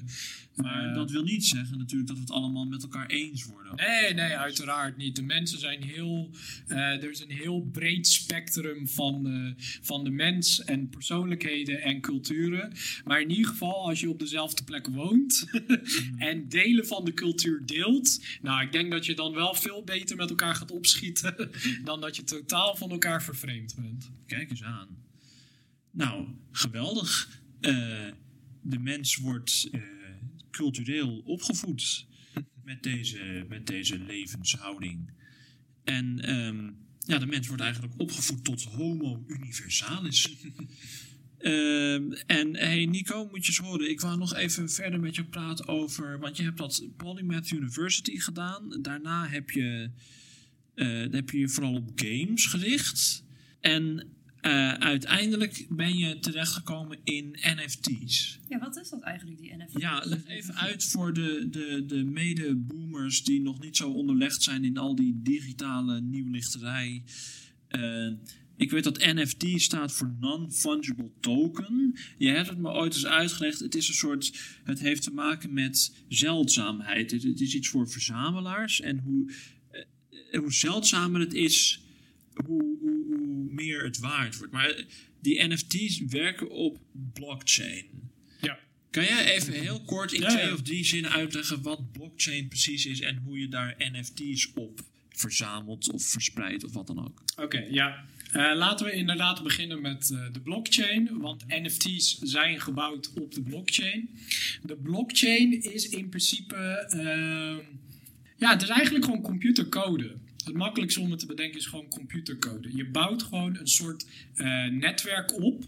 Maar 0.55 0.89
eh, 0.89 0.95
dat 0.95 1.11
wil 1.11 1.23
niet 1.23 1.45
zeggen 1.45 1.77
natuurlijk 1.77 2.07
dat 2.07 2.17
we 2.17 2.23
het 2.23 2.31
allemaal 2.31 2.65
met 2.65 2.83
elkaar 2.83 3.07
eens 3.07 3.45
worden. 3.45 3.75
Nee, 3.75 4.13
nee, 4.13 4.37
uiteraard 4.37 4.97
niet. 4.97 5.15
De 5.15 5.21
mensen 5.23 5.59
zijn 5.59 5.83
heel. 5.83 6.29
eh, 6.67 6.77
er 6.77 7.09
is 7.09 7.21
een 7.21 7.31
heel 7.31 7.61
breed 7.61 8.07
spectrum 8.07 8.87
van, 8.87 9.55
van 9.81 10.03
de 10.03 10.09
mens 10.09 10.63
en 10.63 10.89
persoonlijkheden 10.89 11.81
en 11.81 12.01
culturen. 12.01 12.73
Maar 13.05 13.21
in 13.21 13.29
ieder 13.29 13.47
geval, 13.51 13.87
als 13.87 13.99
je 13.99 14.09
op 14.09 14.19
dezelfde 14.19 14.63
plek 14.63 14.87
woont 14.87 15.45
en 16.17 16.49
delen 16.49 16.87
van 16.87 17.05
de 17.05 17.13
cultuur 17.13 17.65
deelt. 17.65 18.23
Nou, 18.41 18.61
ik 18.61 18.71
denk 18.71 18.91
dat 18.91 19.05
je 19.05 19.15
dan 19.15 19.33
wel 19.33 19.53
veel 19.53 19.83
beter 19.83 20.15
met 20.15 20.29
elkaar 20.29 20.55
gaat 20.55 20.71
opschieten 20.71 21.49
dan 21.83 22.01
dat 22.01 22.15
je 22.15 22.23
totaal 22.23 22.75
van 22.75 22.89
elkaar 22.89 23.23
vervreemd 23.23 23.75
bent. 23.75 24.09
Kijk 24.25 24.49
eens 24.49 24.63
aan. 24.63 25.07
Nou, 25.99 26.27
geweldig. 26.51 27.41
Eh, 27.59 28.07
de 28.61 28.79
mens 28.79 29.17
wordt 29.17 29.67
eh, 29.71 29.81
cultureel 30.51 31.21
opgevoed 31.25 32.07
met 32.63 32.83
deze, 32.83 33.45
met 33.49 33.67
deze 33.67 33.99
levenshouding. 33.99 35.11
En 35.83 36.19
ehm, 36.19 36.69
ja, 36.99 37.17
de 37.17 37.25
mens 37.25 37.47
wordt 37.47 37.61
eigenlijk 37.61 37.93
opgevoed 37.97 38.43
tot 38.43 38.63
homo 38.63 39.23
universalis. 39.27 40.29
Ehm, 41.39 42.11
en 42.11 42.55
hey 42.55 42.85
Nico, 42.85 43.27
moet 43.31 43.45
je 43.45 43.51
eens 43.51 43.57
horen. 43.57 43.89
Ik 43.89 44.01
wou 44.01 44.17
nog 44.17 44.35
even 44.35 44.69
verder 44.69 44.99
met 44.99 45.15
je 45.15 45.23
praten 45.23 45.67
over. 45.67 46.19
Want 46.19 46.37
je 46.37 46.43
hebt 46.43 46.57
dat 46.57 46.83
Polymath 46.97 47.51
University 47.51 48.17
gedaan. 48.17 48.81
Daarna 48.81 49.27
heb 49.27 49.49
je, 49.49 49.91
eh, 50.75 51.11
heb 51.11 51.29
je 51.29 51.39
je 51.39 51.49
vooral 51.49 51.75
op 51.75 51.91
games 51.95 52.45
gericht. 52.45 53.23
En 53.59 54.07
eh, 54.41 54.73
uiteindelijk 54.73 55.65
ben 55.69 55.97
je 55.97 56.19
terechtgekomen 56.19 56.97
in 57.03 57.35
NFT's. 57.39 58.39
Ja, 58.49 58.59
wat 58.59 58.77
is 58.77 58.89
dat 58.89 59.01
eigenlijk, 59.01 59.37
die 59.39 59.55
NFT? 59.55 59.81
Ja, 59.81 60.01
leg 60.05 60.25
even 60.25 60.55
uit 60.55 60.83
voor 60.83 61.13
de, 61.13 61.47
de, 61.49 61.83
de 61.87 62.03
mede-boomers 62.03 63.23
die 63.23 63.41
nog 63.41 63.59
niet 63.59 63.77
zo 63.77 63.89
onderlegd 63.89 64.43
zijn 64.43 64.63
in 64.63 64.77
al 64.77 64.95
die 64.95 65.19
digitale 65.23 66.01
nieuwlichterij. 66.01 67.03
Eh, 67.67 68.11
ik 68.55 68.71
weet 68.71 68.83
dat 68.83 68.97
NFT 68.97 69.45
staat 69.55 69.91
voor 69.91 70.15
Non-Fungible 70.19 71.11
Token. 71.19 71.95
Je 72.17 72.29
hebt 72.29 72.49
het 72.49 72.57
me 72.57 72.69
ooit 72.69 72.93
eens 72.93 73.05
uitgelegd. 73.05 73.59
Het 73.59 73.75
is 73.75 73.87
een 73.87 73.93
soort. 73.93 74.39
Het 74.63 74.79
heeft 74.79 75.03
te 75.03 75.11
maken 75.11 75.53
met 75.53 75.95
zeldzaamheid. 76.07 77.11
Het, 77.11 77.23
het 77.23 77.41
is 77.41 77.55
iets 77.55 77.67
voor 77.67 77.89
verzamelaars. 77.89 78.81
En 78.81 78.99
hoe, 78.99 79.31
eh, 80.31 80.39
hoe 80.39 80.53
zeldzamer 80.53 81.19
het 81.19 81.33
is, 81.33 81.81
hoe 82.45 82.88
meer 83.59 83.83
het 83.83 83.99
waard 83.99 84.37
wordt. 84.37 84.53
Maar 84.53 84.69
eh, 84.69 84.83
die 85.21 85.47
NFT's 85.47 86.01
werken 86.07 86.49
op 86.49 86.77
blockchain. 87.13 87.85
Ja. 88.41 88.59
Kan 88.89 89.03
jij 89.03 89.33
even 89.35 89.53
heel 89.53 89.81
kort 89.81 90.13
in 90.13 90.21
Ja, 90.21 90.27
twee 90.29 90.45
ja. 90.45 90.53
of 90.53 90.61
drie 90.61 90.85
zinnen 90.85 91.11
uitleggen 91.11 91.61
wat 91.61 91.91
blockchain 91.91 92.47
precies 92.47 92.85
is 92.85 93.01
en 93.01 93.17
hoe 93.17 93.39
je 93.39 93.47
daar 93.47 93.75
NFT's 93.91 94.51
op 94.55 94.79
verzamelt 95.09 95.91
of 95.91 96.03
verspreidt 96.03 96.63
of 96.63 96.73
wat 96.73 96.87
dan 96.87 97.05
ook? 97.05 97.23
Oké, 97.37 97.65
ja. 97.69 98.05
Eh, 98.31 98.51
laten 98.55 98.85
we 98.85 98.91
inderdaad 98.91 99.43
beginnen 99.43 99.81
met 99.81 100.09
eh, 100.11 100.25
de 100.31 100.39
blockchain. 100.39 101.17
Want 101.17 101.45
NFT's 101.47 102.17
zijn 102.21 102.61
gebouwd 102.61 103.13
op 103.13 103.33
de 103.33 103.41
blockchain. 103.41 104.09
De 104.63 104.75
blockchain 104.75 105.61
is 105.73 105.89
in 105.89 106.09
principe. 106.09 106.55
ehm, 106.89 107.57
ja, 108.37 108.51
het 108.51 108.61
is 108.61 108.69
eigenlijk 108.69 109.05
gewoon 109.05 109.21
computercode. 109.21 110.15
Het 110.49 110.57
makkelijkste 110.57 110.99
om 110.99 111.11
het 111.11 111.19
te 111.19 111.25
bedenken 111.25 111.59
is 111.59 111.65
gewoon 111.65 111.87
computercode. 111.87 112.75
Je 112.75 112.89
bouwt 112.89 113.23
gewoon 113.23 113.57
een 113.57 113.67
soort 113.67 114.05
eh, 114.35 114.65
netwerk 114.65 115.41
op 115.41 115.63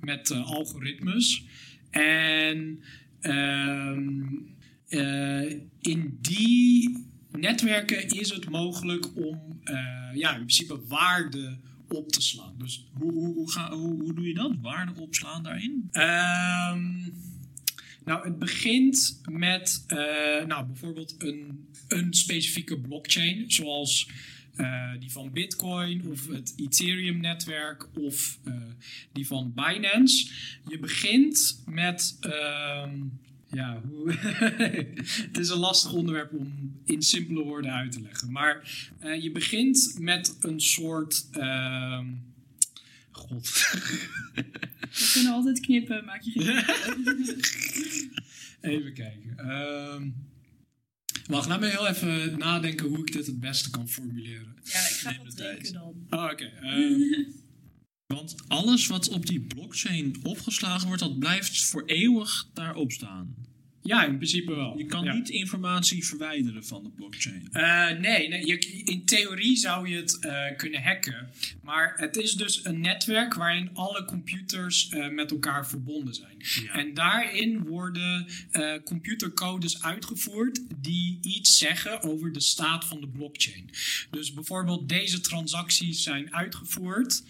met 0.00 0.30
eh, 0.30 0.46
algoritmes. 0.46 1.44
En 1.90 2.82
ehm, 3.20 4.24
eh, 4.88 5.50
in 5.80 6.18
die 6.20 7.06
netwerken 7.30 8.08
is 8.08 8.30
het 8.30 8.50
mogelijk 8.50 9.16
om 9.16 9.60
ja, 10.14 10.30
in 10.30 10.36
principe 10.36 10.80
waarde 10.86 11.58
op 11.88 12.08
te 12.08 12.22
slaan. 12.22 12.54
Dus 12.58 12.86
Hoe, 12.92 13.12
hoe, 13.12 13.34
hoe, 13.34 13.50
ga, 13.52 13.70
hoe, 13.70 14.02
hoe 14.02 14.14
doe 14.14 14.26
je 14.26 14.34
dat? 14.34 14.54
Waarde 14.62 15.00
opslaan 15.00 15.42
daarin? 15.42 15.88
Ehm, 15.90 17.08
nou, 18.06 18.24
het 18.24 18.38
begint 18.38 19.20
met 19.30 19.84
eh, 19.86 20.46
nou, 20.46 20.66
bijvoorbeeld 20.66 21.14
een, 21.18 21.68
een 21.88 22.14
specifieke 22.14 22.78
blockchain, 22.78 23.50
zoals 23.50 24.08
eh, 24.54 24.92
die 24.98 25.12
van 25.12 25.32
Bitcoin 25.32 26.06
of 26.06 26.28
het 26.28 26.52
Ethereum-netwerk 26.56 27.88
of 27.96 28.38
eh, 28.44 28.54
die 29.12 29.26
van 29.26 29.52
Binance. 29.54 30.32
Je 30.68 30.78
begint 30.78 31.62
met. 31.66 32.16
ehm, 32.20 32.94
ja, 33.52 33.82
het 35.26 35.38
is 35.38 35.48
een 35.48 35.58
lastig 35.58 35.92
onderwerp 35.92 36.32
om 36.32 36.80
in 36.84 37.02
simpele 37.02 37.42
woorden 37.42 37.72
uit 37.72 37.92
te 37.92 38.00
leggen. 38.00 38.32
Maar 38.32 38.88
je 39.20 39.30
begint 39.30 39.96
met 39.98 40.36
een 40.40 40.60
soort. 40.60 41.28
ehm, 41.32 42.06
God. 43.16 43.48
We 44.34 45.10
kunnen 45.12 45.32
altijd 45.32 45.60
knippen, 45.60 46.04
maak 46.04 46.22
je 46.22 46.30
geen 46.30 46.64
Even 48.72 48.94
kijken. 48.94 49.38
Ehm, 49.38 50.10
wacht, 51.26 51.48
laat 51.48 51.60
me 51.60 51.66
heel 51.66 51.86
even 51.86 52.38
nadenken 52.38 52.86
hoe 52.88 52.98
ik 52.98 53.12
dit 53.12 53.26
het 53.26 53.40
beste 53.40 53.70
kan 53.70 53.88
formuleren. 53.88 54.56
Ja, 54.62 54.80
ik 54.80 54.96
ga 54.96 55.12
tijd. 55.12 55.36
denken 55.36 55.72
dan. 55.72 56.06
Oh, 56.10 56.30
oké. 56.32 56.44
ehm, 56.44 57.00
Want 58.06 58.34
alles 58.48 58.86
wat 58.86 59.08
op 59.08 59.26
die 59.26 59.40
blockchain 59.40 60.16
opgeslagen 60.22 60.86
wordt, 60.86 61.02
dat 61.02 61.18
blijft 61.18 61.64
voor 61.64 61.84
eeuwig 61.84 62.48
daarop 62.52 62.92
staan. 62.92 63.34
Ja, 63.86 64.04
in 64.04 64.16
principe 64.16 64.54
wel. 64.54 64.78
Je 64.78 64.86
kan 64.86 65.04
Ja. 65.04 65.12
niet 65.14 65.28
informatie 65.28 66.06
verwijderen 66.06 66.64
van 66.64 66.82
de 66.82 66.88
blockchain. 66.88 67.48
Eh, 67.52 67.90
nee, 67.90 68.28
nee 68.28 68.46
je, 68.46 68.58
in 68.84 69.04
theorie 69.04 69.56
zou 69.56 69.88
je 69.88 69.96
het 69.96 70.18
eh, 70.18 70.56
kunnen 70.56 70.82
hacken. 70.82 71.30
Maar 71.62 71.92
het 71.96 72.16
is 72.16 72.32
dus 72.32 72.64
een 72.64 72.80
netwerk 72.80 73.34
waarin 73.34 73.70
alle 73.74 74.04
computers 74.04 74.88
eh, 74.88 75.08
met 75.08 75.30
elkaar 75.30 75.68
verbonden 75.68 76.14
zijn. 76.14 76.36
Ja. 76.64 76.72
En 76.72 76.94
daarin 76.94 77.64
worden 77.64 78.26
computercodes 78.84 79.82
uitgevoerd 79.82 80.60
die 80.76 81.18
iets 81.22 81.58
zeggen 81.58 82.02
over 82.02 82.32
de 82.32 82.40
staat 82.40 82.84
van 82.84 83.00
de 83.00 83.08
blockchain. 83.08 83.70
Dus 84.10 84.32
bijvoorbeeld 84.32 84.88
deze 84.88 85.20
transacties 85.20 86.02
zijn 86.02 86.34
uitgevoerd. 86.34 87.22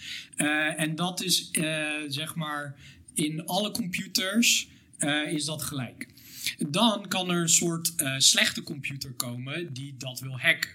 en 0.76 0.94
dat 0.94 1.22
is 1.22 1.50
zeg 2.08 2.34
maar 2.34 2.76
in 3.14 3.46
alle 3.46 3.70
computers 3.70 4.68
is 5.28 5.44
dat 5.44 5.62
gelijk. 5.62 6.06
Dan 6.68 7.08
kan 7.08 7.30
er 7.30 7.40
een 7.40 7.48
soort 7.48 7.94
eh, 7.94 8.14
slechte 8.18 8.62
computer 8.62 9.12
komen 9.12 9.72
die 9.72 9.94
dat 9.98 10.20
wil 10.20 10.38
hacken. 10.40 10.70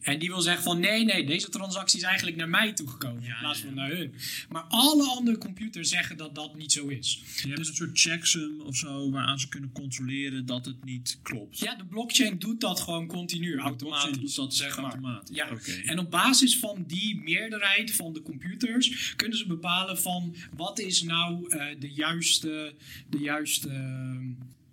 En 0.00 0.18
die 0.18 0.28
wil 0.28 0.40
zeggen 0.40 0.62
van 0.62 0.80
nee, 0.80 1.04
nee, 1.04 1.26
deze 1.26 1.48
transactie 1.48 1.98
is 1.98 2.04
eigenlijk 2.04 2.36
naar 2.36 2.48
mij 2.48 2.72
toegekomen 2.72 3.22
in 3.22 3.34
plaats 3.40 3.60
van 3.60 3.74
naar 3.74 3.90
hun. 3.90 4.14
Maar 4.48 4.62
alle 4.62 5.08
andere 5.08 5.38
computers 5.38 5.88
zeggen 5.88 6.16
dat 6.16 6.34
dat 6.34 6.56
niet 6.56 6.72
zo 6.72 6.86
is. 6.86 7.22
Je 7.42 7.48
hebt 7.48 7.58
een 7.58 7.74
soort 7.74 8.00
checksum 8.00 8.60
of 8.60 8.76
zo 8.76 9.10
waaraan 9.10 9.40
ze 9.40 9.48
kunnen 9.48 9.72
controleren 9.72 10.46
dat 10.46 10.64
het 10.64 10.84
niet 10.84 11.18
klopt. 11.22 11.58
Ja, 11.58 11.74
de 11.74 11.84
blockchain 11.84 12.38
doet 12.38 12.60
dat 12.60 12.80
gewoon 12.80 13.06
continu, 13.06 13.58
automatisch. 13.58 14.18
doet 14.18 14.34
dat 14.36 14.54
zeg 14.54 14.76
maar. 14.76 14.84
automatisch. 14.84 15.36
Ja, 15.36 15.50
Oké. 15.50 15.72
en 15.72 15.98
op 15.98 16.10
basis 16.10 16.58
van 16.58 16.84
die 16.86 17.20
meerderheid 17.20 17.94
van 17.94 18.12
de 18.12 18.22
computers 18.22 19.12
kunnen 19.16 19.38
ze 19.38 19.46
bepalen 19.46 19.98
van 19.98 20.36
wat 20.56 20.78
is 20.78 21.02
nou 21.02 21.48
eh, 21.48 21.80
de 21.80 21.92
juiste, 21.92 22.74
de 23.08 23.18
juiste, 23.18 23.68
eh, 23.68 24.16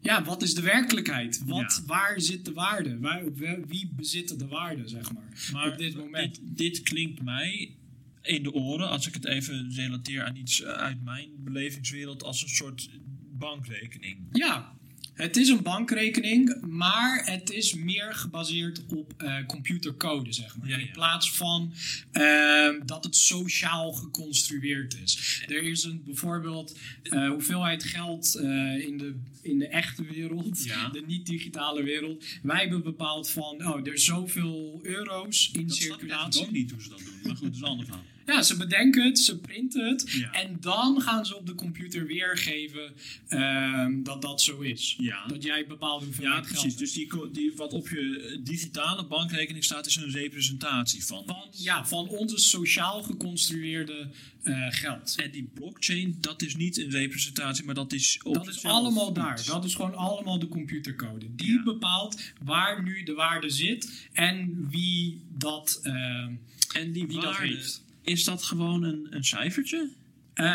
ja, 0.06 0.24
wat 0.24 0.41
is 0.41 0.53
de 0.53 0.62
werkelijkheid? 0.62 1.43
Wat, 1.45 1.60
Ja. 1.80 1.86
Waar 1.86 2.22
zit 2.22 2.45
de 2.45 2.53
waarde? 2.53 2.99
Waar, 2.99 3.34
wie 3.68 3.91
bezit 3.95 4.39
de 4.39 4.47
waarde, 4.47 4.88
zeg 4.88 5.14
maar, 5.14 5.49
Maar 5.51 5.72
op 5.72 5.78
dit 5.78 5.95
moment? 5.95 6.36
Dit, 6.36 6.58
dit 6.58 6.82
klinkt 6.82 7.22
mij 7.24 7.76
in 8.22 8.43
de 8.43 8.53
oren, 8.53 8.89
als 8.89 9.08
ik 9.08 9.14
het 9.14 9.26
even 9.26 9.72
relateer 9.76 10.24
aan 10.24 10.36
iets 10.36 10.62
eh, 10.62 10.72
uit 10.72 11.03
mijn 11.03 11.30
belevingswereld, 11.38 12.24
als 12.24 12.41
een 12.41 12.49
soort 12.49 12.89
bankrekening. 13.32 14.18
Ja, 14.32 14.75
het 15.16 15.38
is 15.38 15.49
een 15.49 15.63
bankrekening, 15.63 16.61
maar 16.68 17.22
het 17.26 17.49
is 17.51 17.74
meer 17.74 18.13
gebaseerd 18.13 18.86
op 18.95 19.13
eh, 19.18 19.45
computercode, 19.47 20.34
zeg 20.34 20.57
maar. 20.57 20.70
Ja, 20.70 20.78
ja. 20.78 20.82
In 20.86 20.91
plaats 20.91 21.32
van 21.32 21.74
ehm, 22.11 22.86
dat 22.86 23.03
het 23.03 23.16
sociaal 23.16 23.93
geconstrueerd 23.93 24.97
is. 25.03 25.43
Er 25.47 25.63
is 25.63 25.84
een, 25.84 26.01
bijvoorbeeld 26.05 26.78
eh, 27.03 27.30
hoeveelheid 27.30 27.84
geld 27.84 28.36
eh, 28.36 28.43
in, 28.88 28.97
de, 28.97 29.16
in 29.41 29.57
de 29.59 29.68
echte 29.68 30.03
wereld, 30.03 30.63
Ja. 30.63 30.89
de 30.89 31.03
niet-digitale 31.07 31.84
wereld. 31.84 32.24
Wij 32.43 32.59
hebben 32.59 32.84
bepaald 32.84 33.30
van, 33.30 33.68
oh, 33.68 33.80
er 33.88 33.93
is 33.93 34.05
zoveel 34.05 34.80
euro's 34.84 35.49
in 35.53 35.68
Dat 35.68 35.76
snap 35.76 35.88
ik 35.93 35.99
circulatie. 35.99 36.41
ook 36.41 36.51
niet 36.51 36.72
hoe 36.72 36.82
ze 36.82 36.89
dat 36.89 36.99
doen. 36.99 37.13
Maar 37.24 37.36
goed, 37.36 37.41
dat 37.45 37.53
is 37.53 37.59
een 37.59 37.66
ander 37.66 37.86
verhaal. 37.86 38.03
Ja, 38.26 38.42
ze 38.42 38.58
bedenken 38.58 39.06
het, 39.06 39.20
ze 39.20 39.38
printen 39.38 39.88
het. 39.88 40.12
Ja. 40.12 40.32
En 40.32 40.58
dan 40.60 41.02
gaan 41.02 41.26
ze 41.26 41.36
op 41.38 41.46
de 41.46 41.56
computer 41.56 42.06
weergeven 42.08 42.94
ehm, 43.28 44.04
dat 44.04 44.22
dat 44.22 44.42
zo 44.42 44.60
is. 44.60 44.96
Ja. 45.00 45.28
Dat 45.28 45.44
jij 45.44 45.66
bepaalde 45.68 46.06
hoeveelheid 46.06 46.36
Ja, 46.36 46.42
geld 46.42 46.62
precies. 46.62 46.80
hebt. 46.80 46.80
Dus 46.80 46.94
die, 46.94 47.32
die, 47.32 47.54
wat 47.56 47.74
op 47.74 47.90
je 47.90 48.20
eh, 48.20 48.46
digitale 48.46 49.06
bankrekening 49.06 49.64
staat, 49.64 49.86
is 49.86 49.96
een 49.96 50.12
representatie 50.12 51.06
van. 51.06 51.24
Van, 51.26 51.48
ja, 51.52 51.86
van 51.86 52.08
onze 52.08 52.38
sociaal 52.38 53.04
geconstrueerde 53.04 54.10
eh, 54.44 54.66
geld. 54.70 55.16
En 55.18 55.32
die 55.32 55.50
blockchain, 55.54 56.18
dat 56.22 56.42
is 56.42 56.56
niet 56.56 56.78
een 56.78 56.90
representatie, 56.90 57.66
maar 57.66 57.76
dat 57.76 57.94
is. 57.94 58.20
op 58.24 58.34
Dat 58.34 58.48
is 58.48 58.64
allemaal 58.64 59.14
daar. 59.14 59.44
Dat 59.46 59.66
is 59.66 59.76
gewoon 59.76 59.96
allemaal 59.96 60.40
de 60.40 60.48
computercode. 60.48 61.36
Die 61.36 61.52
Ja. 61.54 61.64
bepaalt 61.64 62.22
waar 62.44 62.84
nu 62.84 63.04
de 63.04 63.14
waarde 63.14 63.50
zit 63.50 64.08
en 64.14 64.68
wie 64.70 65.22
dat, 65.38 65.80
ehm, 65.84 66.34
En 66.74 66.92
die 66.92 67.08
wie 67.08 67.20
dat 67.20 67.38
heeft. 67.38 67.84
Is 68.06 68.24
dat 68.24 68.43
gewoon 68.43 68.84
een, 68.84 69.08
een 69.10 69.24
cijfertje? 69.24 69.89
Eh, 70.36 70.45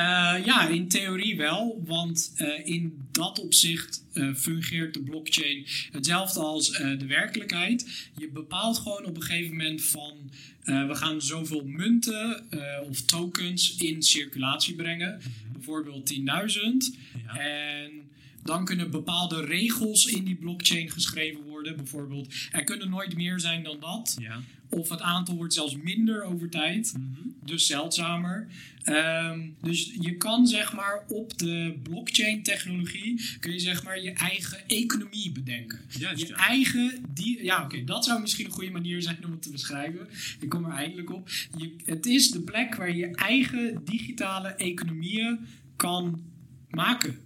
ja, 0.44 0.68
in 0.68 0.88
theorie 0.88 1.36
wel, 1.36 1.82
want 1.84 2.32
eh, 2.36 2.66
in 2.66 3.08
dat 3.10 3.40
opzicht 3.40 4.04
eh, 4.12 4.34
fungeert 4.34 4.94
de 4.94 5.00
blockchain 5.00 5.66
hetzelfde 5.92 6.40
als 6.40 6.70
de 6.72 7.06
werkelijkheid. 7.06 8.10
Je 8.16 8.28
bepaalt 8.28 8.78
gewoon 8.78 9.04
op 9.04 9.16
een 9.16 9.22
gegeven 9.22 9.56
moment 9.56 9.82
van 9.82 10.30
we 10.64 10.94
gaan 10.94 11.22
zoveel 11.22 11.64
munten 11.64 12.44
of 12.88 13.02
tokens 13.02 13.76
in 13.76 14.02
circulatie 14.02 14.74
brengen, 14.74 15.20
bijvoorbeeld 15.52 16.14
10.000. 16.14 16.20
Ja. 17.26 17.38
En 17.38 17.90
dan 18.42 18.64
kunnen 18.64 18.90
bepaalde 18.90 19.44
regels 19.44 20.06
in 20.06 20.24
die 20.24 20.34
blockchain 20.34 20.90
geschreven 20.90 21.42
worden. 21.42 21.76
Bijvoorbeeld, 21.76 22.34
er 22.50 22.64
kunnen 22.64 22.90
nooit 22.90 23.16
meer 23.16 23.40
zijn 23.40 23.62
dan 23.62 23.80
dat. 23.80 24.16
Ja. 24.18 24.42
Of 24.70 24.88
het 24.88 25.00
aantal 25.00 25.34
wordt 25.36 25.54
zelfs 25.54 25.76
minder 25.76 26.22
over 26.22 26.48
tijd. 26.48 26.94
Dus 27.44 27.66
zeldzamer. 27.66 28.48
Ehm, 28.84 29.40
dus 29.62 29.94
je 30.00 30.16
kan 30.16 30.46
zeg 30.46 30.72
maar 30.72 31.04
op 31.08 31.38
de 31.38 31.78
blockchain 31.82 32.42
technologie... 32.42 33.20
kun 33.40 33.52
je 33.52 33.58
zeg 33.58 33.84
maar 33.84 34.02
je 34.02 34.12
eigen 34.12 34.68
economie 34.68 35.32
bedenken. 35.32 35.80
Juist, 35.98 36.22
je 36.22 36.28
ja. 36.28 36.34
eigen... 36.34 37.04
Die, 37.14 37.44
ja, 37.44 37.64
oké, 37.64 37.84
dat 37.84 38.04
zou 38.04 38.20
misschien 38.20 38.46
een 38.46 38.52
goede 38.52 38.70
manier 38.70 39.02
zijn 39.02 39.24
om 39.24 39.30
het 39.30 39.42
te 39.42 39.50
beschrijven. 39.50 40.08
Ik 40.40 40.48
kom 40.48 40.64
er 40.64 40.72
eindelijk 40.72 41.12
op. 41.12 41.28
Je, 41.56 41.76
het 41.84 42.06
is 42.06 42.30
de 42.30 42.40
plek 42.40 42.74
waar 42.74 42.88
je 42.88 42.96
je 42.96 43.14
eigen 43.14 43.84
digitale 43.84 44.48
economieën 44.48 45.38
kan 45.76 46.22
maken. 46.70 47.18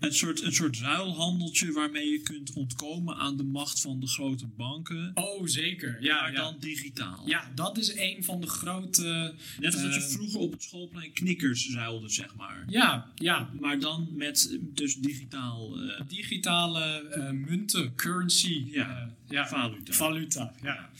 Een 0.00 0.14
soort, 0.14 0.42
een 0.42 0.52
soort 0.52 0.78
ruilhandeltje 0.78 1.72
waarmee 1.72 2.08
je 2.08 2.20
kunt 2.20 2.52
ontkomen 2.52 3.16
aan 3.16 3.36
de 3.36 3.42
macht 3.42 3.80
van 3.80 4.00
de 4.00 4.06
grote 4.06 4.46
banken. 4.46 5.10
Oh, 5.14 5.46
zeker. 5.46 5.96
Ja, 6.00 6.20
maar 6.20 6.32
ja. 6.32 6.36
dan 6.36 6.56
digitaal. 6.60 7.22
ja, 7.26 7.50
dat 7.54 7.78
is 7.78 7.94
een 7.94 8.24
van 8.24 8.40
de 8.40 8.46
grote... 8.46 9.34
Net 9.60 9.72
als 9.72 9.82
dat 9.82 9.94
je 9.94 10.00
eh, 10.00 10.06
vroeger 10.06 10.40
op 10.40 10.52
het 10.52 10.62
schoolplein 10.62 11.12
knikkers 11.12 11.74
ruilde, 11.74 12.08
zeg 12.08 12.34
maar. 12.34 12.64
Ja, 12.68 13.12
ja, 13.14 13.50
Maar 13.60 13.80
dan 13.80 14.08
met 14.12 14.58
dus 14.60 14.96
digitaal 14.96 15.80
eh, 15.80 16.00
digitale 16.08 17.08
eh, 17.08 17.30
munten, 17.30 17.94
currency. 17.94 18.64
Ja, 18.70 19.14
ja. 19.28 19.48
valuta. 19.48 19.92
Valuta, 19.92 20.52
ja. 20.62 20.90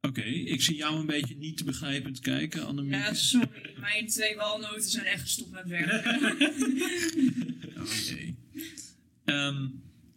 Oké, 0.00 0.22
ik 0.22 0.62
zie 0.62 0.76
jou 0.76 0.98
een 0.98 1.06
beetje 1.06 1.36
niet 1.36 1.56
te 1.56 1.64
begrijpend 1.64 2.20
kijken, 2.20 2.66
Annemieke. 2.66 2.96
Ja, 2.96 3.14
sorry. 3.14 3.74
Mijn 3.80 4.06
twee 4.06 4.36
walnoten 4.36 4.90
zijn 4.90 5.04
echt 5.04 5.20
gestopt 5.20 5.50
met 5.50 5.68
werken. 5.68 6.18
Oh 7.80 7.92
jee. 7.92 8.36
Ehm, 9.24 9.68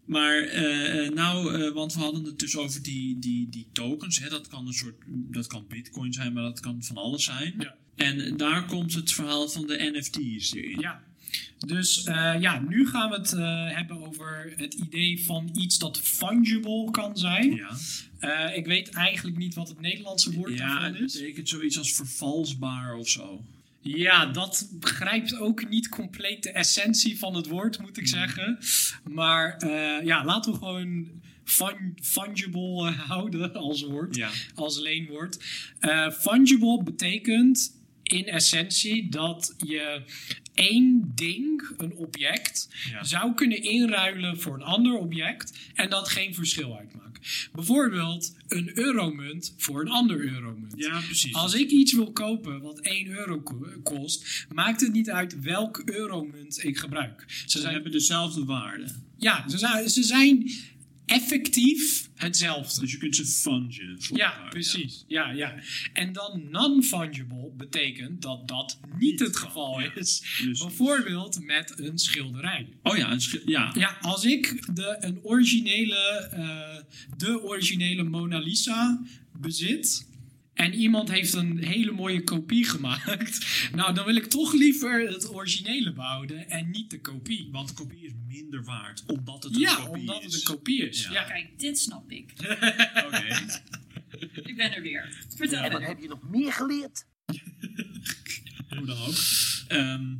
maar 0.05 0.37
eh, 0.37 1.05
eh, 1.05 1.13
nou, 1.13 1.61
eh, 1.61 1.73
want 1.73 1.93
we 1.93 1.99
hadden 1.99 2.23
het 2.23 2.39
dus 2.39 2.57
over 2.57 2.83
die, 2.83 3.19
die, 3.19 3.49
die 3.49 3.67
tokens. 3.71 4.19
Hè? 4.19 4.29
Dat 4.29 4.47
kan 4.47 4.67
een 4.67 4.73
soort, 4.73 4.95
dat 5.07 5.47
kan 5.47 5.65
bitcoin 5.67 6.13
zijn, 6.13 6.33
maar 6.33 6.43
dat 6.43 6.59
kan 6.59 6.83
van 6.83 6.97
alles 6.97 7.23
zijn. 7.23 7.53
Ja. 7.59 7.75
En 7.95 8.37
daar 8.37 8.65
komt 8.65 8.93
het 8.93 9.11
verhaal 9.11 9.49
van 9.49 9.67
de 9.67 9.91
NFT's 9.93 10.53
erin. 10.53 10.79
ja. 10.79 11.03
Dus 11.65 12.03
eh, 12.03 12.35
ja, 12.39 12.59
nu 12.67 12.87
gaan 12.87 13.09
we 13.09 13.15
het 13.15 13.33
eh, 13.33 13.75
hebben 13.75 14.07
over 14.07 14.53
het 14.57 14.73
idee 14.73 15.25
van 15.25 15.49
iets 15.53 15.77
dat 15.79 15.99
fungible 15.99 16.91
kan 16.91 17.17
zijn. 17.17 17.55
Ja, 17.55 17.69
Eh, 18.19 18.57
ik 18.57 18.65
weet 18.65 18.89
eigenlijk 18.89 19.37
niet 19.37 19.53
wat 19.53 19.67
het 19.69 19.81
Nederlandse 19.81 20.33
woord 20.33 20.51
ja 20.57 20.57
daarvan 20.67 20.83
het 20.93 21.01
is. 21.01 21.13
betekent 21.13 21.49
zoiets 21.49 21.77
als 21.77 21.93
vervalsbaar 21.95 22.95
of 22.95 23.09
zo. 23.09 23.43
Ja, 23.81 24.25
dat 24.25 24.67
begrijpt 24.71 25.35
ook 25.37 25.69
niet 25.69 25.89
compleet 25.89 26.43
de 26.43 26.49
essentie 26.51 27.17
van 27.19 27.35
het 27.35 27.47
woord, 27.47 27.79
moet 27.81 27.97
ik 27.97 28.07
zeggen. 28.07 28.57
Maar 29.09 29.65
ja, 30.05 30.25
laten 30.25 30.51
we 30.51 30.57
gewoon 30.57 31.07
fun- 31.43 31.97
fungible 32.01 32.91
houden 33.07 33.53
als 33.53 33.81
woord. 33.81 34.15
Ja. 34.15 34.29
als 34.55 34.79
leenwoord. 34.79 35.43
Fungible 36.19 36.83
betekent 36.83 37.81
in 38.03 38.25
essentie 38.27 39.09
dat 39.09 39.55
je 39.65 40.01
één 40.53 41.11
ding, 41.15 41.69
een 41.77 41.95
object, 41.95 42.69
Ja. 42.91 43.03
zou 43.03 43.33
kunnen 43.33 43.63
inruilen 43.63 44.39
voor 44.41 44.53
een 44.55 44.61
ander 44.63 44.93
object 44.97 45.57
en 45.73 45.89
dat 45.89 46.09
geen 46.09 46.33
verschil 46.33 46.77
uitmaakt. 46.77 47.49
Bijvoorbeeld 47.53 48.35
een 48.47 48.77
euromunt 48.77 49.53
voor 49.57 49.81
een 49.81 49.89
ander 49.89 50.19
euromunt. 50.19 50.73
Ja, 50.77 50.99
precies. 51.01 51.33
Als 51.33 51.53
ik 51.53 51.69
iets 51.69 51.93
wil 51.93 52.11
kopen 52.11 52.61
wat 52.61 52.79
1 52.79 53.07
euro 53.07 53.39
ko- 53.41 53.67
kost, 53.83 54.45
maakt 54.53 54.81
het 54.81 54.93
niet 54.93 55.09
uit 55.09 55.39
welk 55.41 55.81
euromunt 55.85 56.63
ik 56.63 56.77
gebruik. 56.77 57.25
Ze 57.45 57.59
zijn, 57.59 57.73
hebben 57.73 57.91
dezelfde 57.91 58.45
waarde. 58.45 58.87
ja, 59.17 59.49
ze 59.49 59.57
zijn, 59.57 59.89
ze 59.89 60.03
zijn 60.03 60.51
effectief 61.05 62.09
hetzelfde. 62.15 62.79
Dus 62.81 62.91
je 62.91 62.97
kunt 62.97 63.15
ze 63.15 63.25
fungen. 63.25 63.97
Ja, 64.13 64.33
elkaar, 64.33 64.49
precies. 64.49 65.03
Ja. 65.07 65.31
Ja, 65.31 65.55
En 65.93 66.13
dan 66.13 66.43
non-fungible 66.49 67.51
betekent 67.57 68.21
dat 68.21 68.47
dat 68.47 68.79
niet 68.99 69.19
het 69.19 69.37
geval 69.37 69.79
ja. 69.79 69.91
is. 69.95 70.39
Dus- 70.43 70.59
Bijvoorbeeld 70.59 71.45
met 71.45 71.73
een 71.79 71.97
schilderij. 71.97 72.67
Oh 72.83 72.97
ja, 72.97 73.11
een 73.11 73.41
ja. 73.45 73.71
Ja, 73.77 73.97
als 74.01 74.25
ik 74.25 74.75
de, 74.75 74.97
een 74.99 75.19
originele, 75.23 76.29
eh, 76.31 76.83
de 77.17 77.43
originele 77.43 78.03
Mona 78.03 78.39
Lisa 78.39 79.01
bezit. 79.37 80.11
En 80.53 80.73
iemand 80.73 81.11
heeft 81.11 81.33
een 81.33 81.63
hele 81.63 81.91
mooie 81.91 82.23
kopie 82.23 82.65
gemaakt. 82.65 83.45
Nou, 83.75 83.93
dan 83.93 84.05
wil 84.05 84.15
ik 84.15 84.25
toch 84.25 84.53
liever 84.53 85.07
het 85.11 85.29
originele 85.33 85.93
behouden 85.93 86.49
en 86.49 86.69
niet 86.69 86.89
de 86.89 87.01
kopie. 87.01 87.49
Want 87.51 87.67
de 87.67 87.73
kopie 87.73 88.05
is 88.05 88.11
minder 88.27 88.63
waard, 88.63 89.03
omdat 89.07 89.43
het 89.43 89.53
een 89.55 89.59
Ja, 89.59 89.75
kopie 89.75 89.99
omdat 89.99 90.23
is. 90.23 90.25
het 90.25 90.33
een 90.35 90.55
kopie 90.55 90.87
is. 90.89 91.03
Ja. 91.03 91.11
Ja. 91.11 91.23
Kijk, 91.23 91.59
dit 91.59 91.79
snap 91.79 92.11
ik. 92.11 92.33
Oké. 93.07 93.23
Ik 94.49 94.55
ben 94.55 94.73
er 94.75 94.81
weer. 94.81 95.25
Vertel 95.35 95.57
En 95.57 95.61
wat 95.63 95.71
verder. 95.71 95.87
heb 95.87 95.99
je 95.99 96.07
nog 96.07 96.29
meer 96.29 96.53
geleerd? 96.53 97.05
Hoe 98.69 98.85
dan 98.85 98.97
ook. 98.97 99.15
Ehm, 99.67 100.15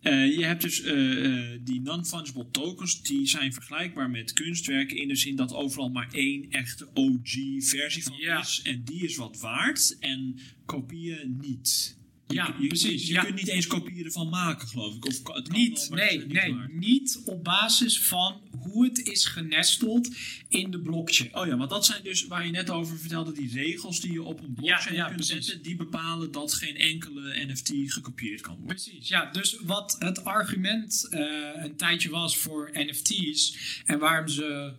eh, 0.00 0.36
je 0.36 0.44
hebt 0.44 0.62
dus 0.62 0.82
eh, 0.82 1.24
eh, 1.54 1.60
die 1.64 1.80
non-fungible 1.80 2.50
tokens, 2.50 3.02
die 3.02 3.26
zijn 3.26 3.52
vergelijkbaar 3.52 4.10
met 4.10 4.32
kunstwerken 4.32 4.96
in 4.96 5.08
de 5.08 5.16
zin 5.16 5.36
dat 5.36 5.54
overal 5.54 5.88
maar 5.90 6.08
één 6.12 6.50
echte 6.50 6.88
OG-versie 6.94 8.02
van 8.02 8.16
Ja. 8.16 8.40
is. 8.40 8.60
En 8.64 8.82
die 8.84 9.04
is 9.04 9.16
wat 9.16 9.40
waard 9.40 9.96
en 10.00 10.38
kopieën 10.66 11.36
niet. 11.40 11.96
Ja, 12.28 12.56
Je- 12.60 12.66
precies. 12.66 13.06
Je, 13.06 13.12
ja. 13.12 13.22
kunt 13.22 13.34
niet 13.34 13.48
eens 13.48 13.66
kopieën 13.66 14.04
ervan 14.04 14.28
maken, 14.28 14.68
geloof 14.68 14.94
ik. 14.96 15.04
Of, 15.06 15.12
het 15.16 15.22
kan 15.48 15.58
Niet, 15.58 15.88
wel, 15.88 15.98
nee, 15.98 16.18
niet 16.18 16.32
nee, 16.32 16.54
niet 16.68 17.22
op 17.24 17.44
basis 17.44 18.02
van 18.02 18.40
hoe 18.70 18.84
het 18.84 19.06
is 19.06 19.24
genesteld 19.24 20.08
in 20.48 20.70
de 20.70 20.80
blockchain. 20.80 21.36
Oh 21.36 21.46
ja, 21.46 21.56
want 21.56 21.70
dat 21.70 21.86
zijn 21.86 22.02
dus 22.02 22.26
waar 22.26 22.46
je 22.46 22.52
net 22.52 22.70
over 22.70 22.98
vertelde, 22.98 23.32
die 23.32 23.50
regels 23.52 24.00
die 24.00 24.12
je 24.12 24.22
op 24.22 24.42
een 24.42 24.54
blockchain 24.54 24.94
ja, 24.94 25.04
kunt 25.04 25.16
precies. 25.16 25.46
zetten, 25.46 25.62
die 25.62 25.76
bepalen 25.76 26.32
dat 26.32 26.54
geen 26.54 26.76
enkele 26.76 27.46
NFT 27.46 27.72
gekopieerd 27.86 28.40
kan 28.40 28.56
worden. 28.56 28.76
Precies, 28.76 29.08
ja. 29.08 29.30
Dus 29.30 29.58
wat 29.62 29.96
het 29.98 30.24
argument 30.24 31.06
eh, 31.10 31.20
een 31.54 31.76
tijdje 31.76 32.10
was 32.10 32.36
voor 32.36 32.70
NFT's 32.72 33.56
en 33.84 33.98
waarom 33.98 34.28
ze 34.28 34.72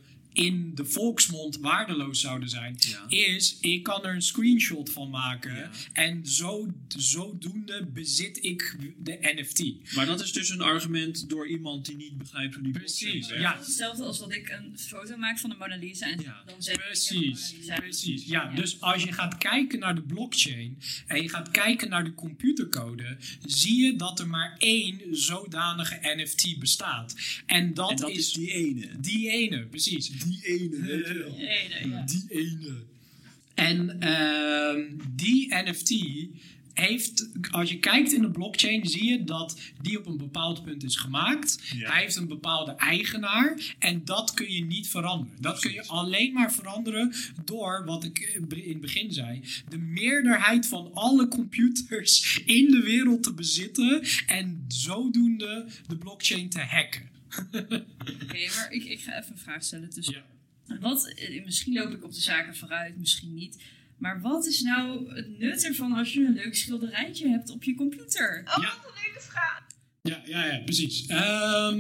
in 0.46 0.72
de 0.76 0.86
volksmond 0.86 1.58
waardeloos 1.58 2.20
zouden 2.22 2.50
zijn, 2.50 2.76
Ja. 2.80 3.06
is 3.10 3.58
ik 3.62 3.84
kan 3.84 4.04
er 4.06 4.14
een 4.16 4.22
screenshot 4.22 4.92
van 4.92 5.10
maken 5.10 5.56
Ja. 5.56 5.72
en 5.94 6.26
zo, 6.28 6.68
zodoende 6.98 7.86
bezit 7.94 8.44
ik 8.44 8.78
de 8.98 9.18
NFT. 9.22 9.94
Maar 9.96 10.06
dat 10.06 10.22
is 10.22 10.32
dus 10.32 10.50
een 10.50 10.62
argument 10.62 11.30
door 11.30 11.48
iemand 11.48 11.86
die 11.86 11.96
niet 11.96 12.18
begrijpt 12.18 12.54
hoe 12.54 12.64
die 12.64 12.72
Precies, 12.72 13.28
ja. 13.30 13.58
Hetzelfde 13.58 14.04
als 14.04 14.20
dat 14.20 14.34
ik 14.34 14.50
een 14.50 14.78
foto 14.80 15.18
maak 15.18 15.40
van 15.40 15.50
de 15.50 15.56
Mona 15.60 15.76
Lisa 15.76 16.12
en 16.12 16.20
Ja. 16.22 16.44
dan 16.46 16.64
zeg 16.64 16.76
ik... 16.76 16.82
Precies, 16.82 17.14
ik 17.14 17.18
heb 17.20 17.40
de 17.42 17.58
Mona 17.58 17.58
Lisa. 17.62 17.76
precies. 17.82 18.26
Ja, 18.26 18.52
dus 18.56 18.82
als 18.82 19.04
je 19.04 19.12
gaat 19.12 19.38
kijken 19.38 19.80
naar 19.80 19.96
de 19.96 20.02
blockchain 20.02 20.78
en 21.08 21.22
je 21.22 21.30
gaat 21.30 21.52
kijken 21.52 21.90
naar 21.90 22.04
de 22.04 22.14
computercode, 22.14 23.18
zie 23.46 23.84
je 23.86 23.96
dat 23.96 24.20
er 24.20 24.28
maar 24.28 24.56
één 24.58 25.02
zodanige 25.12 26.00
NFT 26.02 26.60
bestaat. 26.60 27.16
En 27.46 27.74
dat, 27.74 27.90
En 27.90 27.96
dat 27.96 28.10
is, 28.10 28.18
is 28.18 28.32
die 28.34 28.52
ene. 28.52 28.90
die 29.00 29.30
ene, 29.30 29.66
precies. 29.68 30.08
Die 30.30 30.46
ene, 30.46 30.82
weet 30.82 31.08
je 31.08 31.18
wel. 31.18 31.38
Ja. 31.90 32.06
Die 32.06 32.26
ene. 32.30 32.84
En 33.54 34.02
ehm, 34.02 34.82
die 35.16 35.56
NFT 35.56 35.94
heeft, 36.80 37.30
als 37.52 37.70
je 37.70 37.80
kijkt 37.80 38.14
in 38.14 38.22
de 38.22 38.32
blockchain, 38.32 38.86
zie 38.86 39.04
je 39.04 39.24
dat 39.24 39.60
die 39.82 40.00
op 40.00 40.06
een 40.06 40.18
bepaald 40.18 40.64
punt 40.64 40.84
is 40.84 40.96
gemaakt. 40.96 41.60
Ja. 41.76 41.92
Hij 41.92 42.02
heeft 42.02 42.16
een 42.16 42.28
bepaalde 42.28 42.72
eigenaar 42.72 43.76
en 43.80 44.06
dat 44.06 44.34
kun 44.34 44.52
je 44.52 44.66
niet 44.66 44.88
veranderen. 44.88 45.42
Dat 45.42 45.60
kun 45.60 45.72
je 45.72 45.88
alleen 45.88 46.34
maar 46.34 46.54
veranderen 46.54 47.14
door, 47.46 47.86
wat 47.86 48.04
ik 48.04 48.20
in 48.20 48.72
het 48.72 48.82
begin 48.82 49.14
zei, 49.14 49.42
de 49.70 49.78
meerderheid 49.78 50.68
van 50.68 50.94
alle 50.94 51.28
computers 51.28 52.42
in 52.46 52.72
de 52.72 52.82
wereld 52.82 53.24
te 53.24 53.34
bezitten 53.34 54.02
en 54.28 54.66
zodoende 54.68 55.66
de 55.88 55.98
blockchain 55.98 56.50
te 56.50 56.60
hacken. 56.60 57.09
Oké, 58.24 58.48
maar 58.56 58.68
ik, 58.70 58.84
ik 58.84 59.00
ga 59.00 59.18
even 59.20 59.32
een 59.32 59.38
vraag 59.38 59.64
stellen. 59.64 59.90
Dus 59.90 60.08
Ja. 60.08 60.24
wat, 60.80 61.08
eh, 61.14 61.46
misschien 61.46 61.74
loop 61.74 61.92
ik 61.94 62.04
op 62.04 62.14
de 62.14 62.22
zaken 62.22 62.56
vooruit, 62.56 62.98
misschien 62.98 63.34
niet. 63.34 63.62
Maar 63.98 64.22
wat 64.22 64.46
is 64.46 64.62
nou 64.62 65.14
het 65.16 65.40
nut 65.40 65.66
ervan 65.66 65.92
als 65.94 66.14
je 66.14 66.20
een 66.26 66.34
leuk 66.34 66.56
schilderijtje 66.56 67.30
hebt 67.30 67.50
op 67.50 67.64
je 67.64 67.76
computer? 67.76 68.42
Oh, 68.46 68.64
Ja. 68.64 68.68
wat 68.82 68.92
een 68.96 69.02
leuke 69.06 69.22
vraag. 69.30 69.68
Ja, 70.02 70.22
ja, 70.26 70.46
ja, 70.46 70.58
precies. 70.64 71.06
Ehm, 71.08 71.80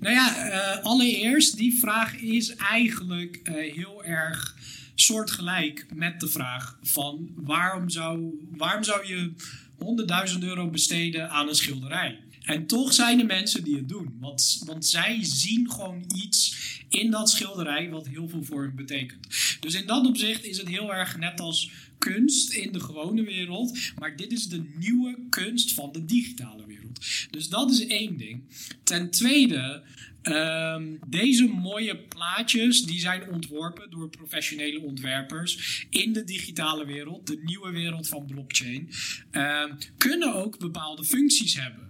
nou 0.00 0.14
ja, 0.14 0.36
eh, 0.50 0.84
allereerst, 0.84 1.56
die 1.56 1.78
vraag 1.78 2.16
is 2.16 2.54
eigenlijk 2.56 3.36
eh, 3.42 3.74
heel 3.74 4.04
erg 4.04 4.56
soortgelijk 4.94 5.86
met 5.94 6.20
de 6.20 6.28
vraag 6.28 6.78
van 6.82 7.30
waarom 7.34 7.90
zou, 7.90 8.46
waarom 8.50 8.84
zou 8.84 9.06
je 9.06 9.32
100.000 9.78 10.42
euro 10.42 10.70
besteden 10.70 11.30
aan 11.30 11.48
een 11.48 11.54
schilderij? 11.54 12.18
En 12.46 12.66
toch 12.66 12.92
zijn 12.92 13.20
er 13.20 13.26
mensen 13.26 13.64
die 13.64 13.76
het 13.76 13.88
doen. 13.88 14.16
Want, 14.20 14.62
want 14.64 14.86
zij 14.86 15.18
zien 15.22 15.70
gewoon 15.70 16.04
iets 16.14 16.56
in 16.88 17.10
dat 17.10 17.30
schilderij 17.30 17.90
wat 17.90 18.08
heel 18.08 18.28
veel 18.28 18.42
voor 18.44 18.62
hen 18.62 18.74
betekent. 18.74 19.26
Dus 19.60 19.74
in 19.74 19.86
dat 19.86 20.06
opzicht 20.06 20.44
is 20.44 20.58
het 20.58 20.68
heel 20.68 20.94
erg 20.94 21.18
net 21.18 21.40
als 21.40 21.70
kunst 21.98 22.52
in 22.52 22.72
de 22.72 22.80
gewone 22.80 23.22
wereld. 23.22 23.78
Maar 23.98 24.16
dit 24.16 24.32
is 24.32 24.48
de 24.48 24.62
nieuwe 24.78 25.18
kunst 25.30 25.72
van 25.72 25.92
de 25.92 26.04
digitale 26.04 26.66
wereld. 26.66 27.06
Dus 27.30 27.48
dat 27.48 27.70
is 27.70 27.86
één 27.86 28.16
ding. 28.16 28.42
Ten 28.82 29.10
tweede, 29.10 29.82
ehm, 30.22 30.96
deze 31.06 31.46
mooie 31.46 31.96
plaatjes 31.96 32.82
die 32.82 33.00
zijn 33.00 33.30
ontworpen 33.30 33.90
door 33.90 34.08
professionele 34.08 34.80
ontwerpers 34.80 35.86
in 35.90 36.12
de 36.12 36.24
digitale 36.24 36.86
wereld, 36.86 37.26
de 37.26 37.40
nieuwe 37.44 37.70
wereld 37.70 38.08
van 38.08 38.26
blockchain, 38.26 38.90
ehm, 39.30 39.72
kunnen 39.96 40.34
ook 40.34 40.58
bepaalde 40.58 41.04
functies 41.04 41.60
hebben. 41.60 41.85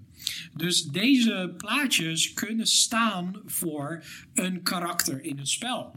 Dus 0.55 0.83
deze 0.83 1.55
plaatjes 1.57 2.33
kunnen 2.33 2.66
staan 2.66 3.43
voor 3.47 4.05
een 4.35 4.62
karakter 4.62 5.24
in 5.24 5.39
een 5.39 5.47
spel. 5.47 5.95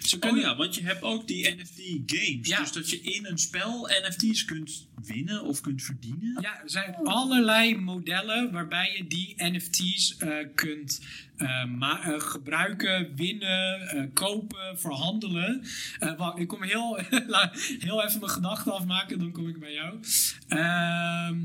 Ze 0.00 0.14
Oh 0.14 0.20
kunnen, 0.20 0.40
ja, 0.40 0.56
want 0.56 0.74
je 0.74 0.82
hebt 0.82 1.02
ook 1.02 1.28
die 1.28 1.54
NFT 1.54 1.80
games. 2.06 2.48
Ja. 2.48 2.58
Dus 2.58 2.72
dat 2.72 2.90
je 2.90 3.00
in 3.00 3.26
een 3.26 3.38
spel 3.38 3.88
NFT's 4.02 4.44
kunt 4.44 4.88
winnen 5.06 5.42
of 5.44 5.60
kunt 5.60 5.82
verdienen. 5.82 6.38
Ja, 6.40 6.62
er 6.62 6.70
zijn 6.70 6.94
allerlei 6.94 7.76
modellen 7.76 8.52
waarbij 8.52 8.94
je 8.96 9.06
die 9.06 9.34
NFT's 9.36 10.16
eh, 10.16 10.36
kunt 10.54 11.00
eh, 11.36 11.62
eh, 11.62 12.20
gebruiken, 12.20 13.16
winnen, 13.16 14.10
kopen, 14.12 14.78
verhandelen. 14.78 15.64
Wacht, 16.16 16.38
ik 16.38 16.48
kom 16.48 16.62
heel, 16.62 16.96
heel 17.86 18.04
even 18.04 18.20
mijn 18.20 18.32
gedachten 18.32 18.72
afmaken, 18.72 19.18
dan 19.18 19.32
kom 19.32 19.48
ik 19.48 19.58
bij 19.58 19.72
jou. 19.72 20.00
Ehm, 20.48 21.44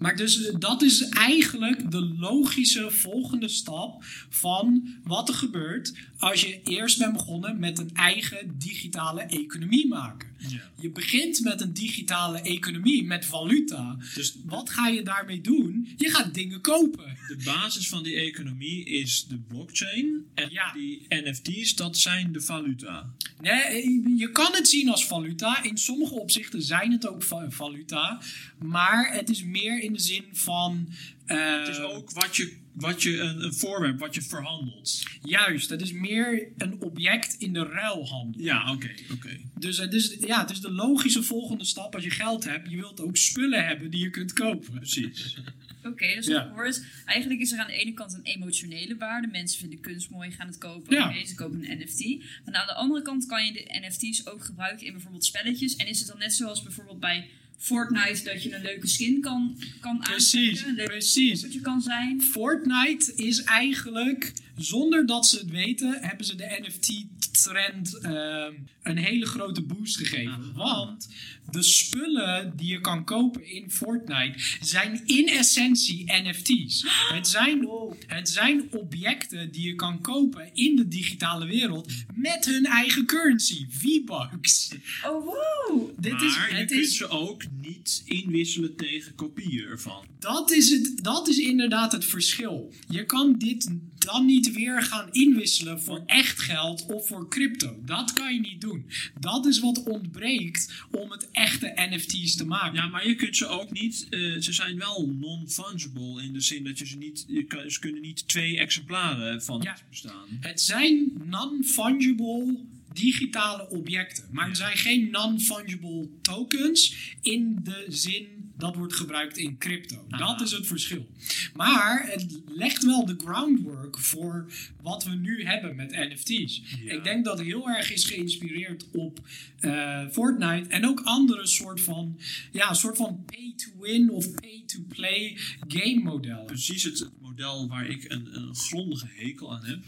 maar 0.00 0.16
dus 0.16 0.46
eh, 0.46 0.54
dat 0.58 0.82
is 0.82 1.08
eigenlijk 1.08 1.90
de 1.90 2.14
logische 2.18 2.90
volgende 2.90 3.48
stap 3.48 4.04
van 4.28 4.88
wat 5.04 5.28
er 5.28 5.34
gebeurt 5.34 5.94
als 6.18 6.40
je 6.40 6.62
eerst 6.62 6.98
bent 6.98 7.12
begonnen 7.12 7.58
met 7.58 7.78
een 7.78 7.90
eigen 7.94 8.54
digitale 8.58 9.20
economie 9.20 9.88
maken. 9.88 10.29
Ja. 10.48 10.70
Je 10.80 10.90
begint 10.90 11.40
met 11.40 11.60
een 11.60 11.72
digitale 11.72 12.40
economie, 12.40 13.04
met 13.04 13.24
valuta. 13.26 13.96
Dus 14.14 14.34
Wat 14.44 14.70
ga 14.70 14.88
je 14.88 15.02
daarmee 15.02 15.40
doen? 15.40 15.88
Je 15.96 16.10
gaat 16.10 16.34
dingen 16.34 16.60
kopen. 16.60 17.16
de 17.28 17.42
basis 17.44 17.88
van 17.88 18.02
die 18.02 18.14
economie 18.14 18.84
is 18.84 19.26
de 19.28 19.38
blockchain. 19.38 20.24
En 20.34 20.50
Ja. 20.50 20.72
die 20.72 21.06
NFT's, 21.08 21.74
dat 21.74 21.96
zijn 21.98 22.32
de 22.32 22.40
valuta. 22.40 23.10
Nee, 23.40 24.02
je 24.16 24.30
kan 24.32 24.52
het 24.52 24.68
zien 24.68 24.88
als 24.88 25.06
valuta. 25.06 25.62
In 25.62 25.78
sommige 25.78 26.14
opzichten 26.14 26.62
zijn 26.62 26.92
het 26.92 27.06
ook 27.08 27.22
va- 27.22 27.50
valuta. 27.50 28.20
Maar 28.58 29.12
het 29.14 29.28
is 29.30 29.44
meer 29.44 29.80
in 29.82 29.92
de 29.92 30.00
zin 30.00 30.24
van. 30.32 30.88
eh, 31.26 31.58
Het 31.58 31.68
is 31.68 31.78
ook 31.78 32.10
wat 32.10 32.36
je, 32.36 32.56
wat 32.72 33.02
je 33.02 33.18
een, 33.18 33.44
een 33.44 33.54
voorwerp, 33.54 33.98
wat 33.98 34.14
je 34.14 34.22
verhandelt. 34.22 35.02
Juist, 35.22 35.70
het 35.70 35.80
is 35.80 35.92
meer 35.92 36.48
een 36.56 36.80
object 36.82 37.34
in 37.38 37.52
de 37.52 37.64
ruilhandel. 37.64 38.42
Ja, 38.42 38.72
oké, 38.72 38.90
oké. 39.12 39.36
Dus 39.58 39.78
het 39.78 39.92
is, 39.94 40.16
ja, 40.20 40.40
het 40.40 40.50
is 40.50 40.60
de 40.60 40.70
logische 40.72 41.22
volgende 41.22 41.64
stap 41.64 41.94
als 41.94 42.04
je 42.04 42.10
geld 42.10 42.44
hebt. 42.44 42.70
Je 42.70 42.76
wilt 42.76 43.00
ook 43.00 43.16
spullen 43.16 43.66
hebben 43.66 43.90
die 43.90 44.00
je 44.02 44.10
kunt 44.10 44.32
kopen. 44.32 44.72
Precies. 44.74 45.36
Oké, 45.84 46.14
dus 46.14 46.26
Ja. 46.26 46.44
ik 46.44 46.50
hoor 46.52 46.64
het. 46.64 46.86
Eigenlijk 47.04 47.40
is 47.40 47.52
er 47.52 47.58
aan 47.58 47.66
de 47.66 47.72
ene 47.72 47.92
kant 47.92 48.12
een 48.14 48.22
emotionele 48.22 48.96
waarde. 48.96 49.26
Mensen 49.26 49.58
vinden 49.60 49.80
kunst 49.80 50.10
mooi, 50.10 50.30
gaan 50.30 50.46
het 50.46 50.58
kopen. 50.58 50.96
Ja. 50.96 51.08
Oké, 51.08 51.26
ze 51.26 51.34
kopen 51.34 51.70
een 51.70 51.78
NFT. 51.78 52.24
Maar 52.44 52.54
aan 52.54 52.66
de 52.66 52.74
andere 52.74 53.02
kant 53.02 53.26
kan 53.26 53.46
je 53.46 53.52
de 53.52 53.80
NFT's 53.86 54.26
ook 54.26 54.44
gebruiken 54.44 54.86
in 54.86 54.92
bijvoorbeeld 54.92 55.24
spelletjes. 55.24 55.76
En 55.76 55.86
is 55.86 55.98
het 55.98 56.08
dan 56.08 56.18
net 56.18 56.32
zoals 56.32 56.62
bijvoorbeeld 56.62 57.00
bij 57.00 57.28
Fortnite 57.62 58.24
dat 58.24 58.42
je 58.42 58.54
een 58.54 58.62
leuke 58.62 58.86
skin 58.86 59.20
kan, 59.20 59.58
kan 59.80 59.98
Precies, 59.98 60.64
precies. 60.84 61.40
poppetje 61.40 61.60
kan 61.60 61.82
zijn? 61.82 62.22
Fortnite 62.22 63.14
is 63.14 63.42
eigenlijk, 63.42 64.32
zonder 64.56 65.06
dat 65.06 65.26
ze 65.26 65.38
het 65.38 65.50
weten, 65.50 65.98
hebben 66.00 66.26
ze 66.26 66.34
de 66.34 66.58
NFT-trend 66.62 67.98
ehm, 67.98 68.52
een 68.82 68.96
hele 68.96 69.26
grote 69.26 69.62
boost 69.62 69.96
gegeven. 69.96 70.32
Aha. 70.32 70.52
Want 70.52 71.08
de 71.50 71.62
spullen 71.62 72.52
die 72.56 72.68
je 72.68 72.80
kan 72.80 73.04
kopen 73.04 73.46
in 73.46 73.70
Fortnite 73.70 74.38
zijn 74.60 75.02
in 75.06 75.28
essentie 75.28 76.04
NFT's. 76.06 76.84
Het 77.14 77.28
zijn, 77.28 77.68
het 78.06 78.28
zijn 78.28 78.68
objecten 78.72 79.52
die 79.52 79.66
je 79.66 79.74
kan 79.74 80.00
kopen 80.00 80.50
in 80.54 80.76
de 80.76 80.88
digitale 80.88 81.46
wereld 81.46 81.92
met 82.14 82.44
hun 82.44 82.66
eigen 82.66 83.06
currency, 83.06 83.66
V-Bucks. 83.68 84.70
Oh, 85.06 85.24
wow! 85.24 85.90
Dit 85.98 86.12
maar 86.12 86.24
is, 86.24 86.34
je 86.34 86.40
het 86.40 86.68
kunt 86.68 86.70
is 86.70 86.96
ze 86.96 87.08
ook 87.08 87.42
niet 87.50 88.02
inwisselen 88.04 88.76
tegen 88.76 89.14
kopieën 89.14 89.64
ervan. 89.64 90.04
Dat 90.18 90.50
is, 90.50 90.70
het, 90.70 90.92
dat 91.04 91.28
is 91.28 91.38
inderdaad 91.38 91.92
het 91.92 92.04
verschil. 92.04 92.72
Je 92.88 93.04
kan 93.06 93.38
dit 93.38 93.70
dan 93.98 94.26
niet 94.26 94.52
weer 94.52 94.82
gaan 94.82 95.08
inwisselen 95.12 95.82
voor 95.82 96.02
echt 96.06 96.40
geld 96.40 96.86
of 96.86 97.06
voor 97.08 97.28
crypto. 97.28 97.76
Dat 97.84 98.12
kan 98.12 98.34
je 98.34 98.40
niet 98.40 98.60
doen. 98.60 98.86
Dat 99.20 99.46
is 99.46 99.58
wat 99.60 99.82
ontbreekt 99.82 100.84
om 100.90 101.10
het 101.10 101.28
echte 101.30 101.72
NFT's 101.90 102.36
te 102.36 102.46
maken. 102.46 102.74
Ja, 102.74 102.86
maar 102.86 103.06
je 103.08 103.14
kunt 103.14 103.36
ze 103.36 103.46
ook 103.46 103.70
niet. 103.72 104.06
eh, 104.10 104.20
ze 104.40 104.52
zijn 104.52 104.78
wel 104.78 105.14
non-fungible 105.18 106.22
in 106.22 106.32
de 106.32 106.40
zin 106.40 106.64
dat 106.64 106.78
je 106.78 106.86
ze 106.86 106.96
niet. 106.96 107.24
Je 107.28 107.44
kan, 107.44 107.70
ze 107.70 107.78
kunnen 107.80 108.00
niet 108.02 108.28
twee 108.28 108.58
exemplaren 108.58 109.42
van 109.42 109.60
Ja. 109.62 109.76
bestaan. 109.90 110.26
Het 110.40 110.60
zijn 110.60 111.12
non-fungible 111.24 112.56
digitale 112.92 113.68
objecten. 113.68 114.24
Maar 114.30 114.46
het 114.46 114.56
zijn 114.56 114.76
geen 114.76 115.10
non-fungible 115.10 116.08
tokens 116.22 116.96
in 117.20 117.58
de 117.62 117.84
zin 117.88 118.40
dat 118.60 118.76
wordt 118.76 118.94
gebruikt 118.94 119.36
in 119.36 119.58
crypto. 119.58 120.06
Ah. 120.10 120.18
Dat 120.18 120.40
is 120.40 120.52
het 120.52 120.66
verschil. 120.66 121.06
Maar 121.54 122.06
het 122.10 122.40
legt 122.46 122.84
wel 122.84 123.06
de 123.06 123.16
groundwork 123.18 123.98
voor 123.98 124.52
wat 124.82 125.04
we 125.04 125.14
nu 125.14 125.44
hebben 125.44 125.76
met 125.76 125.90
NFT's. 125.90 126.62
Ja. 126.84 126.92
Ik 126.92 127.04
denk 127.04 127.24
dat 127.24 127.38
het 127.38 127.46
heel 127.46 127.68
erg 127.68 127.92
is 127.92 128.04
geïnspireerd 128.04 128.86
op 128.92 129.20
eh, 129.60 130.08
Fortnite 130.10 130.68
en 130.68 130.86
ook 130.86 131.00
andere 131.00 131.46
soort 131.46 131.80
van, 131.80 132.18
ja, 132.52 132.74
soort 132.74 132.96
van 132.96 133.24
pay-to-win 133.24 134.10
of 134.10 134.34
pay-to-play 134.34 135.38
game 135.68 136.00
modellen. 136.02 136.46
precies 136.46 136.82
het 136.82 137.10
model 137.20 137.68
waar 137.68 137.86
ik 137.86 138.04
een, 138.08 138.36
een 138.36 138.54
grondige 138.54 139.08
hekel 139.14 139.52
aan 139.52 139.64
heb. 139.64 139.84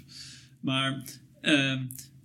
Maar 0.60 1.02
ehm, 1.40 1.84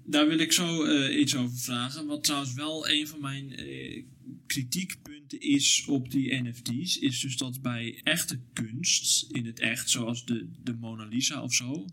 daar 0.10 0.28
wil 0.28 0.39
ik 0.39 0.51
zo 0.51 0.84
eh, 0.84 1.20
iets 1.20 1.36
over 1.36 1.58
vragen. 1.58 2.05
Wat 2.05 2.24
trouwens 2.24 2.53
wel 2.53 2.89
een 2.89 3.08
van 3.08 3.22
mijn 3.22 3.55
eh, 3.55 4.03
kritiekpunten 4.47 5.39
is 5.39 5.86
op 5.88 6.12
die 6.12 6.41
NFT's. 6.41 6.97
Is 6.97 7.20
dus 7.20 7.38
dat 7.38 7.62
bij 7.62 8.01
echte 8.03 8.39
kunst, 8.53 9.32
in 9.32 9.45
het 9.45 9.60
echt, 9.60 9.89
zoals 9.89 10.26
de, 10.26 10.47
de 10.64 10.74
Mona 10.74 11.05
Lisa 11.05 11.43
of 11.43 11.53
zo. 11.53 11.86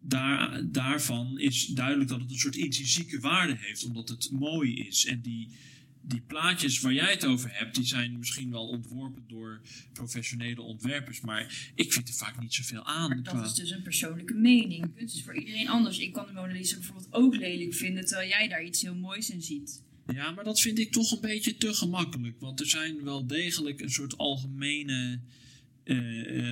Daar, 0.00 0.70
daarvan 0.70 1.38
is 1.38 1.66
duidelijk 1.66 2.08
dat 2.08 2.20
het 2.20 2.30
een 2.30 2.38
soort 2.38 2.56
intrinsieke 2.56 3.20
waarde 3.20 3.56
heeft, 3.58 3.84
omdat 3.84 4.08
het 4.08 4.30
mooi 4.30 4.74
is. 4.74 5.06
En 5.06 5.20
die, 5.20 5.48
die 6.02 6.20
plaatjes 6.26 6.80
waar 6.80 6.92
jij 6.92 7.10
het 7.10 7.24
over 7.24 7.50
hebt, 7.52 7.74
die 7.74 7.84
zijn 7.84 8.18
misschien 8.18 8.50
wel 8.50 8.68
ontworpen 8.68 9.24
door 9.28 9.60
professionele 9.92 10.62
ontwerpers, 10.62 11.20
maar 11.20 11.70
ik 11.74 11.92
vind 11.92 12.08
er 12.08 12.14
vaak 12.14 12.40
niet 12.40 12.54
zoveel 12.54 12.84
aan. 12.84 13.22
Dat 13.22 13.34
qua- 13.34 13.44
is 13.44 13.54
dus 13.54 13.70
een 13.70 13.82
persoonlijke 13.82 14.34
mening. 14.34 14.94
Kunst 14.96 15.14
is 15.16 15.22
voor 15.22 15.36
iedereen 15.38 15.68
anders. 15.68 15.98
Ik 15.98 16.12
kan 16.12 16.26
de 16.26 16.32
Mona 16.32 16.52
Lisa 16.52 16.74
bijvoorbeeld 16.76 17.12
ook 17.12 17.36
lelijk 17.36 17.74
vinden, 17.74 18.06
terwijl 18.06 18.28
jij 18.28 18.48
daar 18.48 18.64
iets 18.64 18.82
heel 18.82 18.94
moois 18.94 19.30
in 19.30 19.42
ziet. 19.42 19.82
Ja, 20.14 20.30
maar 20.30 20.44
dat 20.44 20.60
vind 20.60 20.78
ik 20.78 20.92
toch 20.92 21.12
een 21.12 21.20
beetje 21.20 21.56
te 21.56 21.74
gemakkelijk, 21.74 22.40
want 22.40 22.60
er 22.60 22.66
zijn 22.68 23.04
wel 23.04 23.26
degelijk 23.26 23.80
een 23.80 23.90
soort 23.90 24.16
algemene, 24.16 25.20
eh, 25.84 25.96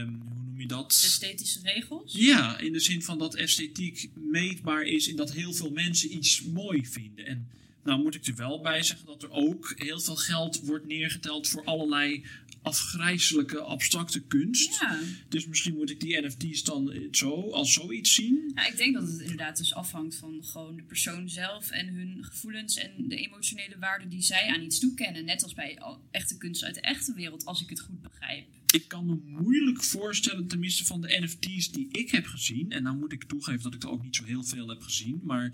ehm, 0.00 0.08
hoe 0.12 0.42
noem 0.44 0.60
je 0.60 0.66
dat? 0.66 0.90
Esthetische 1.04 1.60
regels? 1.62 2.12
Ja, 2.14 2.58
in 2.58 2.72
de 2.72 2.80
zin 2.80 3.02
van 3.02 3.18
dat 3.18 3.34
esthetiek 3.34 4.10
meetbaar 4.14 4.82
is 4.82 5.08
in 5.08 5.16
dat 5.16 5.32
heel 5.32 5.52
veel 5.52 5.70
mensen 5.70 6.14
iets 6.16 6.42
mooi 6.42 6.86
vinden. 6.86 7.26
En 7.26 7.48
nou 7.88 8.02
moet 8.02 8.14
ik 8.14 8.26
er 8.26 8.34
wel 8.34 8.60
bij 8.60 8.82
zeggen 8.82 9.06
dat 9.06 9.22
er 9.22 9.30
ook 9.30 9.72
heel 9.76 10.00
veel 10.00 10.16
geld 10.16 10.60
wordt 10.60 10.86
neergeteld 10.86 11.48
voor 11.48 11.64
allerlei 11.64 12.24
afgrijzelijke 12.62 13.60
abstracte 13.60 14.20
kunst. 14.20 14.80
Ja. 14.80 14.98
Dus 15.28 15.46
misschien 15.46 15.74
moet 15.74 15.90
ik 15.90 16.00
die 16.00 16.20
NFT's 16.20 16.64
dan 16.64 17.08
zo 17.10 17.50
als 17.50 17.72
zoiets 17.72 18.14
zien. 18.14 18.52
ja, 18.54 18.66
ik 18.66 18.76
denk 18.76 18.94
dat 18.94 19.08
het 19.08 19.20
inderdaad 19.20 19.56
dus 19.56 19.74
afhangt 19.74 20.16
van 20.16 20.44
gewoon 20.44 20.76
de 20.76 20.82
persoon 20.82 21.28
zelf 21.28 21.70
en 21.70 21.88
hun 21.88 22.24
gevoelens 22.24 22.76
en 22.76 23.08
de 23.08 23.16
emotionele 23.16 23.78
waarde 23.78 24.08
die 24.08 24.22
zij 24.22 24.48
aan 24.48 24.62
iets 24.62 24.78
toekennen. 24.78 25.24
Net 25.24 25.42
als 25.42 25.54
bij 25.54 25.78
echte 26.10 26.36
kunst 26.36 26.64
uit 26.64 26.74
de 26.74 26.80
echte 26.80 27.14
wereld, 27.14 27.44
als 27.44 27.62
ik 27.62 27.70
het 27.70 27.80
goed 27.80 28.02
begrijp. 28.02 28.46
Ik 28.72 28.88
kan 28.88 29.06
me 29.06 29.18
moeilijk 29.24 29.82
voorstellen, 29.84 30.46
tenminste 30.46 30.84
van 30.84 31.00
de 31.00 31.18
NFT's 31.20 31.70
die 31.70 31.88
ik 31.92 32.10
heb 32.10 32.26
gezien. 32.26 32.70
En 32.70 32.82
nou 32.82 32.96
moet 32.96 33.12
ik 33.12 33.24
toegeven 33.24 33.62
dat 33.62 33.74
ik 33.74 33.82
er 33.82 33.90
ook 33.90 34.02
niet 34.02 34.16
zo 34.16 34.24
heel 34.24 34.44
veel 34.44 34.68
heb 34.68 34.82
gezien. 34.82 35.20
Maar 35.24 35.52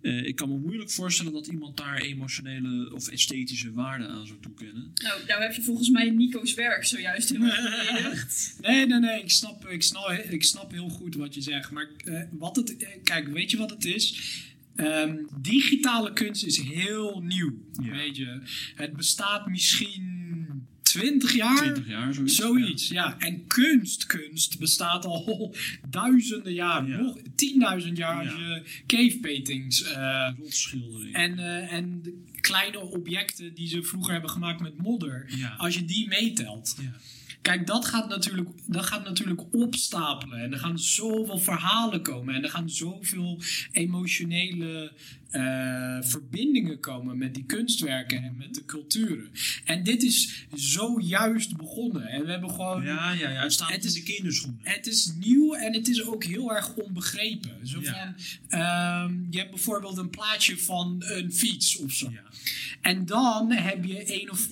eh, 0.00 0.24
ik 0.24 0.36
kan 0.36 0.48
me 0.48 0.58
moeilijk 0.58 0.90
voorstellen 0.90 1.32
dat 1.32 1.46
iemand 1.46 1.76
daar 1.76 2.00
emotionele 2.00 2.94
of 2.94 3.08
esthetische 3.08 3.72
waarde 3.72 4.06
aan 4.06 4.26
zou 4.26 4.38
toekennen. 4.40 4.92
Nou, 4.94 5.26
nou 5.26 5.42
heb 5.42 5.52
je 5.52 5.62
volgens 5.62 5.90
mij 5.90 6.10
Nico's 6.10 6.54
werk 6.54 6.84
zojuist 6.84 7.32
beledigd. 7.32 8.54
Nee, 8.60 8.86
nee, 8.86 8.98
nee. 8.98 9.22
Ik 9.22 9.30
snap, 9.30 9.66
ik 9.66 9.82
snap, 9.82 10.08
ik 10.10 10.44
snap 10.44 10.70
heel 10.70 10.88
goed 10.88 11.14
wat 11.14 11.34
je 11.34 11.40
zegt. 11.40 11.70
Maar 11.70 11.88
eh, 12.04 12.22
wat 12.30 12.56
het, 12.56 12.76
eh, 12.76 12.88
kijk, 13.02 13.28
weet 13.28 13.50
je 13.50 13.56
wat 13.56 13.70
het 13.70 13.84
is? 13.84 14.34
Ehm, 14.76 15.16
digitale 15.40 16.12
kunst 16.12 16.44
is 16.44 16.60
heel 16.60 17.22
nieuw. 17.22 17.54
Ja. 17.82 17.90
Weet 17.90 18.16
je, 18.16 18.40
het 18.74 18.92
bestaat 18.92 19.48
misschien 19.48 20.15
20 20.86 21.34
jaar. 21.34 21.56
20 21.56 21.88
jaar, 21.88 22.14
zoiets. 22.14 22.36
Zoiets, 22.36 22.88
ja. 22.88 23.18
En 23.18 23.46
kunst, 23.46 24.06
kunst 24.06 24.58
bestaat 24.58 25.04
al 25.04 25.54
duizenden 25.90 26.52
jaren. 26.54 26.88
Ja. 26.88 26.96
Nog 26.96 27.18
10.000 27.86 27.92
jaar 27.92 28.18
als 28.18 28.36
je 28.36 28.62
cave 28.86 29.18
paintings. 29.20 29.84
Rotschildering. 30.38 31.14
en, 31.14 31.38
eh, 31.38 31.72
en 31.72 32.02
kleine 32.40 32.80
objecten 32.80 33.54
die 33.54 33.68
ze 33.68 33.82
vroeger 33.82 34.12
hebben 34.12 34.30
gemaakt 34.30 34.60
met 34.60 34.82
modder. 34.82 35.26
Als 35.56 35.74
je 35.74 35.84
die 35.84 36.08
meetelt. 36.08 36.76
Ja. 36.80 36.92
Kijk, 37.46 37.66
dat 37.66 37.84
gaat, 37.84 38.08
natuurlijk, 38.08 38.48
dat 38.66 38.86
gaat 38.86 39.04
natuurlijk 39.04 39.42
opstapelen. 39.54 40.38
En 40.38 40.52
er 40.52 40.58
gaan 40.58 40.78
zoveel 40.78 41.38
verhalen 41.38 42.02
komen. 42.02 42.34
En 42.34 42.42
er 42.42 42.50
gaan 42.50 42.70
zoveel 42.70 43.40
emotionele 43.72 44.92
eh, 45.36 45.98
verbindingen 46.08 46.80
komen 46.80 47.18
met 47.18 47.34
die 47.34 47.44
kunstwerken 47.44 48.22
en 48.22 48.36
met 48.36 48.54
de 48.54 48.64
culturen. 48.64 49.30
En 49.64 49.82
dit 49.82 50.02
is 50.02 50.46
zojuist 50.54 51.56
begonnen. 51.56 52.06
En 52.08 52.24
we 52.24 52.30
hebben 52.30 52.50
gewoon. 52.50 52.84
Ja, 52.84 53.12
ja, 53.12 53.30
ja. 53.30 53.42
Het 53.42 53.52
staat 53.52 53.70
Het 53.70 53.82
in 53.82 53.88
is- 53.88 53.94
de 53.94 54.02
kinderschoenen. 54.02 54.60
Het 54.62 54.86
is 54.86 55.12
nieuw 55.18 55.54
en 55.54 55.72
het 55.74 55.88
is 55.88 56.04
ook 56.04 56.24
heel 56.24 56.54
erg 56.54 56.74
onbegrepen. 56.74 57.66
Zo 57.68 57.80
Ja. 57.80 57.92
van, 57.92 58.14
ehm, 58.60 59.24
je 59.30 59.38
hebt 59.38 59.50
bijvoorbeeld 59.50 59.96
een 59.96 60.10
plaatje 60.10 60.58
van 60.58 61.02
een 61.06 61.32
fiets 61.32 61.76
of 61.76 61.92
zo. 61.92 62.10
Ja. 62.10 62.22
En 62.80 63.06
dan 63.06 63.52
heb 63.52 63.84
je 63.84 64.20
een 64.22 64.30
of 64.30 64.48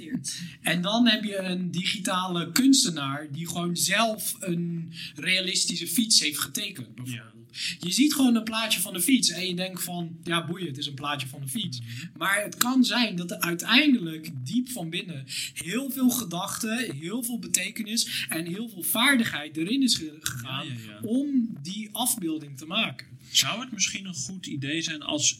en 0.62 0.80
dan 0.80 1.08
heb 1.08 1.24
je 1.24 1.36
een 1.38 1.70
digitale 1.70 2.52
kunstenaar 2.52 3.28
die 3.32 3.48
gewoon 3.48 3.76
zelf 3.76 4.36
een 4.40 4.92
realistische 5.14 5.86
fiets 5.88 6.20
heeft 6.20 6.38
getekend. 6.38 6.94
Bijvoorbeeld. 6.94 7.43
Je 7.80 7.90
ziet 7.92 8.14
gewoon 8.14 8.34
een 8.34 8.42
plaatje 8.44 8.80
van 8.80 8.92
de 8.92 9.00
fiets 9.00 9.28
en 9.30 9.46
je 9.48 9.54
denkt 9.54 9.82
van, 9.82 10.16
ja 10.24 10.46
boeien, 10.46 10.66
het 10.66 10.78
is 10.78 10.86
een 10.86 10.94
plaatje 10.94 11.26
van 11.28 11.40
de 11.40 11.48
fiets. 11.48 11.80
Maar 12.16 12.42
het 12.42 12.56
kan 12.56 12.84
zijn 12.84 13.16
dat 13.16 13.30
er 13.30 13.38
uiteindelijk 13.40 14.30
diep 14.46 14.68
van 14.68 14.90
binnen 14.90 15.24
heel 15.54 15.90
veel 15.90 16.10
gedachten, 16.10 16.94
heel 16.96 17.22
veel 17.22 17.38
betekenis 17.38 18.26
en 18.28 18.46
heel 18.46 18.68
veel 18.68 18.82
vaardigheid 18.82 19.56
erin 19.56 19.82
is 19.82 19.94
ge- 19.94 20.18
gegaan 20.20 20.66
Ja, 20.66 20.72
ja, 20.72 20.78
ja. 20.90 21.00
om 21.02 21.56
die 21.62 21.88
afbeelding 21.92 22.56
te 22.58 22.66
maken. 22.66 23.06
Zou 23.30 23.60
het 23.60 23.72
misschien 23.72 24.06
een 24.06 24.14
goed 24.14 24.46
idee 24.46 24.82
zijn 24.82 25.02
als 25.02 25.38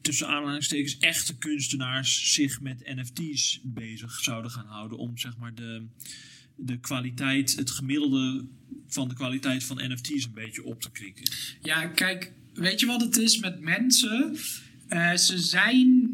tussen 0.00 0.28
aanhalingstekens 0.28 0.98
echte 0.98 1.36
kunstenaars 1.38 2.32
zich 2.34 2.60
met 2.60 2.94
NFT's 2.94 3.60
bezig 3.62 4.20
zouden 4.20 4.50
gaan 4.50 4.66
houden 4.66 4.98
om 4.98 5.18
zeg 5.18 5.36
maar 5.36 5.54
de, 5.54 5.82
de 6.56 6.78
kwaliteit, 6.80 7.56
het 7.56 7.70
gemiddelde 7.70 8.44
van 8.86 9.08
de 9.08 9.14
kwaliteit 9.14 9.64
van 9.64 9.76
NFT's 9.76 10.24
een 10.24 10.34
beetje 10.34 10.64
op 10.64 10.80
te 10.80 10.90
krikken? 10.90 11.24
Ja, 11.62 11.86
kijk, 11.86 12.32
weet 12.54 12.80
je 12.80 12.86
wat 12.86 13.00
het 13.00 13.16
is 13.16 13.38
met 13.38 13.60
mensen? 13.60 14.36
Eh, 14.88 15.14
ze 15.14 15.38
zijn 15.38 16.10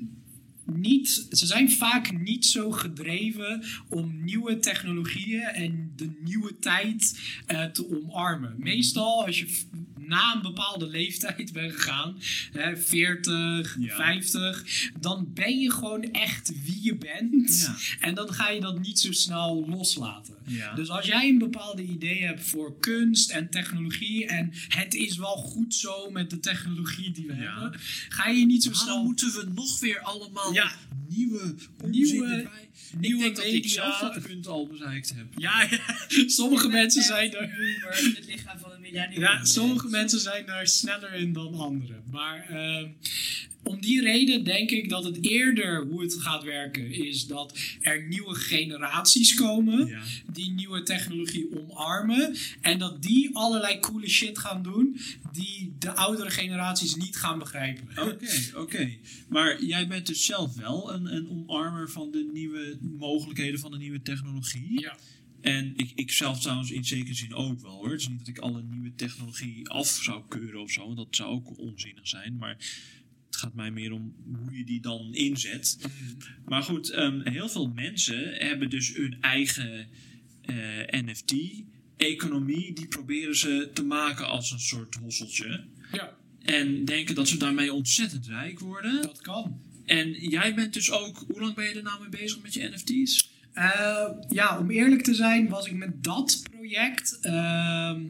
niet, 0.64 1.26
ze 1.30 1.46
zijn 1.46 1.70
vaak 1.70 2.20
niet 2.20 2.46
zo 2.46 2.70
gedreven 2.70 3.64
om 3.88 4.24
nieuwe 4.24 4.58
technologieën 4.58 5.42
en 5.42 5.92
de 5.96 6.10
nieuwe 6.24 6.58
tijd 6.58 7.20
eh, 7.46 7.64
te 7.64 7.90
omarmen. 7.90 8.54
Meestal 8.58 9.26
als 9.26 9.38
je 9.38 9.62
na 10.08 10.34
een 10.34 10.42
bepaalde 10.42 10.86
leeftijd 10.88 11.52
bent 11.52 11.72
gegaan, 11.72 12.18
hè, 12.52 12.76
40, 12.76 13.76
Ja. 13.80 13.96
50, 13.96 14.90
dan 15.00 15.30
ben 15.34 15.58
je 15.58 15.70
gewoon 15.72 16.02
echt 16.02 16.52
wie 16.64 16.82
je 16.82 16.96
bent. 16.96 17.60
Ja. 17.60 18.06
En 18.06 18.14
dan 18.14 18.32
ga 18.32 18.48
je 18.50 18.60
dat 18.60 18.78
niet 18.80 18.98
zo 19.00 19.12
snel 19.12 19.66
loslaten. 19.68 20.34
Ja. 20.46 20.74
Dus 20.74 20.88
als 20.88 21.06
jij 21.06 21.28
een 21.28 21.38
bepaalde 21.38 21.82
idee 21.82 22.22
hebt 22.22 22.44
voor 22.44 22.78
kunst 22.80 23.30
en 23.30 23.50
technologie 23.50 24.26
en 24.26 24.52
het 24.68 24.94
is 24.94 25.16
wel 25.16 25.36
goed 25.36 25.74
zo 25.74 26.10
met 26.10 26.30
de 26.30 26.40
technologie 26.40 27.10
die 27.10 27.26
we 27.26 27.34
Ja. 27.34 27.40
hebben, 27.60 27.80
ga 28.08 28.28
je 28.28 28.46
niet 28.46 28.62
zo 28.62 28.72
snel 28.72 29.04
moeten 29.04 29.32
we 29.32 29.46
nog 29.54 29.80
weer 29.80 30.00
allemaal 30.00 30.52
Ja. 30.52 30.72
nieuwe 31.08 31.54
Nieuwe- 31.86 31.88
nieuwe 31.90 32.26
erbij? 32.26 32.68
nieuwe 32.98 33.24
ik 33.24 33.34
denk 33.34 33.36
dat 33.36 33.44
ik 33.64 33.68
zelf 33.68 33.98
dat 33.98 34.22
punt 34.22 34.46
al 34.46 34.66
bereikt 34.66 35.14
heb. 35.14 35.26
Ja, 35.36 35.62
ja. 35.70 35.80
sommige 36.40 36.68
mensen 36.68 37.02
zijn 37.02 37.34
er. 37.34 37.50
Het 38.16 38.26
lichaam 38.26 38.58
van 38.58 38.72
Ja, 38.92 39.44
sommige 39.44 39.88
mensen 39.88 40.20
zijn 40.20 40.46
daar 40.46 40.66
sneller 40.66 41.14
in 41.14 41.32
dan 41.32 41.54
anderen. 41.54 42.02
Maar 42.10 42.46
ehm, 42.48 42.88
om 43.62 43.80
die 43.80 44.00
reden 44.02 44.44
denk 44.44 44.70
ik 44.70 44.88
dat 44.88 45.04
het 45.04 45.24
eerder 45.24 45.86
hoe 45.86 46.02
het 46.02 46.14
gaat 46.18 46.42
werken 46.44 46.92
is 46.92 47.26
dat 47.26 47.58
er 47.80 48.06
nieuwe 48.08 48.34
generaties 48.34 49.34
komen 49.34 49.86
Ja. 49.86 50.02
die 50.32 50.50
nieuwe 50.50 50.82
technologie 50.82 51.48
omarmen 51.60 52.34
en 52.60 52.78
dat 52.78 53.02
die 53.02 53.30
allerlei 53.36 53.78
coole 53.78 54.08
shit 54.08 54.38
gaan 54.38 54.62
doen 54.62 55.00
die 55.32 55.72
de 55.78 55.92
oudere 55.92 56.30
generaties 56.30 56.94
niet 56.94 57.16
gaan 57.16 57.38
begrijpen. 57.38 57.88
Oké, 58.08 58.28
oké. 58.56 58.90
Maar 59.28 59.64
jij 59.64 59.86
bent 59.86 60.06
dus 60.06 60.24
zelf 60.24 60.54
wel 60.54 60.92
een, 60.92 61.14
een 61.14 61.28
omarmer 61.28 61.90
van 61.90 62.10
de 62.10 62.30
nieuwe 62.32 62.78
mogelijkheden 62.98 63.60
van 63.60 63.70
de 63.70 63.78
nieuwe 63.78 64.02
technologie. 64.02 64.80
Ja. 64.80 64.96
En 65.40 65.76
ik, 65.76 65.92
ik 65.94 66.10
zelf 66.10 66.40
trouwens 66.40 66.70
in 66.70 66.84
zekere 66.84 67.14
zin 67.14 67.34
ook 67.34 67.60
wel 67.60 67.70
hoor. 67.70 67.90
Het 67.90 68.00
is 68.00 68.08
niet 68.08 68.18
dat 68.18 68.28
ik 68.28 68.38
alle 68.38 68.62
nieuwe 68.62 68.94
technologie 68.94 69.68
af 69.68 69.88
zou 69.88 70.22
keuren 70.28 70.60
of 70.60 70.70
zo. 70.70 70.84
Want 70.84 70.96
dat 70.96 71.06
zou 71.10 71.30
ook 71.30 71.58
onzinnig 71.58 72.08
zijn. 72.08 72.36
Maar 72.36 72.56
het 73.26 73.36
gaat 73.36 73.54
mij 73.54 73.70
meer 73.70 73.92
om 73.92 74.14
hoe 74.36 74.56
je 74.58 74.64
die 74.64 74.80
dan 74.80 75.14
inzet. 75.14 75.78
Maar 76.44 76.62
goed, 76.62 76.90
ehm, 76.90 77.20
heel 77.28 77.48
veel 77.48 77.68
mensen 77.68 78.34
hebben 78.34 78.70
dus 78.70 78.96
hun 78.96 79.16
eigen 79.20 79.88
eh, 80.42 81.02
NFT-economie. 81.02 82.72
Die 82.72 82.88
proberen 82.88 83.36
ze 83.36 83.70
te 83.74 83.84
maken 83.84 84.28
als 84.28 84.50
een 84.50 84.60
soort 84.60 84.94
hosseltje. 84.94 85.64
Ja, 85.92 86.16
En 86.42 86.84
denken 86.84 87.14
dat 87.14 87.28
ze 87.28 87.36
daarmee 87.36 87.72
ontzettend 87.72 88.26
rijk 88.26 88.58
worden. 88.58 89.02
dat 89.02 89.20
kan. 89.20 89.60
En 89.84 90.12
jij 90.12 90.54
bent 90.54 90.74
dus 90.74 90.90
ook, 90.90 91.24
hoe 91.28 91.40
lang 91.40 91.54
ben 91.54 91.64
je 91.64 91.74
er 91.74 91.82
nou 91.82 92.00
mee 92.00 92.08
bezig 92.08 92.42
met 92.42 92.54
je 92.54 92.68
NFT's? 92.68 93.30
Eh, 93.58 94.08
ja, 94.28 94.58
om 94.58 94.70
eerlijk 94.70 95.02
te 95.02 95.14
zijn 95.14 95.48
was 95.48 95.66
ik 95.66 95.72
met 95.72 96.04
dat 96.04 96.42
project 96.50 97.18
ehm, 97.20 98.04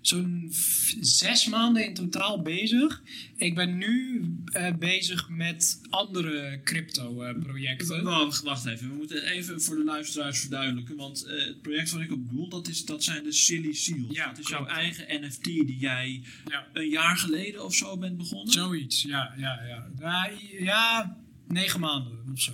zo'n 0.00 0.52
zes 1.00 1.46
maanden 1.46 1.84
in 1.86 1.94
totaal 1.94 2.42
bezig. 2.42 3.02
Ik 3.36 3.54
ben 3.54 3.78
nu 3.78 4.24
eh, 4.44 4.74
bezig 4.78 5.28
met 5.28 5.80
andere 5.90 6.60
crypto 6.64 7.22
eh. 7.22 8.02
Wacht, 8.02 8.42
wacht 8.42 8.66
even, 8.66 8.88
we 8.88 8.94
moeten 8.94 9.22
even 9.24 9.62
voor 9.62 9.76
de 9.76 9.84
luisteraars 9.84 10.40
verduidelijken. 10.40 10.96
Want 10.96 11.24
het 11.26 11.62
project 11.62 11.90
wat 11.90 12.00
ik 12.00 12.12
op 12.12 12.28
bedoel, 12.28 12.48
dat, 12.48 12.68
is, 12.68 12.84
dat 12.84 13.04
zijn 13.04 13.24
de 13.24 13.32
Silly 13.32 13.72
Seals. 13.72 14.16
Ja, 14.16 14.26
dat 14.26 14.38
is 14.38 14.48
jouw 14.48 14.66
eigen 14.66 15.24
NFT 15.24 15.44
die 15.44 15.78
jij 15.78 16.22
Ja. 16.44 16.66
een 16.72 16.88
jaar 16.88 17.16
geleden 17.16 17.64
of 17.64 17.74
zo 17.74 17.98
bent 17.98 18.16
begonnen. 18.16 18.52
Zoiets, 18.52 19.02
ja, 19.02 19.34
ja, 19.36 19.60
ja. 19.68 19.86
Ja, 19.98 20.30
ja 20.58 21.16
negen 21.48 21.80
maanden 21.80 22.18
of 22.32 22.40
zo. 22.40 22.52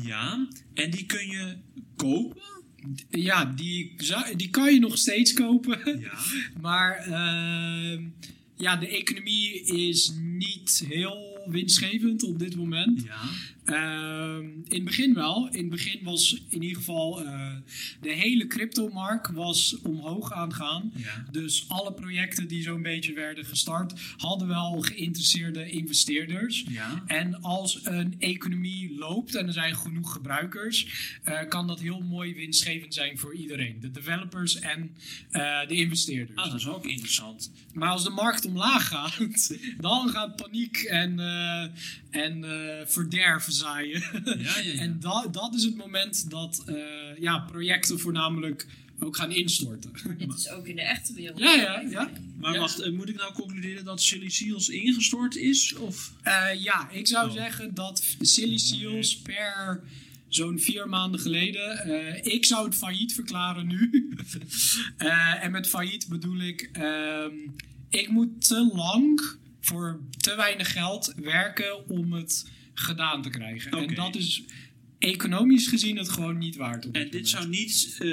Ja, 0.00 0.48
en 0.74 0.90
die 0.90 1.06
kun 1.06 1.26
je 1.26 1.56
kopen. 1.96 2.42
Ja, 3.10 3.44
die, 3.44 3.94
die 4.36 4.50
kan 4.50 4.72
je 4.72 4.80
nog 4.80 4.98
steeds 4.98 5.32
kopen. 5.32 6.00
Ja. 6.00 6.18
Maar 6.60 6.96
ehm, 6.96 8.04
ja, 8.56 8.76
de 8.76 8.88
economie 8.88 9.62
is 9.64 10.12
niet 10.20 10.84
heel 10.88 11.42
winstgevend 11.46 12.22
op 12.22 12.38
dit 12.38 12.56
moment. 12.56 13.02
Ja. 13.02 13.20
Ehm, 13.64 14.44
in 14.44 14.74
het 14.74 14.84
begin 14.84 15.14
wel. 15.14 15.48
In 15.50 15.60
het 15.60 15.70
begin 15.70 16.00
was 16.02 16.42
in 16.48 16.62
ieder 16.62 16.76
geval 16.76 17.24
eh, 17.24 17.50
de 18.00 18.12
hele 18.12 18.46
cryptomarkt 18.46 19.32
was 19.32 19.76
omhoog 19.82 20.32
aan 20.32 20.48
het 20.48 20.56
gaan. 20.56 20.92
Ja. 20.96 21.24
Dus 21.30 21.64
alle 21.68 21.92
projecten 21.92 22.48
die 22.48 22.62
zo'n 22.62 22.82
beetje 22.82 23.12
werden 23.12 23.44
gestart, 23.44 24.00
hadden 24.16 24.48
wel 24.48 24.80
geïnteresseerde 24.80 25.70
investeerders. 25.70 26.64
Ja. 26.68 27.02
En 27.06 27.42
als 27.42 27.80
een 27.82 28.14
economie 28.18 28.98
loopt 28.98 29.34
en 29.34 29.46
er 29.46 29.52
zijn 29.52 29.76
genoeg 29.76 30.12
gebruikers, 30.12 30.86
eh, 31.22 31.48
kan 31.48 31.66
dat 31.66 31.80
heel 31.80 32.00
mooi 32.00 32.34
winstgevend 32.34 32.94
zijn 32.94 33.18
voor 33.18 33.34
iedereen. 33.34 33.80
De 33.80 33.90
developers 33.90 34.58
en 34.58 34.96
eh, 35.30 35.66
de 35.68 35.74
investeerders. 35.74 36.38
Ah, 36.38 36.50
dat 36.50 36.60
is 36.60 36.68
ook 36.68 36.86
interessant. 36.86 37.52
Maar 37.72 37.90
als 37.90 38.04
de 38.04 38.10
markt 38.10 38.44
omlaag 38.44 38.88
gaat, 38.88 39.56
dan 39.80 40.08
gaat 40.08 40.36
paniek 40.36 40.76
en, 40.76 41.20
en 42.12 42.44
eh, 42.44 42.86
verderf 42.86 43.46
zaaien. 43.48 44.00
Ja, 44.24 44.58
ja, 44.58 44.58
ja. 44.72 44.80
en 44.80 45.00
da- 45.00 45.26
dat 45.30 45.54
is 45.54 45.64
het 45.64 45.76
moment 45.76 46.30
dat 46.30 46.62
eh, 46.66 46.74
ja, 47.20 47.38
projecten 47.38 47.98
voornamelijk 48.00 48.66
ook 49.00 49.16
gaan 49.16 49.32
instorten. 49.32 49.90
Dit 50.18 50.34
is 50.34 50.48
ook 50.48 50.66
in 50.66 50.76
de 50.76 50.82
echte 50.82 51.12
wereld. 51.14 51.38
Ja, 51.38 51.54
ja, 51.54 51.80
ja. 51.90 52.10
Maar 52.40 52.52
Ja. 52.52 52.58
wacht, 52.60 52.80
eh, 52.80 52.92
moet 52.92 53.08
ik 53.08 53.16
nou 53.16 53.32
concluderen 53.32 53.84
dat 53.84 54.02
Silly 54.02 54.28
Seals 54.28 54.68
ingestort 54.68 55.36
is? 55.36 55.74
Of? 55.74 56.12
Eh, 56.22 56.48
ja, 56.62 56.90
ik 56.90 57.06
zou 57.06 57.28
Oh. 57.28 57.34
zeggen 57.34 57.74
dat 57.74 58.02
Silly 58.20 58.58
Seals 58.58 59.16
per 59.18 59.80
zo'n 60.28 60.58
vier 60.58 60.88
maanden 60.88 61.20
geleden. 61.20 61.78
eh, 61.78 62.32
ik 62.34 62.44
zou 62.44 62.64
het 62.64 62.74
failliet 62.76 63.14
verklaren 63.14 63.66
nu. 63.66 63.90
Eh, 64.96 65.44
en 65.44 65.50
met 65.50 65.68
failliet 65.68 66.08
bedoel 66.08 66.40
ik. 66.40 66.68
ehm, 66.72 67.32
ik 67.90 68.08
moet 68.08 68.46
te 68.48 68.70
lang 68.74 69.22
voor 69.62 70.00
te 70.18 70.36
weinig 70.36 70.72
geld 70.72 71.12
werken 71.16 71.88
om 71.88 72.12
het 72.12 72.50
gedaan 72.74 73.22
te 73.22 73.30
krijgen. 73.30 73.72
En 73.72 73.94
dat 73.94 74.14
is 74.14 74.42
economisch 74.98 75.66
gezien 75.66 75.96
het 75.96 76.08
gewoon 76.08 76.38
niet 76.38 76.56
waard. 76.56 76.86
op 76.86 76.94
En 76.94 77.10
dit 77.10 77.28
zou 77.28 77.48
niet 77.48 77.96
eh, 77.98 78.08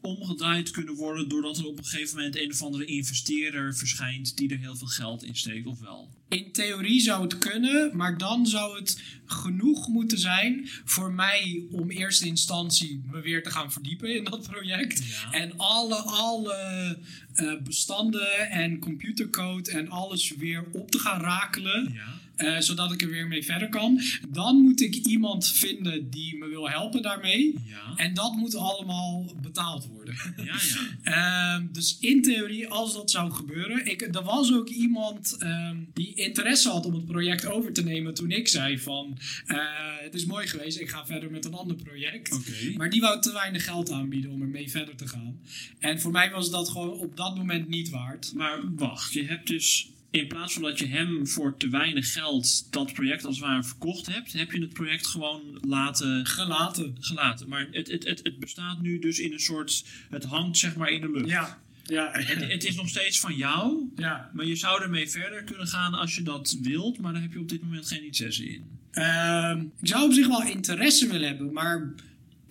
omgedraaid 0.00 0.70
kunnen 0.70 0.94
worden 0.94 1.28
doordat 1.28 1.58
er 1.58 1.66
op 1.66 1.78
een 1.78 1.84
gegeven 1.84 2.16
moment 2.16 2.38
een 2.38 2.50
of 2.50 2.62
andere 2.62 2.84
investeerder 2.84 3.76
verschijnt 3.76 4.36
die 4.36 4.50
er 4.50 4.58
heel 4.58 4.76
veel 4.76 4.86
geld 4.86 5.24
in 5.24 5.36
steekt, 5.36 5.66
of 5.66 5.80
wel? 5.80 6.10
In 6.28 6.52
theorie 6.52 7.00
zou 7.00 7.22
het 7.22 7.38
kunnen, 7.38 7.96
maar 7.96 8.18
dan 8.18 8.46
zou 8.46 8.78
het 8.78 9.02
genoeg 9.26 9.88
moeten 9.88 10.18
zijn 10.18 10.68
voor 10.84 11.12
mij 11.12 11.62
om 11.70 11.90
eerste 11.90 12.26
instantie 12.26 13.02
me 13.10 13.20
weer 13.20 13.42
te 13.42 13.50
gaan 13.50 13.72
verdiepen 13.72 14.16
in 14.16 14.24
dat 14.24 14.42
project. 14.42 15.04
Ja. 15.04 15.32
En 15.32 15.56
alle, 15.56 15.96
alle 15.96 16.98
eh, 17.34 17.62
bestanden 17.62 18.50
en 18.50 18.78
computercode 18.78 19.70
en 19.70 19.88
alles 19.88 20.34
weer 20.36 20.64
op 20.72 20.90
te 20.90 20.98
gaan 20.98 21.20
rakelen. 21.20 21.92
Ja. 21.92 22.19
Eh, 22.40 22.58
zodat 22.58 22.92
ik 22.92 23.02
er 23.02 23.10
weer 23.10 23.28
mee 23.28 23.44
verder 23.44 23.68
kan. 23.68 24.00
Dan 24.28 24.56
moet 24.56 24.80
ik 24.80 24.94
iemand 24.94 25.48
vinden 25.48 26.10
die 26.10 26.36
me 26.36 26.48
wil 26.48 26.70
helpen 26.70 27.02
daarmee. 27.02 27.54
Ja. 27.64 27.92
En 27.96 28.14
dat 28.14 28.36
moet 28.36 28.54
allemaal 28.54 29.34
betaald 29.42 29.86
worden. 29.86 30.14
Ja, 30.36 30.44
ja. 30.44 30.58
Ehm, 31.54 31.66
dus 31.72 31.98
in 32.00 32.22
theorie, 32.22 32.68
als 32.68 32.92
dat 32.92 33.10
zou 33.10 33.30
gebeuren. 33.30 33.86
Ik, 33.86 34.02
er 34.02 34.22
was 34.22 34.52
ook 34.52 34.68
iemand 34.68 35.36
ehm, 35.38 35.76
die 35.94 36.14
interesse 36.14 36.68
had 36.68 36.86
om 36.86 36.94
het 36.94 37.06
project 37.06 37.46
over 37.46 37.72
te 37.72 37.82
nemen 37.82 38.14
toen 38.14 38.30
ik 38.30 38.48
zei 38.48 38.78
van... 38.78 39.18
eh, 39.46 39.58
het 40.00 40.14
is 40.14 40.24
mooi 40.24 40.46
geweest, 40.46 40.80
ik 40.80 40.90
ga 40.90 41.06
verder 41.06 41.30
met 41.30 41.44
een 41.44 41.54
ander 41.54 41.76
project. 41.76 42.38
Maar 42.76 42.90
die 42.90 43.00
wou 43.00 43.20
te 43.20 43.32
weinig 43.32 43.64
geld 43.64 43.90
aanbieden 43.90 44.30
om 44.30 44.42
ermee 44.42 44.70
verder 44.70 44.96
te 44.96 45.08
gaan. 45.08 45.40
En 45.78 46.00
voor 46.00 46.12
mij 46.12 46.30
was 46.30 46.50
dat 46.50 46.68
gewoon 46.68 46.90
op 46.90 47.16
dat 47.16 47.36
moment 47.36 47.68
niet 47.68 47.88
waard. 47.90 48.32
Maar 48.34 48.74
wacht, 48.76 49.12
je 49.12 49.24
hebt 49.24 49.46
dus 49.46 49.90
in 50.10 50.28
plaats 50.28 50.52
van 50.52 50.62
dat 50.62 50.78
je 50.78 50.86
hem 50.86 51.26
voor 51.26 51.56
te 51.56 51.68
weinig 51.68 52.12
geld 52.12 52.72
dat 52.72 52.92
project 52.92 53.24
als 53.24 53.36
het 53.36 53.46
ware 53.46 53.62
verkocht 53.64 54.06
hebt, 54.06 54.32
heb 54.32 54.52
je 54.52 54.60
het 54.60 54.72
project 54.72 55.06
gewoon 55.06 55.58
laten 55.60 56.26
Gelaten. 56.26 56.96
gelaten. 57.00 57.48
Maar 57.48 57.68
het, 57.70 57.90
het, 57.90 58.04
het, 58.04 58.20
het 58.22 58.38
bestaat 58.38 58.80
nu 58.80 58.98
dus 58.98 59.18
in 59.18 59.32
een 59.32 59.40
soort, 59.40 59.84
het 60.10 60.24
hangt 60.24 60.58
zeg 60.58 60.76
maar 60.76 60.90
in 60.90 61.00
de 61.00 61.10
lucht. 61.10 61.28
Ja, 61.28 61.58
ja, 61.84 62.10
Het, 62.12 62.52
het 62.52 62.64
is 62.64 62.74
nog 62.74 62.88
steeds 62.88 63.20
van 63.20 63.36
jou, 63.36 63.90
ja. 63.96 64.30
maar 64.34 64.44
je 64.44 64.56
zou 64.56 64.82
ermee 64.82 65.10
verder 65.10 65.44
kunnen 65.44 65.66
gaan 65.66 65.94
als 65.94 66.14
je 66.14 66.22
dat 66.22 66.58
wilt, 66.62 66.98
maar 66.98 67.12
daar 67.12 67.22
heb 67.22 67.32
je 67.32 67.40
op 67.40 67.48
dit 67.48 67.62
moment 67.62 67.86
geen 67.86 68.04
interesse 68.04 68.48
in. 68.48 68.64
Ehm, 68.90 69.60
ik 69.80 69.88
zou 69.88 70.04
op 70.04 70.12
zich 70.12 70.26
wel 70.26 70.42
interesse 70.42 71.08
willen 71.08 71.28
hebben, 71.28 71.52
maar 71.52 71.94